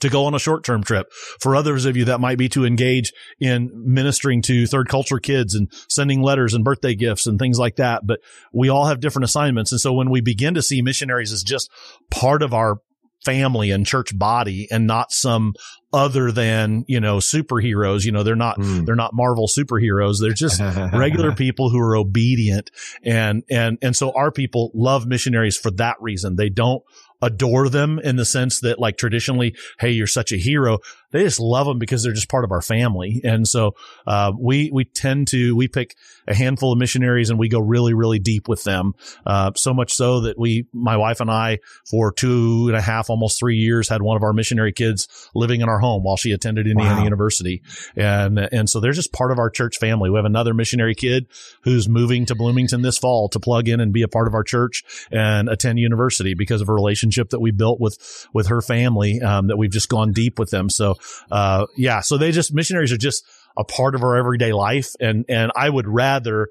to 0.00 0.08
go 0.08 0.24
on 0.26 0.34
a 0.34 0.38
short 0.38 0.64
term 0.64 0.82
trip. 0.82 1.10
For 1.40 1.56
others 1.56 1.84
of 1.84 1.96
you, 1.96 2.04
that 2.06 2.20
might 2.20 2.38
be 2.38 2.48
to 2.50 2.64
engage 2.64 3.12
in 3.40 3.70
ministering 3.74 4.42
to 4.42 4.66
third 4.66 4.88
culture 4.88 5.18
kids 5.18 5.54
and 5.54 5.70
sending 5.88 6.22
letters 6.22 6.54
and 6.54 6.64
birthday 6.64 6.94
gifts 6.94 7.26
and 7.26 7.38
things 7.38 7.58
like 7.58 7.76
that. 7.76 8.06
But 8.06 8.20
we 8.52 8.68
all 8.68 8.86
have 8.86 9.00
different 9.00 9.24
assignments. 9.24 9.72
And 9.72 9.80
so 9.80 9.92
when 9.92 10.10
we 10.10 10.20
begin 10.20 10.54
to 10.54 10.62
see 10.62 10.82
missionaries 10.82 11.32
as 11.32 11.42
just 11.42 11.70
part 12.10 12.42
of 12.42 12.52
our 12.52 12.80
family 13.24 13.70
and 13.70 13.84
church 13.84 14.16
body 14.16 14.68
and 14.70 14.86
not 14.86 15.12
some 15.12 15.52
other 15.92 16.30
than, 16.30 16.84
you 16.86 17.00
know, 17.00 17.16
superheroes. 17.16 18.04
You 18.04 18.12
know, 18.12 18.22
they're 18.22 18.36
not, 18.36 18.58
mm. 18.58 18.86
they're 18.86 18.94
not 18.94 19.12
Marvel 19.14 19.48
superheroes. 19.48 20.20
They're 20.20 20.32
just 20.32 20.60
regular 20.92 21.34
people 21.34 21.70
who 21.70 21.78
are 21.80 21.96
obedient. 21.96 22.70
And, 23.02 23.42
and, 23.50 23.78
and 23.82 23.96
so 23.96 24.12
our 24.14 24.30
people 24.30 24.70
love 24.74 25.06
missionaries 25.06 25.56
for 25.56 25.70
that 25.72 25.96
reason. 26.00 26.36
They 26.36 26.48
don't 26.48 26.82
adore 27.20 27.68
them 27.68 27.98
in 27.98 28.16
the 28.16 28.24
sense 28.24 28.60
that 28.60 28.78
like 28.78 28.96
traditionally, 28.96 29.54
hey, 29.78 29.90
you're 29.90 30.06
such 30.06 30.32
a 30.32 30.36
hero. 30.36 30.78
They 31.10 31.22
just 31.22 31.40
love 31.40 31.66
them 31.66 31.78
because 31.78 32.02
they're 32.02 32.12
just 32.12 32.28
part 32.28 32.44
of 32.44 32.52
our 32.52 32.60
family. 32.60 33.20
And 33.24 33.46
so, 33.46 33.74
uh, 34.06 34.32
we, 34.38 34.70
we 34.72 34.84
tend 34.84 35.28
to, 35.28 35.56
we 35.56 35.68
pick 35.68 35.96
a 36.26 36.34
handful 36.34 36.72
of 36.72 36.78
missionaries 36.78 37.30
and 37.30 37.38
we 37.38 37.48
go 37.48 37.58
really, 37.58 37.94
really 37.94 38.18
deep 38.18 38.48
with 38.48 38.64
them. 38.64 38.92
Uh, 39.24 39.52
so 39.56 39.72
much 39.72 39.94
so 39.94 40.20
that 40.20 40.38
we, 40.38 40.66
my 40.72 40.96
wife 40.96 41.20
and 41.20 41.30
I, 41.30 41.58
for 41.88 42.12
two 42.12 42.66
and 42.68 42.76
a 42.76 42.80
half, 42.80 43.08
almost 43.08 43.38
three 43.38 43.56
years, 43.56 43.88
had 43.88 44.02
one 44.02 44.16
of 44.16 44.22
our 44.22 44.32
missionary 44.32 44.72
kids 44.72 45.08
living 45.34 45.62
in 45.62 45.68
our 45.68 45.78
home 45.78 46.02
while 46.02 46.16
she 46.16 46.32
attended 46.32 46.66
Indiana 46.66 46.96
wow. 46.96 47.04
University. 47.04 47.62
And, 47.96 48.38
and 48.38 48.68
so 48.68 48.80
they're 48.80 48.92
just 48.92 49.12
part 49.12 49.32
of 49.32 49.38
our 49.38 49.50
church 49.50 49.78
family. 49.78 50.10
We 50.10 50.16
have 50.16 50.24
another 50.24 50.52
missionary 50.52 50.94
kid 50.94 51.26
who's 51.62 51.88
moving 51.88 52.26
to 52.26 52.34
Bloomington 52.34 52.82
this 52.82 52.98
fall 52.98 53.28
to 53.30 53.40
plug 53.40 53.68
in 53.68 53.80
and 53.80 53.92
be 53.92 54.02
a 54.02 54.08
part 54.08 54.28
of 54.28 54.34
our 54.34 54.44
church 54.44 54.84
and 55.10 55.48
attend 55.48 55.78
university 55.78 56.34
because 56.34 56.60
of 56.60 56.68
a 56.68 56.74
relationship 56.74 57.30
that 57.30 57.40
we 57.40 57.50
built 57.50 57.80
with, 57.80 58.26
with 58.34 58.48
her 58.48 58.60
family, 58.60 59.20
um, 59.22 59.46
that 59.46 59.56
we've 59.56 59.70
just 59.70 59.88
gone 59.88 60.12
deep 60.12 60.38
with 60.38 60.50
them. 60.50 60.68
So, 60.68 60.96
uh, 61.30 61.66
yeah, 61.76 62.00
so 62.00 62.18
they 62.18 62.32
just, 62.32 62.54
missionaries 62.54 62.92
are 62.92 62.98
just, 62.98 63.24
a 63.58 63.64
part 63.64 63.94
of 63.94 64.02
our 64.02 64.16
everyday 64.16 64.52
life. 64.52 64.92
And, 65.00 65.24
and 65.28 65.50
I 65.54 65.68
would 65.68 65.88
rather 65.88 66.48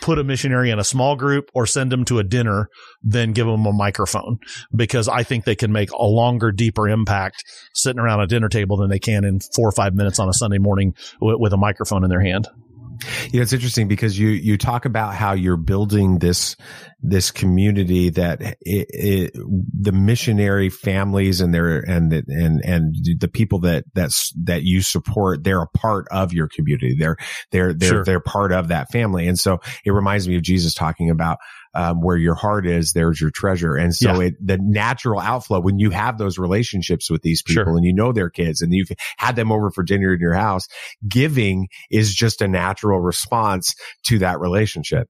put 0.00 0.18
a 0.18 0.24
missionary 0.24 0.70
in 0.70 0.80
a 0.80 0.84
small 0.84 1.14
group 1.14 1.48
or 1.54 1.64
send 1.64 1.92
them 1.92 2.04
to 2.06 2.18
a 2.18 2.24
dinner 2.24 2.68
than 3.04 3.32
give 3.32 3.46
them 3.46 3.64
a 3.66 3.72
microphone 3.72 4.38
because 4.74 5.06
I 5.06 5.22
think 5.22 5.44
they 5.44 5.54
can 5.54 5.70
make 5.70 5.92
a 5.92 6.04
longer, 6.04 6.50
deeper 6.50 6.88
impact 6.88 7.44
sitting 7.72 8.00
around 8.00 8.20
a 8.20 8.26
dinner 8.26 8.48
table 8.48 8.76
than 8.76 8.90
they 8.90 8.98
can 8.98 9.24
in 9.24 9.38
four 9.54 9.68
or 9.68 9.72
five 9.72 9.94
minutes 9.94 10.18
on 10.18 10.28
a 10.28 10.32
Sunday 10.32 10.58
morning 10.58 10.94
with, 11.20 11.36
with 11.38 11.52
a 11.52 11.56
microphone 11.56 12.02
in 12.02 12.10
their 12.10 12.20
hand. 12.20 12.48
You 13.30 13.40
know, 13.40 13.42
it's 13.42 13.52
interesting 13.52 13.88
because 13.88 14.18
you, 14.18 14.28
you 14.28 14.56
talk 14.58 14.84
about 14.84 15.14
how 15.14 15.32
you're 15.32 15.56
building 15.56 16.18
this, 16.18 16.56
this 17.00 17.30
community 17.30 18.10
that 18.10 18.40
it, 18.42 18.56
it, 18.90 19.32
the 19.34 19.92
missionary 19.92 20.70
families 20.70 21.40
and 21.40 21.52
their, 21.54 21.78
and, 21.78 22.10
the, 22.10 22.22
and, 22.28 22.64
and 22.64 22.94
the 23.18 23.28
people 23.28 23.60
that, 23.60 23.84
that's, 23.94 24.32
that 24.44 24.62
you 24.62 24.82
support, 24.82 25.44
they're 25.44 25.62
a 25.62 25.68
part 25.68 26.06
of 26.10 26.32
your 26.32 26.48
community. 26.48 26.96
They're, 26.98 27.16
they're, 27.50 27.72
they're, 27.72 27.88
sure. 27.88 28.04
they're 28.04 28.20
part 28.20 28.52
of 28.52 28.68
that 28.68 28.90
family. 28.90 29.26
And 29.28 29.38
so 29.38 29.58
it 29.84 29.90
reminds 29.90 30.28
me 30.28 30.36
of 30.36 30.42
Jesus 30.42 30.74
talking 30.74 31.10
about 31.10 31.38
um, 31.76 32.00
where 32.00 32.16
your 32.16 32.34
heart 32.34 32.66
is, 32.66 32.94
there's 32.94 33.20
your 33.20 33.30
treasure. 33.30 33.76
And 33.76 33.94
so 33.94 34.20
yeah. 34.20 34.28
it, 34.28 34.34
the 34.46 34.58
natural 34.58 35.20
outflow 35.20 35.60
when 35.60 35.78
you 35.78 35.90
have 35.90 36.16
those 36.16 36.38
relationships 36.38 37.10
with 37.10 37.20
these 37.20 37.42
people 37.42 37.64
sure. 37.64 37.76
and 37.76 37.84
you 37.84 37.92
know 37.92 38.12
their 38.12 38.30
kids 38.30 38.62
and 38.62 38.72
you've 38.72 38.88
had 39.18 39.36
them 39.36 39.52
over 39.52 39.70
for 39.70 39.82
dinner 39.82 40.14
in 40.14 40.20
your 40.20 40.32
house, 40.32 40.68
giving 41.06 41.68
is 41.90 42.14
just 42.14 42.40
a 42.40 42.48
natural 42.48 42.98
response 42.98 43.74
to 44.04 44.18
that 44.20 44.40
relationship. 44.40 45.08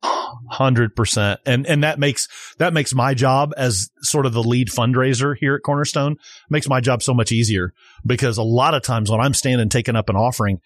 Hundred 0.51 0.97
percent. 0.97 1.39
And, 1.47 1.69
and 1.69 1.85
that 1.85 2.01
makes, 2.01 2.27
that 2.59 2.73
makes 2.73 2.93
my 2.93 3.15
job 3.15 3.53
as 3.57 3.89
sort 4.03 4.27
of 4.27 4.33
the 4.33 4.43
lead 4.43 4.67
fundraiser 4.69 5.37
here 5.39 5.55
at 5.55 5.63
Cornerstone 5.63 6.17
makes 6.51 6.69
my 6.69 6.81
job 6.81 7.01
so 7.01 7.15
much 7.15 7.31
easier 7.31 7.75
because 8.05 8.39
a 8.39 8.43
lot 8.43 8.75
of 8.75 8.83
times 8.83 9.09
when 9.09 9.21
I'm 9.21 9.35
standing 9.35 9.69
taking 9.69 9.95
up 9.95 10.09
an 10.09 10.17
offering, 10.17 10.61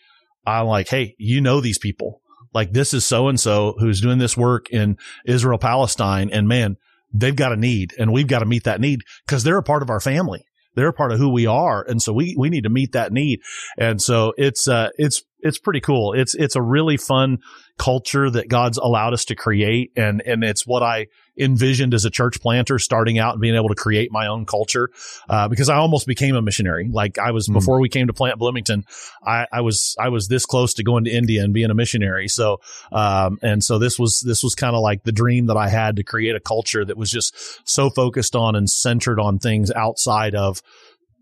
I'm 0.46 0.66
like, 0.66 0.88
Hey, 0.88 1.14
you 1.18 1.42
know 1.42 1.60
these 1.60 1.78
people 1.78 2.19
like 2.52 2.72
this 2.72 2.94
is 2.94 3.06
so 3.06 3.28
and 3.28 3.38
so 3.38 3.74
who's 3.78 4.00
doing 4.00 4.18
this 4.18 4.36
work 4.36 4.70
in 4.70 4.98
Israel, 5.24 5.58
Palestine. 5.58 6.30
And 6.30 6.48
man, 6.48 6.76
they've 7.12 7.36
got 7.36 7.52
a 7.52 7.56
need 7.56 7.94
and 7.98 8.12
we've 8.12 8.26
got 8.26 8.40
to 8.40 8.46
meet 8.46 8.64
that 8.64 8.80
need 8.80 9.00
because 9.26 9.44
they're 9.44 9.58
a 9.58 9.62
part 9.62 9.82
of 9.82 9.90
our 9.90 10.00
family. 10.00 10.44
They're 10.74 10.88
a 10.88 10.92
part 10.92 11.12
of 11.12 11.18
who 11.18 11.30
we 11.30 11.46
are. 11.46 11.82
And 11.82 12.00
so 12.00 12.12
we, 12.12 12.36
we 12.38 12.48
need 12.48 12.62
to 12.62 12.70
meet 12.70 12.92
that 12.92 13.12
need. 13.12 13.40
And 13.76 14.00
so 14.00 14.32
it's, 14.36 14.68
uh, 14.68 14.90
it's, 14.96 15.22
it's 15.40 15.58
pretty 15.58 15.80
cool. 15.80 16.12
It's, 16.12 16.34
it's 16.34 16.54
a 16.54 16.62
really 16.62 16.96
fun 16.96 17.38
culture 17.78 18.30
that 18.30 18.48
God's 18.48 18.78
allowed 18.78 19.12
us 19.12 19.24
to 19.26 19.34
create. 19.34 19.90
And, 19.96 20.22
and 20.24 20.44
it's 20.44 20.66
what 20.66 20.82
I 20.82 21.08
envisioned 21.36 21.94
as 21.94 22.04
a 22.04 22.10
church 22.10 22.40
planter 22.40 22.78
starting 22.78 23.18
out 23.18 23.34
and 23.34 23.40
being 23.40 23.54
able 23.54 23.68
to 23.68 23.74
create 23.74 24.10
my 24.12 24.26
own 24.26 24.46
culture. 24.46 24.90
Uh, 25.28 25.48
because 25.48 25.68
I 25.68 25.76
almost 25.76 26.06
became 26.06 26.34
a 26.36 26.42
missionary. 26.42 26.88
Like 26.90 27.18
I 27.18 27.30
was, 27.30 27.48
mm. 27.48 27.54
before 27.54 27.80
we 27.80 27.88
came 27.88 28.06
to 28.06 28.12
plant 28.12 28.38
Bloomington, 28.38 28.84
I, 29.24 29.46
I 29.52 29.60
was, 29.60 29.96
I 29.98 30.08
was 30.08 30.28
this 30.28 30.46
close 30.46 30.74
to 30.74 30.82
going 30.82 31.04
to 31.04 31.10
India 31.10 31.42
and 31.42 31.54
being 31.54 31.70
a 31.70 31.74
missionary. 31.74 32.28
So, 32.28 32.60
um, 32.92 33.38
and 33.42 33.62
so 33.62 33.78
this 33.78 33.98
was, 33.98 34.20
this 34.20 34.42
was 34.42 34.54
kind 34.54 34.74
of 34.74 34.82
like 34.82 35.04
the 35.04 35.12
dream 35.12 35.46
that 35.46 35.56
I 35.56 35.68
had 35.68 35.96
to 35.96 36.02
create 36.02 36.36
a 36.36 36.40
culture 36.40 36.84
that 36.84 36.96
was 36.96 37.10
just 37.10 37.34
so 37.68 37.90
focused 37.90 38.36
on 38.36 38.56
and 38.56 38.68
centered 38.68 39.20
on 39.20 39.38
things 39.38 39.70
outside 39.70 40.34
of, 40.34 40.62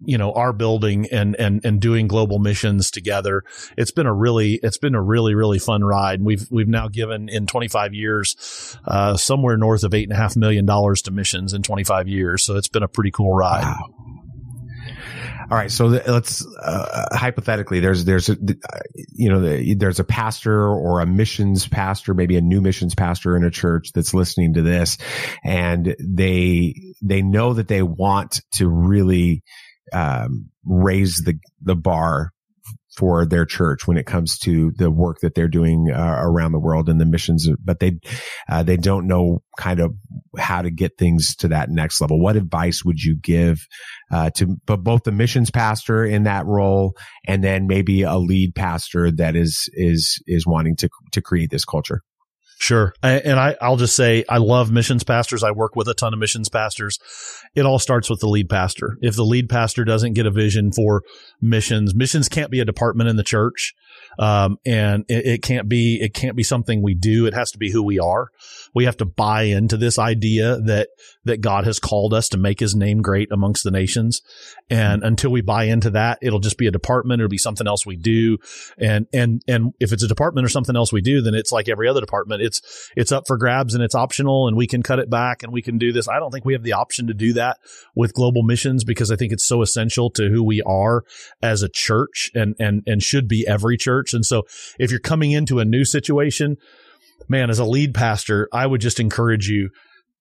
you 0.05 0.19
know, 0.19 0.33
our 0.33 0.53
building 0.53 1.07
and, 1.11 1.37
and, 1.37 1.65
and 1.65 1.81
doing 1.81 2.09
global 2.09 2.39
missions 2.39 2.91
together. 2.91 3.43
It's 3.77 3.91
been 3.91 4.07
a 4.07 4.15
really, 4.15 4.61
it's 4.63 4.79
been 4.79 4.95
a 4.95 5.03
really, 5.03 5.35
really 5.35 5.59
fun 5.59 5.83
ride. 5.83 6.23
We've, 6.23 6.47
we've 6.51 6.69
now 6.69 6.89
given 6.89 7.29
in 7.29 7.47
25 7.47 7.95
years, 7.95 8.77
uh, 8.87 9.17
somewhere 9.17 9.57
north 9.57 9.85
of 9.85 9.95
eight 9.95 10.05
and 10.05 10.13
a 10.13 10.17
half 10.17 10.37
million 10.37 10.67
dollars 10.67 11.03
to 11.03 11.11
missions 11.11 11.53
in 11.53 11.63
25 11.63 12.09
years. 12.09 12.45
So 12.45 12.57
it's 12.57 12.69
been 12.69 12.83
a 12.83 12.89
pretty 12.89 13.11
cool 13.11 13.35
ride. 13.35 13.63
Wow. 13.63 13.99
All 15.51 15.57
right, 15.57 15.71
so 15.71 15.87
let's 15.87 16.47
uh, 16.63 17.07
hypothetically, 17.17 17.81
there's 17.81 18.05
there's 18.05 18.29
a 18.29 18.37
you 19.15 19.31
know 19.31 19.41
there's 19.77 19.99
a 19.99 20.05
pastor 20.05 20.69
or 20.69 21.01
a 21.01 21.07
missions 21.07 21.67
pastor, 21.67 22.13
maybe 22.13 22.37
a 22.37 22.43
new 22.43 22.61
missions 22.61 22.95
pastor 22.95 23.35
in 23.35 23.45
a 23.45 23.51
church 23.51 23.93
that's 23.95 24.13
listening 24.13 24.55
to 24.55 24.63
this, 24.63 24.99
and 25.43 25.97
they 25.99 26.75
they 27.01 27.23
know 27.23 27.55
that 27.55 27.67
they 27.67 27.83
want 27.83 28.43
to 28.57 28.69
really 28.69 29.43
um, 29.93 30.51
raise 30.65 31.23
the 31.25 31.35
the 31.63 31.77
bar 31.77 32.33
for 32.99 33.25
their 33.25 33.47
church 33.47 33.87
when 33.87 33.97
it 33.97 34.07
comes 34.07 34.37
to 34.41 34.73
the 34.77 34.91
work 34.91 35.19
that 35.21 35.37
they're 35.37 35.47
doing 35.47 35.89
uh, 35.95 36.17
around 36.19 36.51
the 36.51 36.59
world 36.59 36.89
and 36.89 37.01
the 37.01 37.07
missions, 37.07 37.49
but 37.63 37.79
they 37.79 37.93
uh, 38.51 38.65
they 38.65 38.77
don't 38.77 39.07
know 39.07 39.41
kind 39.57 39.79
of 39.79 39.95
how 40.37 40.63
to 40.63 40.71
get 40.71 40.99
things 40.99 41.37
to 41.37 41.47
that 41.47 41.71
next 41.71 42.01
level. 42.01 42.21
What 42.21 42.35
advice 42.35 42.85
would 42.85 43.01
you 43.01 43.15
give 43.15 43.59
uh, 44.11 44.31
to 44.31 44.57
but 44.67 44.83
both 44.83 45.05
the 45.05 45.13
missions 45.13 45.49
pastor 45.49 46.05
in 46.05 46.25
that 46.25 46.45
role 46.47 46.95
and 47.25 47.45
then 47.45 47.69
maybe 47.69 48.03
a 48.03 48.17
lead 48.17 48.57
pastor 48.57 49.13
that 49.13 49.37
is 49.37 49.69
is 49.75 50.21
is 50.27 50.45
wanting 50.45 50.75
to 50.77 50.89
to 51.13 51.23
create 51.23 51.51
this 51.51 51.65
culture? 51.65 52.03
Sure. 52.61 52.93
And 53.05 53.39
I, 53.39 53.57
I'll 53.61 53.77
just 53.77 53.95
say 53.95 54.25
I 54.29 54.39
love 54.39 54.73
missions 54.73 55.05
pastors. 55.05 55.45
I 55.45 55.53
work 55.53 55.77
with 55.77 55.87
a 55.87 55.95
ton 55.95 56.13
of 56.13 56.19
missions 56.19 56.49
pastors. 56.49 56.99
It 57.59 57.67
all 57.67 57.81
starts 57.81 58.09
with 58.09 58.21
the 58.21 58.29
lead 58.29 58.49
pastor. 58.49 58.97
If 59.03 59.17
the 59.17 59.25
lead 59.25 59.49
pastor 59.49 59.85
doesn't 59.85 60.13
get 60.13 60.27
a 60.27 60.31
vision 60.31 60.71
for 60.71 61.03
missions, 61.41 61.93
missions 61.93 62.29
can't 62.29 62.53
be 62.53 62.61
a 62.61 62.65
department 62.65 63.11
in 63.11 63.17
the 63.17 63.25
church. 63.25 63.75
Um, 64.17 64.59
and 64.65 65.05
it, 65.09 65.27
it, 65.27 65.43
can't 65.43 65.69
be, 65.69 66.01
it 66.01 66.15
can't 66.15 66.37
be 66.37 66.45
something 66.45 66.83
we 66.83 66.95
do. 66.95 67.27
It 67.27 67.35
has 67.35 67.51
to 67.53 67.59
be 67.59 67.73
who 67.73 67.83
we 67.83 67.99
are. 67.99 68.29
We 68.75 68.85
have 68.85 68.97
to 68.99 69.05
buy 69.05 69.43
into 69.43 69.77
this 69.77 69.99
idea 69.99 70.61
that, 70.67 70.91
that 71.25 71.41
God 71.41 71.65
has 71.65 71.81
called 71.81 72.15
us 72.15 72.29
to 72.29 72.39
make 72.39 72.61
his 72.61 72.77
name 72.77 73.03
great 73.03 73.33
amongst 73.33 73.65
the 73.65 73.73
nations. 73.73 74.23
And 74.71 75.03
until 75.03 75.31
we 75.31 75.41
buy 75.41 75.65
into 75.65 75.91
that, 75.91 76.19
it'll 76.23 76.39
just 76.39 76.59
be 76.59 76.69
a 76.69 76.73
department. 76.73 77.21
It'll 77.21 77.29
be 77.29 77.39
something 77.39 77.67
else 77.67 77.85
we 77.85 77.97
do. 77.97 78.39
And, 78.79 79.07
and, 79.13 79.43
and 79.49 79.73
if 79.81 79.93
it's 79.93 80.05
a 80.05 80.09
department 80.09 80.45
or 80.45 80.49
something 80.49 80.77
else 80.77 80.93
we 80.93 81.01
do, 81.01 81.23
then 81.23 81.35
it's 81.35 81.51
like 81.51 81.69
every 81.69 81.89
other 81.89 82.01
department. 82.01 82.43
It's, 82.43 82.91
it's 82.97 83.11
up 83.11 83.27
for 83.27 83.37
grabs 83.37 83.75
and 83.75 83.83
it's 83.83 83.97
optional 83.97 84.47
and 84.47 84.57
we 84.57 84.69
can 84.69 84.83
cut 84.83 85.01
it 85.01 85.11
back 85.11 85.43
and 85.43 85.53
we 85.53 85.63
can 85.63 85.79
do 85.79 85.93
this. 85.93 86.09
I 86.09 86.21
don't 86.21 86.31
think 86.31 86.45
we 86.45 86.53
have 86.53 86.63
the 86.63 86.75
option 86.75 87.09
to 87.09 87.15
do 87.15 87.33
that 87.35 87.48
with 87.95 88.15
global 88.15 88.43
missions 88.43 88.85
because 88.85 89.11
I 89.11 89.17
think 89.17 89.33
it's 89.33 89.47
so 89.47 89.63
essential 89.63 90.11
to 90.11 90.29
who 90.29 90.43
we 90.43 90.63
are 90.63 91.05
as 91.43 91.63
a 91.63 91.69
church 91.69 92.31
and, 92.35 92.55
and, 92.59 92.83
and 92.87 93.03
should 93.03 93.29
be 93.29 93.47
every 93.47 93.77
church. 93.77 94.15
And 94.15 94.25
so 94.25 94.43
if 94.79 94.91
you're 94.91 95.01
coming 95.01 95.33
into 95.33 95.59
a 95.59 95.65
new 95.65 95.85
situation, 95.85 96.57
man, 97.29 97.51
as 97.51 97.59
a 97.59 97.65
lead 97.65 97.95
pastor, 97.95 98.49
I 98.53 98.67
would 98.67 98.81
just 98.81 99.01
encourage 99.01 99.49
you 99.49 99.71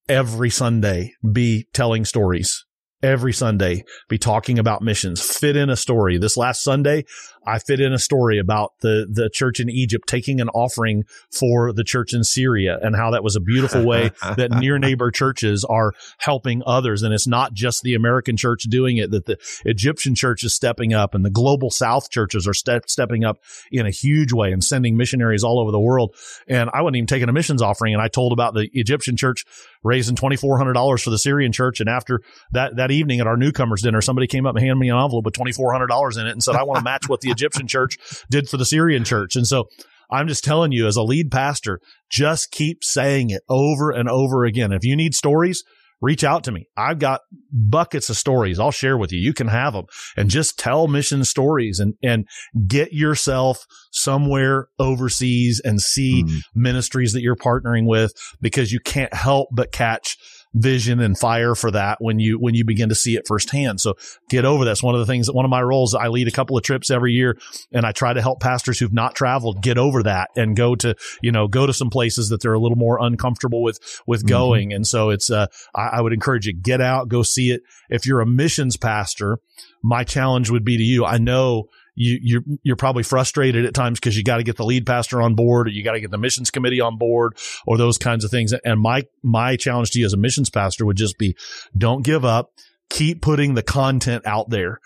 every 0.09 0.49
Sunday 0.49 1.13
be 1.31 1.67
telling 1.73 2.05
stories 2.05 2.65
every 3.03 3.33
Sunday 3.33 3.83
be 4.09 4.17
talking 4.17 4.59
about 4.59 4.81
missions, 4.81 5.21
fit 5.21 5.55
in 5.55 5.69
a 5.69 5.75
story. 5.75 6.17
This 6.17 6.37
last 6.37 6.63
Sunday, 6.63 7.05
I 7.47 7.59
fit 7.59 7.79
in 7.79 7.93
a 7.93 7.99
story 7.99 8.39
about 8.39 8.73
the, 8.81 9.07
the 9.09 9.29
church 9.29 9.61
in 9.61 9.69
Egypt 9.69 10.07
taking 10.07 10.41
an 10.41 10.49
offering 10.49 11.05
for 11.31 11.71
the 11.71 11.83
church 11.83 12.13
in 12.13 12.25
Syria 12.25 12.77
and 12.81 12.95
how 12.95 13.11
that 13.11 13.23
was 13.23 13.37
a 13.37 13.39
beautiful 13.39 13.85
way 13.85 14.11
that 14.35 14.51
near 14.51 14.77
neighbor 14.77 15.11
churches 15.11 15.63
are 15.63 15.93
helping 16.17 16.61
others. 16.65 17.03
And 17.03 17.13
it's 17.13 17.25
not 17.25 17.53
just 17.53 17.83
the 17.83 17.95
American 17.95 18.35
church 18.35 18.63
doing 18.63 18.97
it, 18.97 19.11
that 19.11 19.25
the 19.25 19.37
Egyptian 19.63 20.13
church 20.13 20.43
is 20.43 20.53
stepping 20.53 20.93
up 20.93 21.15
and 21.15 21.23
the 21.23 21.29
global 21.29 21.71
South 21.71 22.09
churches 22.09 22.47
are 22.47 22.53
ste- 22.53 22.87
stepping 22.87 23.23
up 23.23 23.39
in 23.71 23.85
a 23.85 23.91
huge 23.91 24.33
way 24.33 24.51
and 24.51 24.61
sending 24.61 24.97
missionaries 24.97 25.43
all 25.43 25.59
over 25.59 25.71
the 25.71 25.79
world. 25.79 26.15
And 26.49 26.69
I 26.73 26.81
wasn't 26.81 26.97
even 26.97 27.07
taking 27.07 27.29
a 27.29 27.33
missions 27.33 27.61
offering. 27.61 27.93
And 27.93 28.01
I 28.01 28.09
told 28.09 28.33
about 28.33 28.55
the 28.55 28.69
Egyptian 28.73 29.15
church 29.15 29.45
raising 29.83 30.17
$2,400 30.17 31.01
for 31.01 31.09
the 31.09 31.17
Syrian 31.17 31.53
church. 31.53 31.79
And 31.79 31.89
after 31.89 32.21
that, 32.51 32.75
that 32.75 32.91
evening 32.91 33.21
at 33.21 33.27
our 33.27 33.37
newcomers 33.37 33.83
dinner, 33.83 34.01
somebody 34.01 34.27
came 34.27 34.45
up 34.45 34.55
and 34.55 34.59
handed 34.59 34.79
me 34.79 34.89
an 34.89 34.97
envelope 34.97 35.23
with 35.23 35.35
$2,400 35.35 36.19
in 36.19 36.27
it 36.27 36.31
and 36.31 36.43
said, 36.43 36.55
I 36.55 36.63
want 36.63 36.79
to 36.79 36.83
match 36.83 37.07
what 37.07 37.21
the 37.21 37.31
Egyptian 37.37 37.67
church 37.67 37.97
did 38.29 38.49
for 38.49 38.57
the 38.57 38.65
Syrian 38.65 39.03
church. 39.03 39.35
And 39.35 39.45
so 39.45 39.65
I'm 40.09 40.27
just 40.27 40.43
telling 40.43 40.71
you 40.71 40.87
as 40.87 40.95
a 40.95 41.03
lead 41.03 41.31
pastor, 41.31 41.79
just 42.09 42.51
keep 42.51 42.83
saying 42.83 43.29
it 43.29 43.43
over 43.49 43.91
and 43.91 44.09
over 44.09 44.45
again. 44.45 44.71
If 44.71 44.83
you 44.83 44.95
need 44.95 45.13
stories, 45.13 45.63
reach 46.01 46.23
out 46.23 46.43
to 46.43 46.51
me. 46.51 46.67
I've 46.77 46.99
got 46.99 47.21
buckets 47.51 48.09
of 48.09 48.17
stories 48.17 48.59
I'll 48.59 48.71
share 48.71 48.97
with 48.97 49.11
you. 49.11 49.19
You 49.19 49.33
can 49.33 49.47
have 49.47 49.73
them 49.73 49.85
and 50.15 50.29
just 50.29 50.57
tell 50.57 50.87
mission 50.87 51.25
stories 51.25 51.79
and, 51.79 51.95
and 52.03 52.25
get 52.67 52.93
yourself 52.93 53.65
somewhere 53.91 54.67
overseas 54.79 55.61
and 55.63 55.81
see 55.81 56.23
mm. 56.23 56.39
ministries 56.55 57.13
that 57.13 57.21
you're 57.21 57.35
partnering 57.35 57.87
with 57.87 58.13
because 58.41 58.71
you 58.71 58.79
can't 58.79 59.13
help 59.13 59.49
but 59.51 59.71
catch 59.71 60.17
vision 60.61 60.99
and 60.99 61.17
fire 61.17 61.55
for 61.55 61.71
that 61.71 61.97
when 61.99 62.19
you 62.19 62.39
when 62.39 62.55
you 62.55 62.65
begin 62.65 62.89
to 62.89 62.95
see 62.95 63.15
it 63.15 63.27
firsthand. 63.27 63.81
So 63.81 63.95
get 64.29 64.45
over 64.45 64.65
this. 64.65 64.83
One 64.83 64.95
of 64.95 64.99
the 64.99 65.05
things 65.05 65.27
that 65.27 65.33
one 65.33 65.45
of 65.45 65.51
my 65.51 65.61
roles, 65.61 65.95
I 65.95 66.07
lead 66.07 66.27
a 66.27 66.31
couple 66.31 66.57
of 66.57 66.63
trips 66.63 66.89
every 66.89 67.13
year, 67.13 67.37
and 67.71 67.85
I 67.85 67.91
try 67.91 68.13
to 68.13 68.21
help 68.21 68.39
pastors 68.39 68.79
who've 68.79 68.93
not 68.93 69.15
traveled 69.15 69.61
get 69.61 69.77
over 69.77 70.03
that 70.03 70.29
and 70.35 70.55
go 70.55 70.75
to 70.75 70.95
you 71.21 71.31
know 71.31 71.47
go 71.47 71.65
to 71.65 71.73
some 71.73 71.89
places 71.89 72.29
that 72.29 72.41
they're 72.41 72.53
a 72.53 72.59
little 72.59 72.77
more 72.77 72.99
uncomfortable 73.01 73.61
with 73.61 73.79
with 74.05 74.21
mm-hmm. 74.21 74.29
going. 74.29 74.73
And 74.73 74.85
so 74.85 75.09
it's 75.09 75.29
uh, 75.29 75.47
I, 75.75 75.87
I 75.93 76.01
would 76.01 76.13
encourage 76.13 76.47
you 76.47 76.53
get 76.53 76.81
out, 76.81 77.07
go 77.09 77.23
see 77.23 77.51
it. 77.51 77.61
If 77.89 78.05
you're 78.05 78.21
a 78.21 78.25
missions 78.25 78.77
pastor, 78.77 79.39
my 79.83 80.03
challenge 80.03 80.49
would 80.49 80.65
be 80.65 80.77
to 80.77 80.83
you. 80.83 81.05
I 81.05 81.17
know 81.17 81.69
you 81.97 82.19
you're 82.21 82.43
you're 82.63 82.75
probably 82.75 83.03
frustrated 83.03 83.65
at 83.65 83.73
times 83.73 83.99
because 83.99 84.15
you 84.15 84.23
got 84.23 84.37
to 84.37 84.43
get 84.43 84.55
the 84.55 84.63
lead 84.63 84.85
pastor 84.85 85.21
on 85.21 85.33
board 85.35 85.67
or 85.67 85.71
you 85.71 85.83
got 85.83 85.93
to 85.93 85.99
get 85.99 86.11
the 86.11 86.17
missions 86.17 86.51
committee 86.51 86.79
on 86.79 86.97
board 86.97 87.35
or 87.65 87.77
those 87.77 87.97
kinds 87.97 88.23
of 88.23 88.31
things. 88.31 88.53
And 88.63 88.79
my 88.79 89.03
my 89.23 89.55
challenge 89.55 89.91
to 89.91 89.99
you 89.99 90.05
as 90.05 90.13
a 90.13 90.17
missions 90.17 90.49
pastor 90.49 90.85
would 90.85 90.97
just 90.97 91.17
be 91.17 91.35
don't 91.75 92.03
give 92.03 92.23
up. 92.23 92.51
Keep 92.89 93.21
putting 93.21 93.55
the 93.55 93.63
content 93.63 94.25
out 94.25 94.49
there 94.49 94.79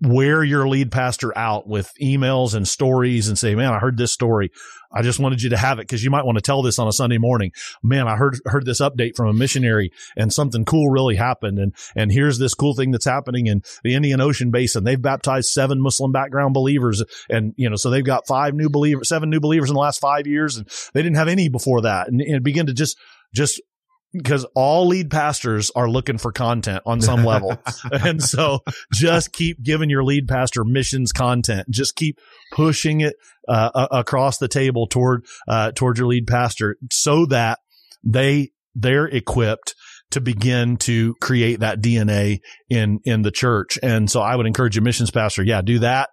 wear 0.00 0.42
your 0.42 0.68
lead 0.68 0.90
pastor 0.90 1.36
out 1.36 1.68
with 1.68 1.92
emails 2.02 2.54
and 2.54 2.66
stories 2.66 3.28
and 3.28 3.38
say, 3.38 3.54
man, 3.54 3.72
I 3.72 3.78
heard 3.78 3.96
this 3.96 4.12
story. 4.12 4.50
I 4.92 5.02
just 5.02 5.20
wanted 5.20 5.42
you 5.42 5.50
to 5.50 5.56
have 5.56 5.78
it 5.78 5.82
because 5.82 6.02
you 6.02 6.10
might 6.10 6.24
want 6.24 6.36
to 6.36 6.42
tell 6.42 6.62
this 6.62 6.78
on 6.78 6.88
a 6.88 6.92
Sunday 6.92 7.18
morning. 7.18 7.52
Man, 7.82 8.08
I 8.08 8.16
heard, 8.16 8.38
heard 8.46 8.64
this 8.64 8.80
update 8.80 9.16
from 9.16 9.28
a 9.28 9.32
missionary 9.32 9.92
and 10.16 10.32
something 10.32 10.64
cool 10.64 10.88
really 10.88 11.14
happened. 11.14 11.58
And, 11.58 11.74
and 11.94 12.10
here's 12.10 12.38
this 12.38 12.54
cool 12.54 12.74
thing 12.74 12.90
that's 12.90 13.04
happening 13.04 13.46
in 13.46 13.62
the 13.84 13.94
Indian 13.94 14.20
Ocean 14.20 14.50
Basin. 14.50 14.84
They've 14.84 15.00
baptized 15.00 15.50
seven 15.50 15.80
Muslim 15.80 16.10
background 16.10 16.54
believers. 16.54 17.04
And, 17.28 17.52
you 17.56 17.68
know, 17.68 17.76
so 17.76 17.90
they've 17.90 18.04
got 18.04 18.26
five 18.26 18.54
new 18.54 18.70
believers, 18.70 19.08
seven 19.08 19.30
new 19.30 19.40
believers 19.40 19.68
in 19.68 19.74
the 19.74 19.80
last 19.80 20.00
five 20.00 20.26
years. 20.26 20.56
And 20.56 20.66
they 20.94 21.02
didn't 21.02 21.18
have 21.18 21.28
any 21.28 21.48
before 21.48 21.82
that 21.82 22.08
and, 22.08 22.20
and 22.20 22.42
begin 22.42 22.66
to 22.66 22.74
just, 22.74 22.96
just 23.34 23.60
because 24.12 24.44
all 24.54 24.86
lead 24.86 25.10
pastors 25.10 25.70
are 25.74 25.88
looking 25.88 26.18
for 26.18 26.32
content 26.32 26.82
on 26.86 27.00
some 27.00 27.24
level. 27.24 27.56
and 27.92 28.22
so 28.22 28.60
just 28.92 29.32
keep 29.32 29.62
giving 29.62 29.90
your 29.90 30.04
lead 30.04 30.28
pastor 30.28 30.64
missions 30.64 31.12
content. 31.12 31.68
Just 31.70 31.94
keep 31.94 32.18
pushing 32.52 33.00
it 33.00 33.16
uh, 33.48 33.88
across 33.90 34.38
the 34.38 34.48
table 34.48 34.86
toward 34.86 35.24
uh, 35.46 35.72
toward 35.72 35.98
your 35.98 36.06
lead 36.06 36.26
pastor 36.26 36.76
so 36.90 37.26
that 37.26 37.58
they 38.04 38.50
they're 38.74 39.06
equipped 39.06 39.74
to 40.10 40.20
begin 40.20 40.76
to 40.78 41.14
create 41.20 41.60
that 41.60 41.80
DNA 41.80 42.40
in 42.70 43.00
in 43.04 43.22
the 43.22 43.30
church. 43.30 43.78
And 43.82 44.10
so 44.10 44.20
I 44.20 44.36
would 44.36 44.46
encourage 44.46 44.76
your 44.76 44.84
missions 44.84 45.10
pastor, 45.10 45.42
yeah, 45.42 45.60
do 45.60 45.80
that. 45.80 46.10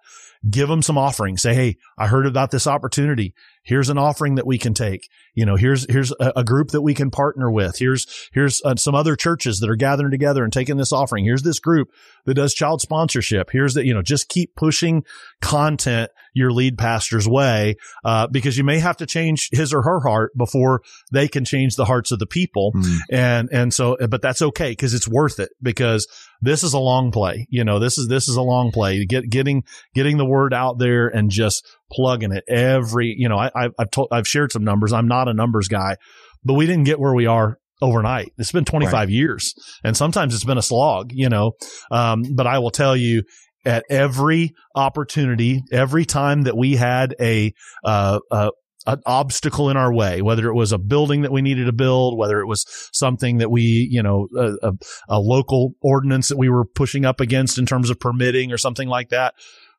Give 0.48 0.68
them 0.68 0.82
some 0.82 0.98
offerings. 0.98 1.42
Say, 1.42 1.54
hey, 1.54 1.76
I 1.98 2.06
heard 2.06 2.26
about 2.26 2.50
this 2.50 2.66
opportunity 2.66 3.34
here's 3.66 3.90
an 3.90 3.98
offering 3.98 4.36
that 4.36 4.46
we 4.46 4.56
can 4.56 4.72
take. 4.72 5.10
You 5.34 5.44
know, 5.44 5.56
here's, 5.56 5.84
here's 5.90 6.12
a, 6.12 6.32
a 6.36 6.44
group 6.44 6.70
that 6.70 6.80
we 6.80 6.94
can 6.94 7.10
partner 7.10 7.50
with. 7.50 7.78
Here's, 7.78 8.30
here's 8.32 8.62
uh, 8.64 8.76
some 8.76 8.94
other 8.94 9.16
churches 9.16 9.60
that 9.60 9.68
are 9.68 9.76
gathering 9.76 10.10
together 10.10 10.44
and 10.44 10.52
taking 10.52 10.78
this 10.78 10.92
offering. 10.92 11.24
Here's 11.24 11.42
this 11.42 11.58
group 11.58 11.90
that 12.24 12.34
does 12.34 12.54
child 12.54 12.80
sponsorship. 12.80 13.50
Here's 13.50 13.74
that, 13.74 13.84
you 13.84 13.92
know, 13.92 14.00
just 14.00 14.30
keep 14.30 14.54
pushing 14.54 15.04
content 15.42 16.10
your 16.32 16.52
lead 16.52 16.78
pastor's 16.78 17.28
way, 17.28 17.76
uh, 18.04 18.26
because 18.26 18.58
you 18.58 18.64
may 18.64 18.78
have 18.78 18.98
to 18.98 19.06
change 19.06 19.48
his 19.52 19.72
or 19.72 19.82
her 19.82 20.00
heart 20.00 20.32
before 20.36 20.82
they 21.10 21.28
can 21.28 21.44
change 21.44 21.76
the 21.76 21.86
hearts 21.86 22.12
of 22.12 22.18
the 22.18 22.26
people. 22.26 22.72
Mm. 22.74 22.98
And, 23.10 23.48
and 23.52 23.74
so, 23.74 23.96
but 24.08 24.22
that's 24.22 24.42
okay 24.42 24.70
because 24.70 24.94
it's 24.94 25.08
worth 25.08 25.40
it 25.40 25.50
because 25.62 26.06
this 26.42 26.62
is 26.62 26.74
a 26.74 26.78
long 26.78 27.10
play. 27.10 27.46
You 27.50 27.64
know, 27.64 27.78
this 27.78 27.96
is, 27.96 28.08
this 28.08 28.28
is 28.28 28.36
a 28.36 28.42
long 28.42 28.70
play. 28.70 29.04
Get, 29.06 29.30
getting, 29.30 29.64
getting 29.94 30.18
the 30.18 30.26
word 30.26 30.52
out 30.52 30.78
there 30.78 31.08
and 31.08 31.30
just 31.30 31.66
plugging 31.90 32.32
it 32.32 32.44
every, 32.48 33.14
you 33.16 33.28
know, 33.28 33.38
I, 33.38 33.50
I've 33.78 33.90
told, 33.90 34.08
I've 34.10 34.28
shared 34.28 34.52
some 34.52 34.64
numbers. 34.64 34.92
I'm 34.92 35.08
not 35.08 35.28
a 35.28 35.34
numbers 35.34 35.68
guy, 35.68 35.96
but 36.44 36.54
we 36.54 36.66
didn't 36.66 36.84
get 36.84 37.00
where 37.00 37.14
we 37.14 37.26
are 37.26 37.58
overnight. 37.82 38.32
It's 38.38 38.52
been 38.52 38.64
25 38.64 38.92
right. 38.92 39.08
years 39.08 39.54
and 39.84 39.96
sometimes 39.96 40.34
it's 40.34 40.44
been 40.44 40.58
a 40.58 40.62
slog, 40.62 41.10
you 41.12 41.28
know. 41.28 41.52
Um, 41.90 42.22
but 42.34 42.46
I 42.46 42.58
will 42.58 42.70
tell 42.70 42.96
you 42.96 43.22
at 43.64 43.84
every 43.90 44.54
opportunity, 44.74 45.62
every 45.72 46.04
time 46.04 46.42
that 46.42 46.56
we 46.56 46.76
had 46.76 47.14
a, 47.20 47.52
uh, 47.84 48.20
uh, 48.30 48.50
an 48.86 49.00
obstacle 49.04 49.68
in 49.68 49.76
our 49.76 49.92
way, 49.92 50.22
whether 50.22 50.48
it 50.48 50.54
was 50.54 50.70
a 50.70 50.78
building 50.78 51.22
that 51.22 51.32
we 51.32 51.42
needed 51.42 51.64
to 51.64 51.72
build, 51.72 52.16
whether 52.16 52.40
it 52.40 52.46
was 52.46 52.64
something 52.92 53.38
that 53.38 53.50
we, 53.50 53.88
you 53.90 54.00
know, 54.00 54.28
a, 54.36 54.68
a, 54.68 54.72
a 55.08 55.18
local 55.18 55.72
ordinance 55.82 56.28
that 56.28 56.38
we 56.38 56.48
were 56.48 56.64
pushing 56.64 57.04
up 57.04 57.20
against 57.20 57.58
in 57.58 57.66
terms 57.66 57.90
of 57.90 57.98
permitting 57.98 58.52
or 58.52 58.58
something 58.58 58.88
like 58.88 59.08
that 59.08 59.34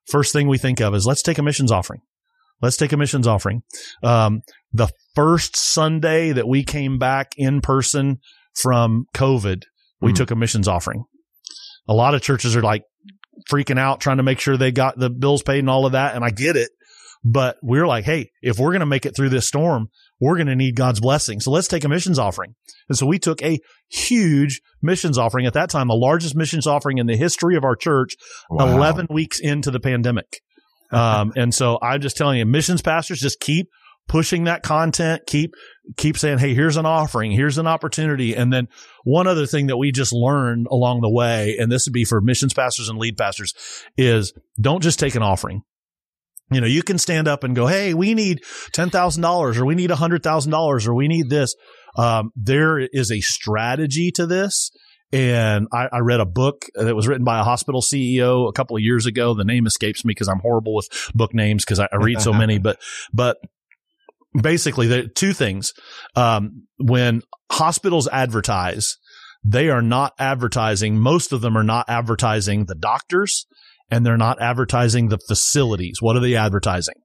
first 0.10 0.34
thing 0.34 0.48
we 0.48 0.58
think 0.58 0.80
of 0.80 0.94
is 0.96 1.06
let's 1.06 1.22
take 1.22 1.38
a 1.38 1.44
missions 1.44 1.72
offering. 1.72 2.02
Let's 2.62 2.78
take 2.78 2.92
a 2.92 2.98
missions 2.98 3.28
offering. 3.28 3.62
Um, 4.04 4.42
the 4.74 4.90
first 5.16 5.56
Sunday 5.56 6.32
that 6.32 6.48
we 6.48 6.64
came 6.64 6.98
back 6.98 7.34
in 7.38 7.62
person 7.62 8.18
from 8.56 9.06
COVID, 9.14 9.64
we 10.02 10.12
mm 10.12 10.16
took 10.16 10.32
a 10.32 10.36
missions 10.36 10.68
offering. 10.68 11.04
A 11.88 11.94
lot 11.94 12.16
of 12.16 12.22
churches 12.22 12.56
are 12.56 12.62
like 12.62 12.84
freaking 13.50 13.80
out, 13.80 14.02
trying 14.02 14.18
to 14.18 14.24
make 14.24 14.40
sure 14.40 14.58
they 14.58 14.72
got 14.72 14.98
the 14.98 15.10
bills 15.10 15.44
paid 15.44 15.60
and 15.60 15.70
all 15.70 15.86
of 15.86 15.92
that. 15.94 16.16
And 16.16 16.24
I 16.24 16.30
get 16.32 16.56
it. 16.56 16.70
But 17.24 17.58
we're 17.62 17.88
like, 17.88 18.06
hey, 18.06 18.32
if 18.42 18.60
we're 18.60 18.72
going 18.72 18.82
to 18.82 18.86
make 18.86 19.06
it 19.06 19.16
through 19.16 19.30
this 19.30 19.48
storm, 19.48 19.90
we're 20.20 20.36
going 20.36 20.48
to 20.48 20.56
need 20.56 20.76
God's 20.76 21.00
blessing. 21.00 21.40
So 21.40 21.52
let's 21.52 21.68
take 21.68 21.84
a 21.84 21.90
missions 21.90 22.20
offering. 22.20 22.56
And 22.90 22.98
so 22.98 23.06
we 23.06 23.20
took 23.20 23.42
a 23.44 23.60
huge 23.90 24.62
missions 24.82 25.18
offering 25.18 25.46
at 25.46 25.54
that 25.54 25.70
time, 25.70 25.88
the 25.88 25.96
largest 25.96 26.36
missions 26.36 26.68
offering 26.68 26.98
in 26.98 27.08
the 27.08 27.18
history 27.18 27.56
of 27.56 27.64
our 27.64 27.76
church, 27.76 28.16
wow. 28.50 28.76
11 28.76 29.08
weeks 29.10 29.40
into 29.40 29.72
the 29.72 29.80
pandemic. 29.80 30.42
Um, 30.92 31.34
and 31.36 31.54
so 31.54 31.78
I'm 31.82 32.02
just 32.02 32.18
telling 32.18 32.40
you, 32.40 32.46
missions 32.46 32.82
pastors, 32.82 33.20
just 33.20 33.40
keep 33.40 33.70
pushing 34.08 34.46
that 34.46 34.64
content, 34.64 35.24
keep, 35.28 35.54
keep 35.98 36.18
saying, 36.18 36.40
Hey, 36.40 36.54
here's 36.54 36.78
an 36.78 36.86
offering. 36.86 37.32
Here's 37.32 37.58
an 37.58 37.68
opportunity. 37.68 38.36
And 38.36 38.54
then 38.54 38.70
one 39.04 39.28
other 39.28 39.46
thing 39.46 39.68
that 39.68 39.78
we 39.78 39.92
just 39.92 40.14
learned 40.14 40.68
along 40.72 41.02
the 41.02 41.10
way, 41.10 41.58
and 41.60 41.70
this 41.70 41.86
would 41.86 41.94
be 41.94 42.06
for 42.06 42.22
missions 42.22 42.54
pastors 42.54 42.88
and 42.88 42.98
lead 42.98 43.18
pastors 43.18 43.54
is 43.98 44.34
don't 44.60 44.82
just 44.82 45.00
take 45.00 45.16
an 45.16 45.24
offering. 45.24 45.64
You 46.52 46.62
know, 46.62 46.68
you 46.68 46.84
can 46.84 46.98
stand 46.98 47.28
up 47.28 47.44
and 47.44 47.56
go, 47.56 47.68
Hey, 47.68 47.94
we 47.94 48.14
need 48.14 48.42
$10,000 48.72 49.58
or 49.58 49.66
we 49.66 49.76
need 49.76 49.90
$100,000 49.90 50.88
or 50.88 50.94
we 50.94 51.08
need 51.08 51.30
this. 51.30 51.56
Um, 51.98 52.32
there 52.36 52.80
is 52.80 53.12
a 53.12 53.22
strategy 53.22 54.12
to 54.12 54.26
this. 54.26 54.72
And 55.12 55.68
I, 55.72 55.88
I, 55.92 56.00
read 56.00 56.20
a 56.20 56.26
book 56.26 56.66
that 56.76 56.94
was 56.94 57.08
written 57.08 57.24
by 57.24 57.40
a 57.40 57.44
hospital 57.44 57.82
CEO 57.82 58.50
a 58.50 58.52
couple 58.52 58.76
of 58.76 58.84
years 58.84 59.06
ago. 59.06 59.34
The 59.34 59.46
name 59.46 59.66
escapes 59.66 60.04
me 60.04 60.12
because 60.12 60.28
I'm 60.28 60.40
horrible 60.40 60.76
with 60.76 60.90
book 61.16 61.34
names 61.34 61.64
because 61.64 61.80
I, 61.80 61.88
I, 61.94 61.96
read 61.96 62.22
so 62.22 62.34
many, 62.34 62.58
but, 62.60 62.78
but 63.14 63.38
basically 64.42 64.88
the 64.88 65.08
two 65.08 65.32
things. 65.32 65.74
Um, 66.18 66.68
when 66.78 67.22
hospitals 67.50 68.10
advertise, 68.10 68.98
they 69.46 69.70
are 69.70 69.82
not 69.82 70.14
advertising. 70.20 71.00
Most 71.00 71.32
of 71.32 71.40
them 71.40 71.58
are 71.58 71.64
not 71.64 71.86
advertising 71.88 72.66
the 72.66 72.76
doctors 72.76 73.46
and 73.90 74.06
they're 74.06 74.18
not 74.18 74.42
advertising 74.42 75.10
the 75.10 75.20
facilities. 75.28 75.98
What 76.02 76.16
are 76.16 76.22
they 76.22 76.36
advertising? 76.36 76.96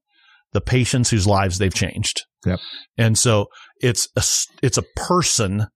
The 0.51 0.61
patients 0.61 1.09
whose 1.09 1.27
lives 1.27 1.57
they've 1.57 1.73
changed. 1.73 2.25
Yep. 2.45 2.59
And 2.97 3.17
so 3.17 3.47
it's 3.79 4.07
a, 4.15 4.23
it's 4.61 4.77
a 4.77 4.83
person, 4.95 5.67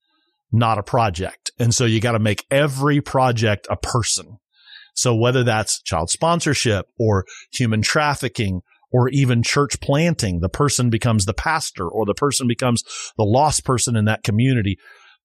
not 0.52 0.78
a 0.78 0.84
project. 0.84 1.52
And 1.60 1.74
so 1.74 1.86
you 1.86 2.00
got 2.00 2.12
to 2.12 2.20
make 2.20 2.46
every 2.52 3.02
project 3.02 3.68
a 3.70 3.78
person. 3.78 4.38
So 4.94 5.16
whether 5.16 5.44
that's 5.44 5.82
child 5.82 6.10
sponsorship 6.10 6.88
or 7.00 7.26
human 7.52 7.82
trafficking 7.82 8.62
or 8.92 9.10
even 9.10 9.44
church 9.44 9.80
planting, 9.80 10.40
the 10.40 10.50
person 10.50 10.90
becomes 10.90 11.26
the 11.26 11.34
pastor 11.34 11.88
or 11.88 12.06
the 12.06 12.14
person 12.14 12.48
becomes 12.48 12.84
the 13.18 13.24
lost 13.24 13.64
person 13.64 13.96
in 13.96 14.06
that 14.06 14.24
community. 14.24 14.78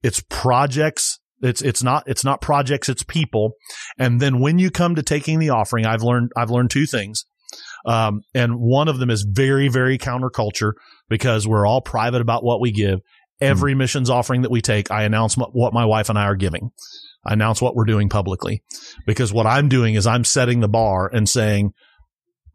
It's 0.02 0.22
projects 0.28 1.20
it's, 1.42 1.62
it's 1.62 1.82
not, 1.82 2.04
it's 2.06 2.24
not 2.24 2.40
projects, 2.40 2.88
it's 2.88 3.02
people. 3.02 3.52
And 3.98 4.20
then 4.20 4.40
when 4.40 4.58
you 4.58 4.70
come 4.70 4.94
to 4.94 5.02
taking 5.02 5.38
the 5.38 5.50
offering, 5.50 5.84
I've 5.86 6.02
learned, 6.02 6.30
I've 6.36 6.50
learned 6.50 6.70
two 6.70 6.86
things. 6.86 7.26
Um, 7.84 8.22
and 8.34 8.58
one 8.58 8.88
of 8.88 8.98
them 8.98 9.10
is 9.10 9.26
very, 9.28 9.68
very 9.68 9.98
counterculture 9.98 10.72
because 11.08 11.46
we're 11.46 11.66
all 11.66 11.80
private 11.80 12.20
about 12.20 12.44
what 12.44 12.60
we 12.60 12.70
give. 12.70 13.00
Every 13.40 13.74
mm 13.74 13.78
missions 13.78 14.08
offering 14.08 14.42
that 14.42 14.52
we 14.52 14.60
take, 14.60 14.92
I 14.92 15.02
announce 15.02 15.34
what 15.34 15.72
my 15.72 15.84
wife 15.84 16.08
and 16.08 16.16
I 16.16 16.26
are 16.26 16.36
giving. 16.36 16.70
I 17.24 17.32
announce 17.32 17.60
what 17.60 17.74
we're 17.74 17.86
doing 17.86 18.08
publicly 18.08 18.62
because 19.04 19.32
what 19.32 19.46
I'm 19.46 19.68
doing 19.68 19.94
is 19.94 20.06
I'm 20.06 20.24
setting 20.24 20.60
the 20.60 20.68
bar 20.68 21.10
and 21.12 21.28
saying, 21.28 21.72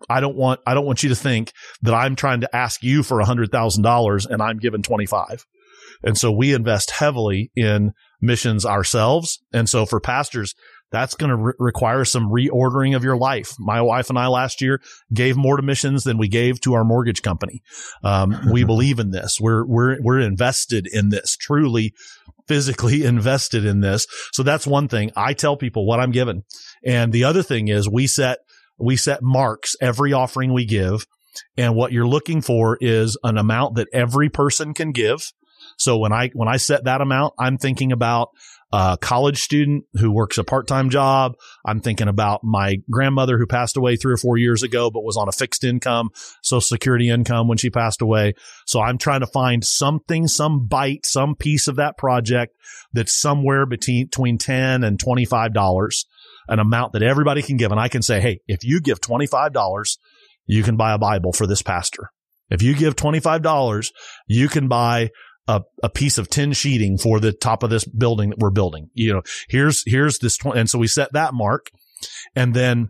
I 0.09 0.21
don't 0.21 0.37
want, 0.37 0.61
I 0.65 0.73
don't 0.73 0.85
want 0.85 1.03
you 1.03 1.09
to 1.09 1.15
think 1.15 1.51
that 1.81 1.93
I'm 1.93 2.15
trying 2.15 2.41
to 2.41 2.55
ask 2.55 2.83
you 2.83 3.03
for 3.03 3.19
a 3.19 3.25
hundred 3.25 3.51
thousand 3.51 3.83
dollars 3.83 4.25
and 4.25 4.41
I'm 4.41 4.59
giving 4.59 4.81
25. 4.81 5.45
And 6.03 6.17
so 6.17 6.31
we 6.31 6.53
invest 6.53 6.91
heavily 6.91 7.51
in 7.55 7.91
missions 8.21 8.65
ourselves. 8.65 9.39
And 9.53 9.69
so 9.69 9.85
for 9.85 9.99
pastors, 9.99 10.55
that's 10.91 11.15
going 11.15 11.29
to 11.29 11.35
re- 11.35 11.53
require 11.59 12.05
some 12.05 12.29
reordering 12.29 12.95
of 12.95 13.03
your 13.03 13.17
life. 13.17 13.53
My 13.59 13.81
wife 13.81 14.09
and 14.09 14.17
I 14.17 14.27
last 14.27 14.61
year 14.61 14.81
gave 15.13 15.35
more 15.35 15.57
to 15.57 15.63
missions 15.63 16.03
than 16.03 16.17
we 16.17 16.27
gave 16.27 16.61
to 16.61 16.73
our 16.73 16.83
mortgage 16.83 17.21
company. 17.21 17.61
Um, 18.03 18.37
we 18.51 18.63
believe 18.63 18.99
in 18.99 19.11
this. 19.11 19.39
We're, 19.39 19.65
we're, 19.65 19.97
we're 20.01 20.19
invested 20.19 20.87
in 20.87 21.09
this 21.09 21.35
truly 21.35 21.93
physically 22.47 23.03
invested 23.05 23.65
in 23.65 23.81
this. 23.81 24.07
So 24.31 24.43
that's 24.43 24.65
one 24.65 24.87
thing. 24.87 25.11
I 25.15 25.33
tell 25.33 25.57
people 25.57 25.85
what 25.85 25.99
I'm 25.99 26.11
given. 26.11 26.43
And 26.83 27.11
the 27.11 27.25
other 27.25 27.43
thing 27.43 27.67
is 27.67 27.89
we 27.89 28.07
set, 28.07 28.39
we 28.77 28.95
set 28.95 29.21
marks 29.21 29.75
every 29.81 30.13
offering 30.13 30.53
we 30.53 30.65
give. 30.65 31.05
And 31.55 31.75
what 31.75 31.91
you're 31.91 32.07
looking 32.07 32.41
for 32.41 32.77
is 32.81 33.17
an 33.23 33.37
amount 33.37 33.75
that 33.75 33.89
every 33.93 34.29
person 34.29 34.73
can 34.73 34.91
give. 34.91 35.31
So 35.77 35.97
when 35.97 36.11
I, 36.11 36.29
when 36.33 36.47
I 36.47 36.57
set 36.57 36.85
that 36.85 37.01
amount, 37.01 37.33
I'm 37.39 37.57
thinking 37.57 37.91
about 37.91 38.29
a 38.71 38.97
college 38.99 39.41
student 39.41 39.85
who 39.93 40.11
works 40.11 40.37
a 40.37 40.43
part-time 40.43 40.89
job. 40.89 41.35
I'm 41.65 41.79
thinking 41.79 42.09
about 42.09 42.43
my 42.43 42.77
grandmother 42.89 43.37
who 43.37 43.47
passed 43.47 43.77
away 43.77 43.95
three 43.95 44.13
or 44.13 44.17
four 44.17 44.37
years 44.37 44.61
ago, 44.61 44.91
but 44.91 45.03
was 45.03 45.15
on 45.15 45.29
a 45.29 45.31
fixed 45.31 45.63
income, 45.63 46.09
social 46.41 46.61
security 46.61 47.09
income 47.09 47.47
when 47.47 47.57
she 47.57 47.69
passed 47.69 48.01
away. 48.01 48.33
So 48.65 48.81
I'm 48.81 48.97
trying 48.97 49.21
to 49.21 49.27
find 49.27 49.63
something, 49.63 50.27
some 50.27 50.67
bite, 50.67 51.05
some 51.05 51.35
piece 51.35 51.67
of 51.67 51.77
that 51.77 51.97
project 51.97 52.55
that's 52.91 53.13
somewhere 53.13 53.65
between, 53.65 54.07
between 54.07 54.37
10 54.37 54.83
and 54.83 54.99
$25, 54.99 56.05
an 56.49 56.59
amount 56.59 56.93
that 56.93 57.03
everybody 57.03 57.41
can 57.41 57.57
give. 57.57 57.71
And 57.71 57.79
I 57.79 57.87
can 57.87 58.01
say, 58.01 58.19
Hey, 58.19 58.41
if 58.47 58.65
you 58.65 58.81
give 58.81 58.99
$25, 58.99 59.97
you 60.45 60.63
can 60.63 60.75
buy 60.75 60.93
a 60.93 60.97
Bible 60.97 61.31
for 61.31 61.47
this 61.47 61.61
pastor. 61.61 62.11
If 62.49 62.61
you 62.61 62.75
give 62.75 62.95
$25, 62.95 63.91
you 64.27 64.47
can 64.47 64.67
buy 64.67 65.09
a, 65.47 65.61
a 65.83 65.89
piece 65.89 66.17
of 66.17 66.29
tin 66.29 66.53
sheeting 66.53 66.97
for 66.97 67.19
the 67.19 67.31
top 67.31 67.63
of 67.63 67.69
this 67.69 67.85
building 67.85 68.31
that 68.31 68.39
we're 68.39 68.51
building. 68.51 68.89
You 68.93 69.13
know, 69.13 69.21
here's, 69.49 69.83
here's 69.85 70.19
this. 70.19 70.37
20, 70.37 70.59
and 70.59 70.69
so 70.69 70.77
we 70.77 70.87
set 70.87 71.13
that 71.13 71.33
mark 71.33 71.69
and 72.35 72.53
then 72.53 72.89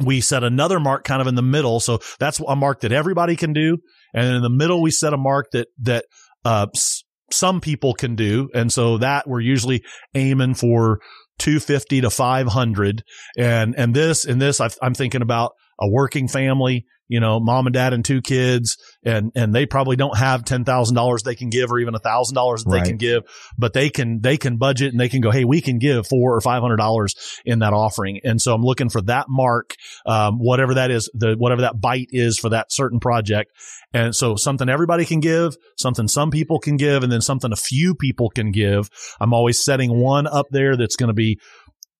we 0.00 0.20
set 0.20 0.42
another 0.42 0.80
mark 0.80 1.04
kind 1.04 1.20
of 1.20 1.26
in 1.26 1.34
the 1.34 1.42
middle. 1.42 1.80
So 1.80 2.00
that's 2.18 2.40
a 2.40 2.56
mark 2.56 2.80
that 2.80 2.92
everybody 2.92 3.36
can 3.36 3.52
do. 3.52 3.78
And 4.12 4.36
in 4.36 4.42
the 4.42 4.50
middle, 4.50 4.82
we 4.82 4.90
set 4.90 5.12
a 5.12 5.18
mark 5.18 5.46
that, 5.52 5.68
that, 5.82 6.06
uh, 6.44 6.66
s- 6.74 7.04
some 7.30 7.60
people 7.60 7.94
can 7.94 8.16
do. 8.16 8.48
And 8.54 8.72
so 8.72 8.98
that 8.98 9.28
we're 9.28 9.40
usually 9.40 9.82
aiming 10.14 10.54
for 10.54 11.00
250 11.38 12.02
to 12.02 12.10
500. 12.10 13.02
And, 13.38 13.74
and 13.76 13.94
this, 13.94 14.24
and 14.24 14.40
this, 14.40 14.60
i 14.60 14.68
I'm 14.82 14.94
thinking 14.94 15.22
about 15.22 15.52
a 15.80 15.88
working 15.88 16.28
family 16.28 16.86
you 17.08 17.20
know, 17.20 17.38
mom 17.38 17.66
and 17.66 17.74
dad 17.74 17.92
and 17.92 18.04
two 18.04 18.22
kids 18.22 18.78
and, 19.04 19.30
and 19.34 19.54
they 19.54 19.66
probably 19.66 19.96
don't 19.96 20.16
have 20.16 20.44
$10,000 20.44 21.22
they 21.22 21.34
can 21.34 21.50
give 21.50 21.70
or 21.70 21.78
even 21.78 21.94
a 21.94 22.00
$1,000 22.00 22.32
that 22.34 22.64
right. 22.66 22.82
they 22.82 22.88
can 22.88 22.96
give, 22.96 23.24
but 23.58 23.72
they 23.72 23.90
can, 23.90 24.20
they 24.20 24.36
can 24.36 24.56
budget 24.56 24.92
and 24.92 24.98
they 24.98 25.08
can 25.08 25.20
go, 25.20 25.30
Hey, 25.30 25.44
we 25.44 25.60
can 25.60 25.78
give 25.78 26.06
four 26.06 26.34
or 26.34 26.40
$500 26.40 27.40
in 27.44 27.58
that 27.58 27.72
offering. 27.72 28.20
And 28.24 28.40
so 28.40 28.54
I'm 28.54 28.62
looking 28.62 28.88
for 28.88 29.02
that 29.02 29.26
mark, 29.28 29.74
um, 30.06 30.38
whatever 30.38 30.74
that 30.74 30.90
is, 30.90 31.10
the, 31.12 31.34
whatever 31.36 31.62
that 31.62 31.80
bite 31.80 32.08
is 32.10 32.38
for 32.38 32.48
that 32.50 32.72
certain 32.72 33.00
project. 33.00 33.52
And 33.92 34.16
so 34.16 34.34
something 34.34 34.68
everybody 34.68 35.04
can 35.04 35.20
give, 35.20 35.56
something 35.76 36.08
some 36.08 36.30
people 36.30 36.58
can 36.58 36.76
give, 36.76 37.04
and 37.04 37.12
then 37.12 37.20
something 37.20 37.52
a 37.52 37.56
few 37.56 37.94
people 37.94 38.28
can 38.28 38.50
give. 38.50 38.90
I'm 39.20 39.32
always 39.32 39.64
setting 39.64 40.00
one 40.00 40.26
up 40.26 40.46
there 40.50 40.76
that's 40.76 40.96
going 40.96 41.08
to 41.08 41.14
be 41.14 41.38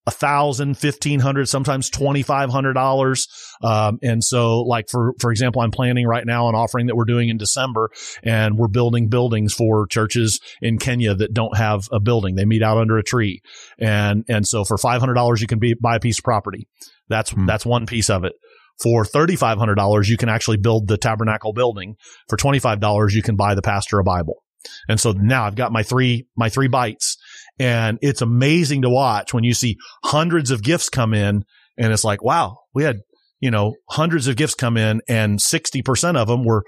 a 0.06 0.10
thousand, 0.10 0.76
fifteen 0.76 1.20
hundred, 1.20 1.48
sometimes 1.48 1.88
twenty 1.88 2.22
five 2.22 2.50
hundred 2.50 2.74
dollars. 2.74 3.28
Um, 3.62 3.98
and 4.02 4.22
so, 4.22 4.60
like 4.60 4.88
for 4.88 5.14
for 5.18 5.30
example, 5.30 5.62
I'm 5.62 5.70
planning 5.70 6.06
right 6.06 6.26
now 6.26 6.48
an 6.48 6.54
offering 6.54 6.86
that 6.86 6.96
we're 6.96 7.04
doing 7.04 7.28
in 7.28 7.38
December, 7.38 7.90
and 8.22 8.58
we're 8.58 8.68
building 8.68 9.08
buildings 9.08 9.54
for 9.54 9.86
churches 9.86 10.40
in 10.60 10.78
Kenya 10.78 11.14
that 11.14 11.32
don't 11.32 11.56
have 11.56 11.88
a 11.90 12.00
building. 12.00 12.34
They 12.34 12.44
meet 12.44 12.62
out 12.62 12.78
under 12.78 12.98
a 12.98 13.02
tree, 13.02 13.40
and 13.78 14.24
and 14.28 14.46
so 14.46 14.64
for 14.64 14.76
five 14.76 15.00
hundred 15.00 15.14
dollars, 15.14 15.40
you 15.40 15.46
can 15.46 15.58
be, 15.58 15.74
buy 15.74 15.96
a 15.96 16.00
piece 16.00 16.18
of 16.18 16.24
property. 16.24 16.68
That's 17.08 17.30
hmm. 17.30 17.46
that's 17.46 17.64
one 17.64 17.86
piece 17.86 18.10
of 18.10 18.24
it. 18.24 18.34
For 18.82 19.04
$3,500, 19.04 20.08
you 20.08 20.16
can 20.16 20.28
actually 20.28 20.56
build 20.56 20.88
the 20.88 20.96
tabernacle 20.96 21.52
building. 21.52 21.94
For 22.28 22.36
$25, 22.36 23.12
you 23.12 23.22
can 23.22 23.36
buy 23.36 23.54
the 23.54 23.62
pastor 23.62 24.00
a 24.00 24.04
Bible. 24.04 24.42
And 24.88 25.00
so 25.00 25.12
now 25.12 25.44
I've 25.44 25.56
got 25.56 25.72
my 25.72 25.82
three, 25.82 26.26
my 26.36 26.48
three 26.48 26.68
bites. 26.68 27.16
And 27.58 27.98
it's 28.02 28.22
amazing 28.22 28.82
to 28.82 28.90
watch 28.90 29.32
when 29.32 29.44
you 29.44 29.54
see 29.54 29.76
hundreds 30.04 30.50
of 30.50 30.62
gifts 30.62 30.88
come 30.88 31.14
in 31.14 31.44
and 31.78 31.92
it's 31.92 32.04
like, 32.04 32.22
wow, 32.22 32.58
we 32.74 32.84
had, 32.84 33.00
you 33.40 33.50
know, 33.50 33.74
hundreds 33.90 34.26
of 34.26 34.36
gifts 34.36 34.54
come 34.54 34.76
in 34.76 35.02
and 35.08 35.38
60% 35.38 36.16
of 36.16 36.26
them 36.26 36.44
were 36.44 36.64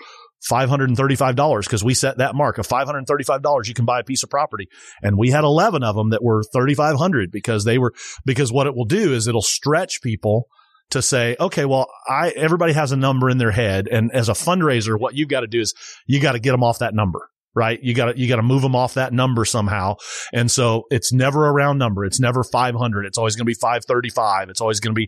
$535 0.48 1.60
because 1.60 1.82
we 1.82 1.94
set 1.94 2.18
that 2.18 2.34
mark 2.34 2.58
of 2.58 2.68
$535 2.68 3.66
you 3.66 3.74
can 3.74 3.84
buy 3.84 4.00
a 4.00 4.04
piece 4.04 4.22
of 4.22 4.30
property. 4.30 4.68
And 5.02 5.18
we 5.18 5.30
had 5.30 5.44
11 5.44 5.82
of 5.82 5.96
them 5.96 6.10
that 6.10 6.22
were 6.22 6.42
3500 6.52 7.30
because 7.30 7.64
they 7.64 7.78
were 7.78 7.92
because 8.24 8.52
what 8.52 8.66
it 8.66 8.74
will 8.74 8.84
do 8.84 9.12
is 9.12 9.26
it'll 9.26 9.42
stretch 9.42 10.02
people 10.02 10.46
to 10.90 11.02
say 11.02 11.36
okay 11.40 11.64
well 11.64 11.88
I 12.06 12.30
everybody 12.30 12.72
has 12.72 12.92
a 12.92 12.96
number 12.96 13.28
in 13.28 13.38
their 13.38 13.50
head. 13.50 13.88
And 13.88 14.12
as 14.12 14.28
a 14.28 14.32
fundraiser 14.32 14.98
what 14.98 15.14
you've 15.14 15.28
got 15.28 15.40
to 15.40 15.48
do 15.48 15.60
is 15.60 15.74
you 16.06 16.20
got 16.20 16.32
to 16.32 16.38
get 16.38 16.52
them 16.52 16.62
off 16.62 16.78
that 16.78 16.94
number 16.94 17.28
right? 17.56 17.82
You 17.82 17.94
got 17.94 18.12
to, 18.12 18.18
you 18.20 18.28
got 18.28 18.36
to 18.36 18.42
move 18.42 18.60
them 18.60 18.76
off 18.76 18.94
that 18.94 19.14
number 19.14 19.46
somehow. 19.46 19.96
And 20.32 20.50
so 20.50 20.84
it's 20.90 21.12
never 21.12 21.46
a 21.46 21.52
round 21.52 21.78
number. 21.78 22.04
It's 22.04 22.20
never 22.20 22.44
500. 22.44 23.06
It's 23.06 23.16
always 23.16 23.34
going 23.34 23.46
to 23.46 23.50
be 23.50 23.54
535. 23.54 24.50
It's 24.50 24.60
always 24.60 24.78
going 24.78 24.94
to 24.94 24.98
be 24.98 25.06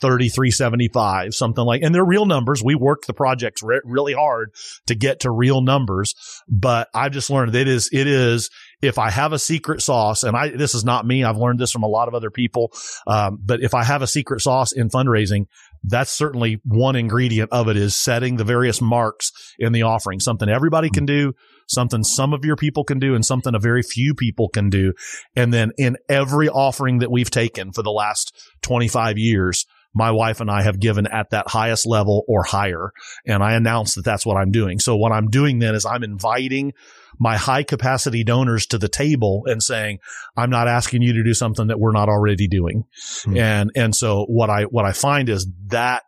3375, 0.00 1.34
something 1.34 1.62
like, 1.62 1.82
and 1.82 1.94
they're 1.94 2.04
real 2.04 2.24
numbers. 2.24 2.64
We 2.64 2.74
worked 2.74 3.06
the 3.06 3.12
projects 3.12 3.62
re- 3.62 3.82
really 3.84 4.14
hard 4.14 4.54
to 4.86 4.94
get 4.94 5.20
to 5.20 5.30
real 5.30 5.60
numbers, 5.60 6.14
but 6.48 6.88
I've 6.94 7.12
just 7.12 7.28
learned 7.28 7.52
that 7.52 7.60
it 7.60 7.68
is, 7.68 7.90
it 7.92 8.06
is, 8.06 8.48
if 8.80 8.98
I 8.98 9.10
have 9.10 9.34
a 9.34 9.38
secret 9.38 9.82
sauce, 9.82 10.22
and 10.22 10.34
I, 10.34 10.48
this 10.48 10.74
is 10.74 10.84
not 10.84 11.06
me, 11.06 11.22
I've 11.22 11.36
learned 11.36 11.58
this 11.58 11.70
from 11.70 11.82
a 11.82 11.88
lot 11.88 12.08
of 12.08 12.14
other 12.14 12.30
people. 12.30 12.72
Um, 13.06 13.38
but 13.44 13.60
if 13.60 13.74
I 13.74 13.84
have 13.84 14.00
a 14.00 14.06
secret 14.06 14.40
sauce 14.40 14.72
in 14.72 14.88
fundraising, 14.88 15.44
that's 15.84 16.10
certainly 16.10 16.60
one 16.64 16.96
ingredient 16.96 17.50
of 17.52 17.68
it 17.68 17.76
is 17.76 17.96
setting 17.96 18.36
the 18.36 18.44
various 18.44 18.80
marks 18.80 19.32
in 19.58 19.72
the 19.72 19.82
offering, 19.82 20.20
something 20.20 20.48
everybody 20.48 20.90
can 20.90 21.06
do, 21.06 21.34
something 21.70 22.02
some 22.02 22.32
of 22.32 22.44
your 22.44 22.56
people 22.56 22.84
can 22.84 22.98
do 22.98 23.14
and 23.14 23.24
something 23.24 23.54
a 23.54 23.58
very 23.58 23.82
few 23.82 24.14
people 24.14 24.48
can 24.48 24.70
do. 24.70 24.92
And 25.36 25.54
then 25.54 25.72
in 25.78 25.96
every 26.08 26.48
offering 26.48 26.98
that 26.98 27.10
we've 27.10 27.30
taken 27.30 27.72
for 27.72 27.82
the 27.82 27.90
last 27.90 28.36
25 28.62 29.18
years, 29.18 29.66
my 29.94 30.10
wife 30.10 30.40
and 30.40 30.50
I 30.50 30.62
have 30.62 30.78
given 30.78 31.06
at 31.06 31.30
that 31.30 31.48
highest 31.48 31.86
level 31.86 32.24
or 32.28 32.44
higher. 32.44 32.92
And 33.26 33.42
I 33.42 33.54
announced 33.54 33.96
that 33.96 34.04
that's 34.04 34.24
what 34.24 34.36
I'm 34.36 34.52
doing. 34.52 34.78
So 34.78 34.96
what 34.96 35.12
I'm 35.12 35.28
doing 35.28 35.58
then 35.58 35.74
is 35.74 35.84
I'm 35.84 36.04
inviting 36.04 36.72
my 37.18 37.36
high 37.36 37.62
capacity 37.62 38.24
donors 38.24 38.66
to 38.66 38.78
the 38.78 38.88
table 38.88 39.42
and 39.46 39.62
saying, 39.62 39.98
I'm 40.36 40.50
not 40.50 40.68
asking 40.68 41.02
you 41.02 41.12
to 41.14 41.24
do 41.24 41.34
something 41.34 41.66
that 41.66 41.78
we're 41.78 41.92
not 41.92 42.08
already 42.08 42.48
doing. 42.48 42.84
Hmm. 43.24 43.36
And, 43.36 43.70
and 43.74 43.94
so 43.94 44.24
what 44.26 44.48
I, 44.48 44.62
what 44.64 44.84
I 44.84 44.92
find 44.92 45.28
is 45.28 45.46
that 45.66 46.04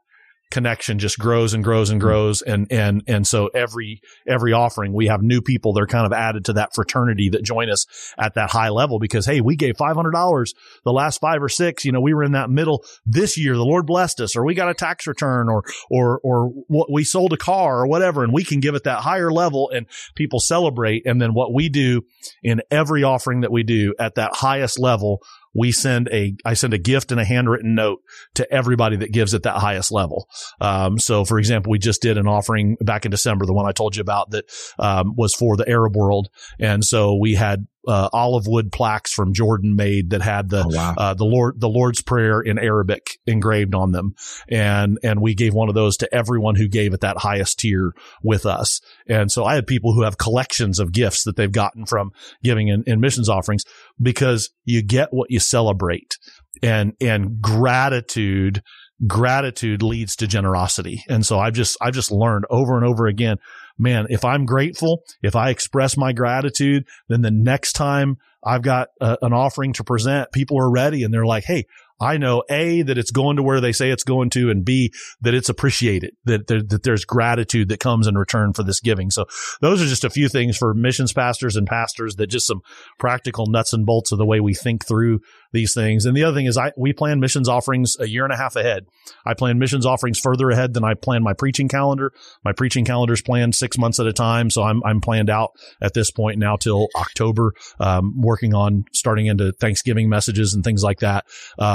connection 0.53 0.99
just 0.99 1.19
grows 1.19 1.55
and 1.55 1.65
grows 1.65 1.91
and 1.91 2.01
grows. 2.01 2.43
And, 2.43 2.71
and, 2.71 3.03
and 3.09 3.27
so 3.27 3.49
every, 3.49 4.03
every 4.29 4.53
offering, 4.53 4.93
we 4.93 5.07
have 5.09 5.23
new 5.23 5.41
people 5.41 5.73
that 5.73 5.81
are 5.83 5.87
kind 5.87 6.07
of 6.07 6.13
added 6.13 6.45
to 6.45 6.53
that 6.55 6.75
fraternity 6.75 7.31
that 7.31 7.43
join 7.43 7.71
us 7.71 7.87
at 8.19 8.35
that 8.35 8.51
high 8.51 8.69
level 8.69 8.99
because, 8.99 9.27
Hey, 9.27 9.41
we 9.41 9.57
gave 9.57 9.77
$500 9.77 10.55
the 10.85 10.93
last 10.93 11.21
five 11.21 11.43
or 11.43 11.49
six, 11.49 11.85
you 11.85 11.93
know, 11.93 12.01
we 12.01 12.15
were 12.15 12.23
in 12.23 12.33
that 12.33 12.51
middle 12.51 12.85
this 13.05 13.37
year. 13.37 13.55
The 13.55 13.65
Lord 13.65 13.87
blessed 13.87 14.21
us 14.21 14.37
or 14.37 14.45
we 14.45 14.55
got 14.55 14.69
a 14.69 14.75
tax 14.75 15.07
return 15.07 15.49
or, 15.49 15.65
or, 15.91 16.21
or 16.23 16.49
what 16.69 16.93
we 16.93 17.03
sold 17.03 17.33
a 17.33 17.37
car 17.37 17.81
or 17.81 17.87
whatever. 17.87 18.23
And 18.23 18.33
we 18.33 18.45
can 18.45 18.61
give 18.61 18.75
it 18.75 18.85
that 18.85 19.01
higher 19.01 19.33
level 19.33 19.71
and 19.71 19.87
people 20.15 20.39
celebrate. 20.39 21.07
And 21.07 21.21
then 21.21 21.35
what 21.35 21.53
we 21.53 21.69
do 21.69 22.03
in 22.43 22.63
every 22.71 23.03
offering 23.03 23.41
that 23.41 23.51
we 23.51 23.63
do 23.63 23.95
at 23.99 24.17
that 24.17 24.35
highest 24.35 24.79
level, 24.79 25.23
we 25.55 25.73
send 25.73 26.09
a, 26.13 26.35
I 26.45 26.55
send 26.55 26.75
a 26.75 26.79
gift 26.79 27.13
and 27.13 27.21
a 27.21 27.25
handwritten 27.25 27.75
note 27.75 28.01
to 28.35 28.51
everybody 28.53 28.97
that 28.97 29.13
gives 29.13 29.35
at 29.35 29.43
that 29.43 29.57
highest 29.59 29.93
level. 29.93 30.29
Um, 30.61 30.99
so 30.99 31.25
for 31.25 31.39
example, 31.39 31.71
we 31.71 31.79
just 31.79 32.03
did 32.03 32.19
an 32.19 32.27
offering 32.27 32.77
back 32.81 33.05
in 33.05 33.11
December, 33.11 33.47
the 33.47 33.53
one 33.53 33.67
I 33.67 33.73
told 33.73 33.97
you 33.97 34.01
about 34.01 34.31
that, 34.31 34.45
um, 34.79 35.15
was 35.17 35.35
for 35.35 35.57
the 35.57 35.69
Arab 35.69 35.97
world. 35.97 36.29
And 36.59 36.85
so 36.85 37.17
we 37.17 37.35
had 37.35 37.67
uh, 37.87 38.09
olive 38.13 38.47
wood 38.47 38.71
plaques 38.71 39.13
from 39.13 39.33
Jordan 39.33 39.75
made 39.77 40.11
that 40.11 40.23
had 40.23 40.49
the 40.49 40.65
oh, 40.65 40.69
wow. 40.69 40.95
uh, 40.97 41.15
the 41.15 41.25
Lord 41.25 41.61
the 41.61 41.69
Lord's 41.69 42.03
prayer 42.03 42.41
in 42.41 42.59
Arabic 42.59 43.19
engraved 43.27 43.75
on 43.75 43.93
them, 43.93 44.15
and 44.49 44.99
and 45.03 45.21
we 45.21 45.35
gave 45.35 45.55
one 45.55 45.69
of 45.69 45.75
those 45.75 45.97
to 45.99 46.15
everyone 46.15 46.55
who 46.55 46.69
gave 46.69 46.95
at 46.95 47.01
that 47.01 47.19
highest 47.19 47.61
tier 47.61 47.93
with 48.23 48.47
us. 48.47 48.81
And 49.09 49.31
so 49.31 49.45
I 49.45 49.55
had 49.55 49.67
people 49.67 49.93
who 49.95 50.03
have 50.03 50.19
collections 50.19 50.79
of 50.79 50.93
gifts 50.93 51.25
that 51.25 51.37
they've 51.37 51.51
gotten 51.51 51.87
from 51.87 52.13
giving 52.43 52.69
in, 52.69 52.85
in 52.87 53.01
missions 53.01 53.29
offerings 53.29 53.65
because 54.01 54.51
you 54.65 54.83
get 54.83 55.09
what 55.13 55.31
you 55.31 55.41
celebrate, 55.41 56.19
and 56.63 56.93
and 57.01 57.41
gratitude 57.41 58.63
gratitude 59.07 59.83
leads 59.83 60.17
to 60.17 60.27
generosity. 60.27 61.03
And 61.09 61.27
so 61.27 61.39
I've 61.39 61.55
just, 61.55 61.77
I've 61.81 61.95
just 61.95 62.13
learned 62.13 62.45
over 62.51 62.77
and 62.77 62.87
over 62.87 63.07
again 63.07 63.39
man, 63.83 64.07
if 64.09 64.25
I'm 64.25 64.47
grateful, 64.47 65.03
if 65.23 65.37
I 65.37 65.51
express 65.51 65.97
my 65.97 66.13
gratitude, 66.13 66.87
then 67.09 67.23
the 67.23 67.31
next 67.31 67.73
time 67.73 68.19
I've 68.45 68.63
got 68.63 68.89
a, 69.01 69.19
an 69.23 69.33
offering 69.33 69.73
to 69.75 69.85
present, 69.85 70.33
people 70.33 70.59
are 70.59 70.71
ready 70.71 71.03
and 71.03 71.13
they're 71.13 71.27
like, 71.27 71.45
Hey, 71.45 71.67
I 72.01 72.17
know 72.17 72.43
A, 72.51 72.83
that 72.83 72.99
it's 72.99 73.11
going 73.11 73.37
to 73.37 73.43
where 73.43 73.61
they 73.61 73.73
say 73.73 73.91
it's 73.91 74.05
going 74.05 74.31
to, 74.31 74.51
and 74.51 74.65
B, 74.65 74.93
that 75.21 75.35
it's 75.35 75.49
appreciated, 75.49 76.15
that, 76.25 76.47
there, 76.47 76.63
that 76.63 76.83
there's 76.83 77.05
gratitude 77.05 77.69
that 77.69 77.81
comes 77.81 78.07
in 78.07 78.17
return 78.17 78.53
for 78.53 78.63
this 78.63 78.81
giving. 78.81 79.11
So 79.11 79.27
those 79.61 79.81
are 79.81 79.87
just 79.87 80.05
a 80.05 80.11
few 80.11 80.29
things 80.29 80.57
for 80.57 80.75
missions 80.75 81.13
pastors 81.13 81.57
and 81.57 81.67
pastors 81.67 82.17
that 82.17 82.27
just 82.27 82.47
some 82.47 82.61
practical 82.99 83.47
nuts 83.47 83.73
and 83.73 83.87
bolts 83.87 84.13
of 84.13 84.19
the 84.19 84.27
way 84.27 84.41
we 84.41 84.55
think 84.55 84.87
through 84.87 85.21
these 85.53 85.75
things. 85.75 86.07
And 86.07 86.17
the 86.17 86.25
other 86.25 86.37
thing 86.37 86.47
is 86.47 86.57
I, 86.57 86.73
we 86.77 86.93
plan 86.93 87.21
missions 87.21 87.49
offerings 87.49 87.97
a 88.01 88.09
year 88.09 88.25
and 88.25 88.33
a 88.33 88.37
half 88.37 88.57
ahead. 88.57 88.87
I 89.25 89.35
plan 89.35 89.59
missions 89.59 89.87
offerings 89.87 90.19
further 90.19 90.51
ahead 90.51 90.75
than 90.75 90.85
I 90.85 90.95
plan 90.95 91.23
my 91.23 91.35
preaching 91.35 91.69
calendar. 91.69 92.13
My 92.45 92.53
preaching 92.53 92.85
calendar 92.85 93.13
is 93.13 93.23
planned 93.23 93.55
six 93.55 93.79
months 93.79 94.01
at 94.01 94.07
a 94.07 94.13
time. 94.13 94.51
So 94.51 94.63
I'm, 94.63 94.83
I'm 94.85 95.01
planned 95.01 95.31
out 95.31 95.53
at 95.81 95.95
this 95.95 96.11
point 96.11 96.39
now 96.39 96.57
till 96.57 96.89
October, 96.97 97.53
um, 97.79 98.21
working 98.21 98.55
on 98.55 98.85
starting 98.93 99.27
into 99.27 99.53
Thanksgiving 99.53 100.09
messages 100.09 100.55
and 100.55 100.65
things 100.65 100.83
like 100.83 101.01
that. 101.01 101.27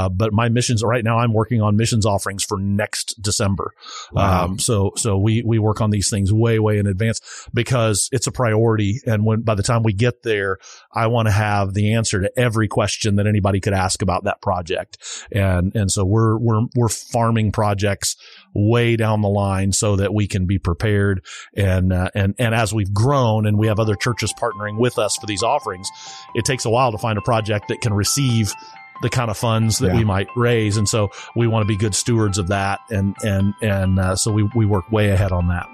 Uh, 0.08 0.10
but 0.10 0.34
my 0.34 0.50
missions 0.50 0.84
right 0.84 1.04
now, 1.04 1.18
I'm 1.18 1.34
working 1.34 1.62
on 1.62 1.76
missions 1.76 2.06
offerings 2.06 2.44
for 2.44 2.58
next 2.58 3.22
December. 3.22 3.74
Wow. 4.12 4.46
Um, 4.46 4.60
so, 4.60 4.94
so 4.96 5.18
we, 5.18 5.44
we 5.44 5.60
work 5.60 5.82
on 5.82 5.90
these 5.90 6.10
things 6.10 6.32
way, 6.32 6.60
way 6.60 6.78
in 6.78 6.88
advance 6.88 7.20
because 7.54 8.10
it's 8.12 8.28
a 8.28 8.32
priority. 8.32 9.02
And 9.06 9.26
when, 9.26 9.42
by 9.42 9.56
the 9.56 9.64
time 9.64 9.84
we 9.84 9.94
get 9.94 10.24
there, 10.24 10.58
I 10.94 11.08
want 11.08 11.28
to 11.28 11.32
have 11.32 11.74
the 11.74 11.94
answer 11.94 12.22
to 12.22 12.40
every 12.40 12.68
question 12.68 13.18
that 13.18 13.28
anybody 13.28 13.60
could 13.60 13.74
ask 13.74 14.02
about 14.02 14.24
that 14.24 14.42
project. 14.42 14.98
And, 15.32 15.76
and 15.76 15.92
so 15.92 16.06
we're, 16.06 16.38
we're, 16.38 16.62
we're 16.76 16.90
farming 16.90 17.52
projects 17.52 18.16
way 18.54 18.96
down 18.96 19.22
the 19.22 19.30
line 19.30 19.72
so 19.72 19.98
that 19.98 20.14
we 20.14 20.28
can 20.28 20.46
be 20.46 20.58
prepared. 20.58 21.24
And, 21.56 21.92
uh, 21.92 22.10
and, 22.16 22.34
and 22.40 22.56
as 22.56 22.74
we've 22.74 22.94
grown 22.94 23.46
and 23.46 23.58
we 23.58 23.68
have 23.68 23.80
other 23.80 23.96
churches 23.96 24.34
partnering 24.34 24.78
with 24.78 24.98
us 24.98 25.18
for 25.18 25.26
these 25.26 25.44
offerings, 25.44 25.90
it 26.34 26.46
takes 26.46 26.66
a 26.66 26.70
while 26.70 26.92
to 26.92 26.98
find 26.98 27.18
a 27.18 27.22
project 27.22 27.68
that 27.68 27.82
can 27.82 27.94
receive 27.94 28.54
the 29.02 29.10
kind 29.10 29.30
of 29.30 29.38
funds 29.38 29.80
that 29.80 29.88
yeah. 29.88 29.96
we 29.96 30.04
might 30.04 30.30
raise. 30.36 30.78
And 30.78 30.88
so 30.88 31.12
we 31.36 31.48
want 31.48 31.64
to 31.64 31.68
be 31.68 31.76
good 31.76 31.96
stewards 31.96 32.38
of 32.38 32.48
that. 32.48 32.82
And, 32.90 33.16
and, 33.24 33.54
and, 33.62 34.00
uh, 34.00 34.16
so 34.16 34.32
we, 34.32 34.44
we 34.56 34.66
work 34.66 34.92
way 34.92 35.10
ahead 35.10 35.32
on 35.32 35.48
that. 35.48 35.70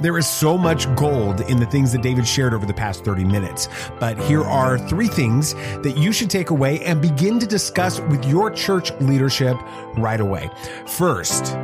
There 0.00 0.18
is 0.18 0.26
so 0.26 0.58
much 0.58 0.92
gold 0.96 1.40
in 1.42 1.58
the 1.58 1.66
things 1.66 1.92
that 1.92 2.02
David 2.02 2.26
shared 2.26 2.54
over 2.54 2.66
the 2.66 2.74
past 2.74 3.04
30 3.04 3.24
minutes. 3.24 3.68
But 4.00 4.18
here 4.18 4.42
are 4.42 4.78
three 4.78 5.08
things 5.08 5.54
that 5.54 5.96
you 5.96 6.12
should 6.12 6.30
take 6.30 6.50
away 6.50 6.80
and 6.84 7.00
begin 7.00 7.38
to 7.38 7.46
discuss 7.46 8.00
with 8.00 8.24
your 8.24 8.50
church 8.50 8.92
leadership 9.00 9.56
right 9.96 10.20
away. 10.20 10.50
First, 10.86 11.56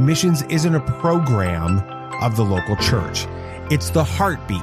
missions 0.00 0.42
isn't 0.42 0.74
a 0.74 0.80
program 1.00 1.78
of 2.22 2.36
the 2.36 2.44
local 2.44 2.76
church. 2.76 3.26
It's 3.70 3.90
the 3.90 4.04
heartbeat 4.04 4.62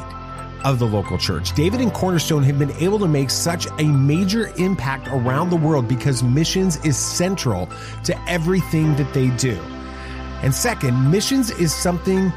of 0.64 0.80
the 0.80 0.88
local 0.88 1.18
church. 1.18 1.54
David 1.54 1.82
and 1.82 1.94
Cornerstone 1.94 2.44
have 2.44 2.58
been 2.58 2.72
able 2.78 3.00
to 3.00 3.08
make 3.08 3.30
such 3.30 3.68
a 3.80 3.84
major 3.84 4.54
impact 4.58 5.08
around 5.10 5.50
the 5.50 5.58
world 5.58 5.88
because 5.88 6.24
missions 6.24 6.84
is 6.86 6.98
central 6.98 7.70
to 8.06 8.30
everything 8.30 8.96
that 8.96 9.14
they 9.14 9.30
do. 9.32 9.60
And 10.42 10.54
second, 10.54 11.10
missions 11.12 11.52
is 11.52 11.74
something 11.74 12.32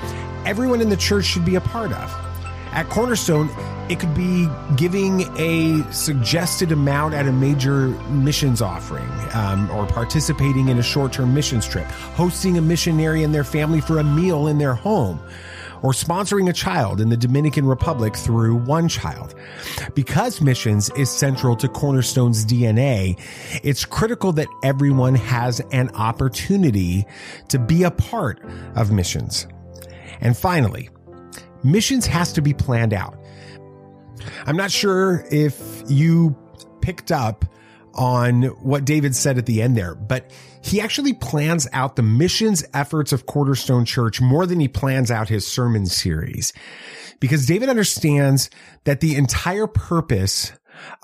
everyone 0.47 0.81
in 0.81 0.89
the 0.89 0.97
church 0.97 1.25
should 1.25 1.45
be 1.45 1.57
a 1.57 1.61
part 1.61 1.93
of. 1.93 2.27
At 2.73 2.89
Cornerstone, 2.89 3.51
it 3.91 3.99
could 3.99 4.15
be 4.15 4.49
giving 4.77 5.23
a 5.39 5.83
suggested 5.93 6.73
amount 6.73 7.15
at 7.15 7.27
a 7.27 7.33
major 7.33 7.89
missions 8.11 8.61
offering, 8.63 9.09
um, 9.33 9.71
or 9.71 9.87
participating 9.87 10.69
in 10.69 10.79
a 10.79 10.83
short 10.83 11.13
term 11.13 11.35
missions 11.35 11.67
trip, 11.67 11.87
hosting 11.87 12.59
a 12.59 12.61
missionary 12.61 13.23
and 13.23 13.35
their 13.35 13.45
family 13.45 13.81
for 13.81 13.99
a 13.99 14.05
meal 14.05 14.47
in 14.47 14.59
their 14.59 14.75
home, 14.75 15.19
or 15.83 15.93
sponsoring 15.93 16.49
a 16.49 16.53
child 16.53 17.01
in 17.01 17.09
the 17.09 17.17
Dominican 17.17 17.65
Republic 17.67 18.15
through 18.15 18.59
OneChild. 18.61 19.35
Because 19.95 20.41
missions 20.41 20.91
is 20.97 21.11
central 21.11 21.57
to 21.57 21.69
Cornerstone's 21.69 22.45
DNA, 22.45 23.19
it's 23.63 23.85
critical 23.85 24.33
that 24.33 24.49
everyone 24.63 25.15
has 25.15 25.61
an 25.73 25.89
opportunity 25.95 27.07
to 27.49 27.59
be 27.59 27.85
a 27.85 27.91
part 27.91 28.41
of 28.75 28.93
missions. 28.93 29.47
And 30.21 30.37
finally, 30.37 30.91
missions 31.63 32.07
has 32.07 32.33
to 32.35 32.43
be 32.43 32.55
planned 32.55 32.93
out. 32.93 33.19
I'm 34.47 34.57
not 34.57 34.71
sure 34.71 35.25
if 35.31 35.83
you 35.89 36.37
picked 36.81 37.13
up 37.13 37.45
on 37.95 38.43
what 38.63 38.85
David 38.85 39.15
said 39.15 39.39
at 39.39 39.47
the 39.47 39.63
end 39.63 39.77
there, 39.77 39.95
but 39.95 40.31
he 40.63 40.81
actually 40.81 41.15
plans 41.15 41.67
out 41.73 41.97
the 41.97 42.03
missions 42.03 42.65
efforts 42.75 43.13
of 43.13 43.27
Cornerstone 43.27 43.85
Church 43.85 44.21
more 44.21 44.47
than 44.47 44.61
he 44.61 44.69
plans 44.69 45.11
out 45.11 45.29
his 45.29 45.47
sermon 45.47 45.87
series. 45.87 46.53
Because 47.21 47.47
David 47.47 47.69
understands 47.69 48.51
that 48.85 49.01
the 49.01 49.17
entire 49.17 49.67
purpose 49.67 50.53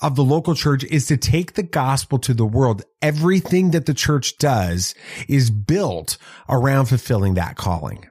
of 0.01 0.17
the 0.17 0.25
local 0.25 0.55
church 0.55 0.85
is 0.85 1.07
to 1.07 1.17
take 1.17 1.55
the 1.55 1.63
gospel 1.63 2.19
to 2.19 2.35
the 2.35 2.45
world. 2.45 2.83
Everything 3.01 3.71
that 3.71 3.87
the 3.87 3.95
church 3.95 4.37
does 4.37 4.95
is 5.29 5.51
built 5.51 6.19
around 6.49 6.87
fulfilling 6.87 7.35
that 7.35 7.57
calling. 7.57 8.07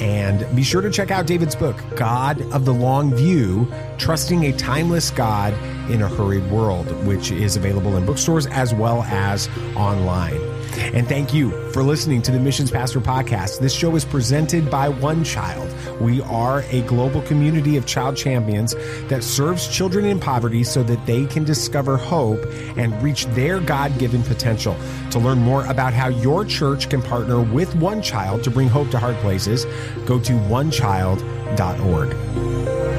and 0.00 0.54
be 0.54 0.62
sure 0.62 0.82
to 0.82 0.90
check 0.90 1.10
out 1.10 1.26
David's 1.26 1.56
book, 1.56 1.82
God 1.96 2.42
of 2.52 2.66
the 2.66 2.74
Long 2.74 3.14
View, 3.14 3.66
Trusting 3.96 4.44
a 4.44 4.52
Timeless 4.52 5.10
God 5.10 5.54
in 5.90 6.02
a 6.02 6.08
Hurried 6.08 6.50
World, 6.50 6.90
which 7.06 7.30
is 7.30 7.56
available 7.56 7.96
in 7.96 8.04
bookstores 8.04 8.44
as 8.46 8.74
well 8.74 9.04
as 9.04 9.48
online. 9.74 10.38
And 10.78 11.08
thank 11.08 11.34
you 11.34 11.50
for 11.72 11.82
listening 11.82 12.22
to 12.22 12.30
the 12.30 12.38
Missions 12.38 12.70
Pastor 12.70 13.00
podcast. 13.00 13.60
This 13.60 13.72
show 13.72 13.94
is 13.96 14.04
presented 14.04 14.70
by 14.70 14.88
OneChild. 14.88 16.00
We 16.00 16.20
are 16.22 16.62
a 16.70 16.82
global 16.82 17.22
community 17.22 17.76
of 17.76 17.86
child 17.86 18.16
champions 18.16 18.74
that 19.08 19.22
serves 19.22 19.68
children 19.68 20.04
in 20.04 20.20
poverty 20.20 20.64
so 20.64 20.82
that 20.84 21.04
they 21.06 21.26
can 21.26 21.44
discover 21.44 21.96
hope 21.96 22.40
and 22.76 23.00
reach 23.02 23.26
their 23.26 23.60
God 23.60 23.98
given 23.98 24.22
potential. 24.22 24.76
To 25.10 25.18
learn 25.18 25.38
more 25.38 25.64
about 25.66 25.92
how 25.92 26.08
your 26.08 26.44
church 26.44 26.88
can 26.88 27.02
partner 27.02 27.40
with 27.40 27.74
OneChild 27.74 28.42
to 28.44 28.50
bring 28.50 28.68
hope 28.68 28.90
to 28.90 28.98
hard 28.98 29.16
places, 29.16 29.64
go 30.06 30.20
to 30.20 30.32
onechild.org. 30.32 32.89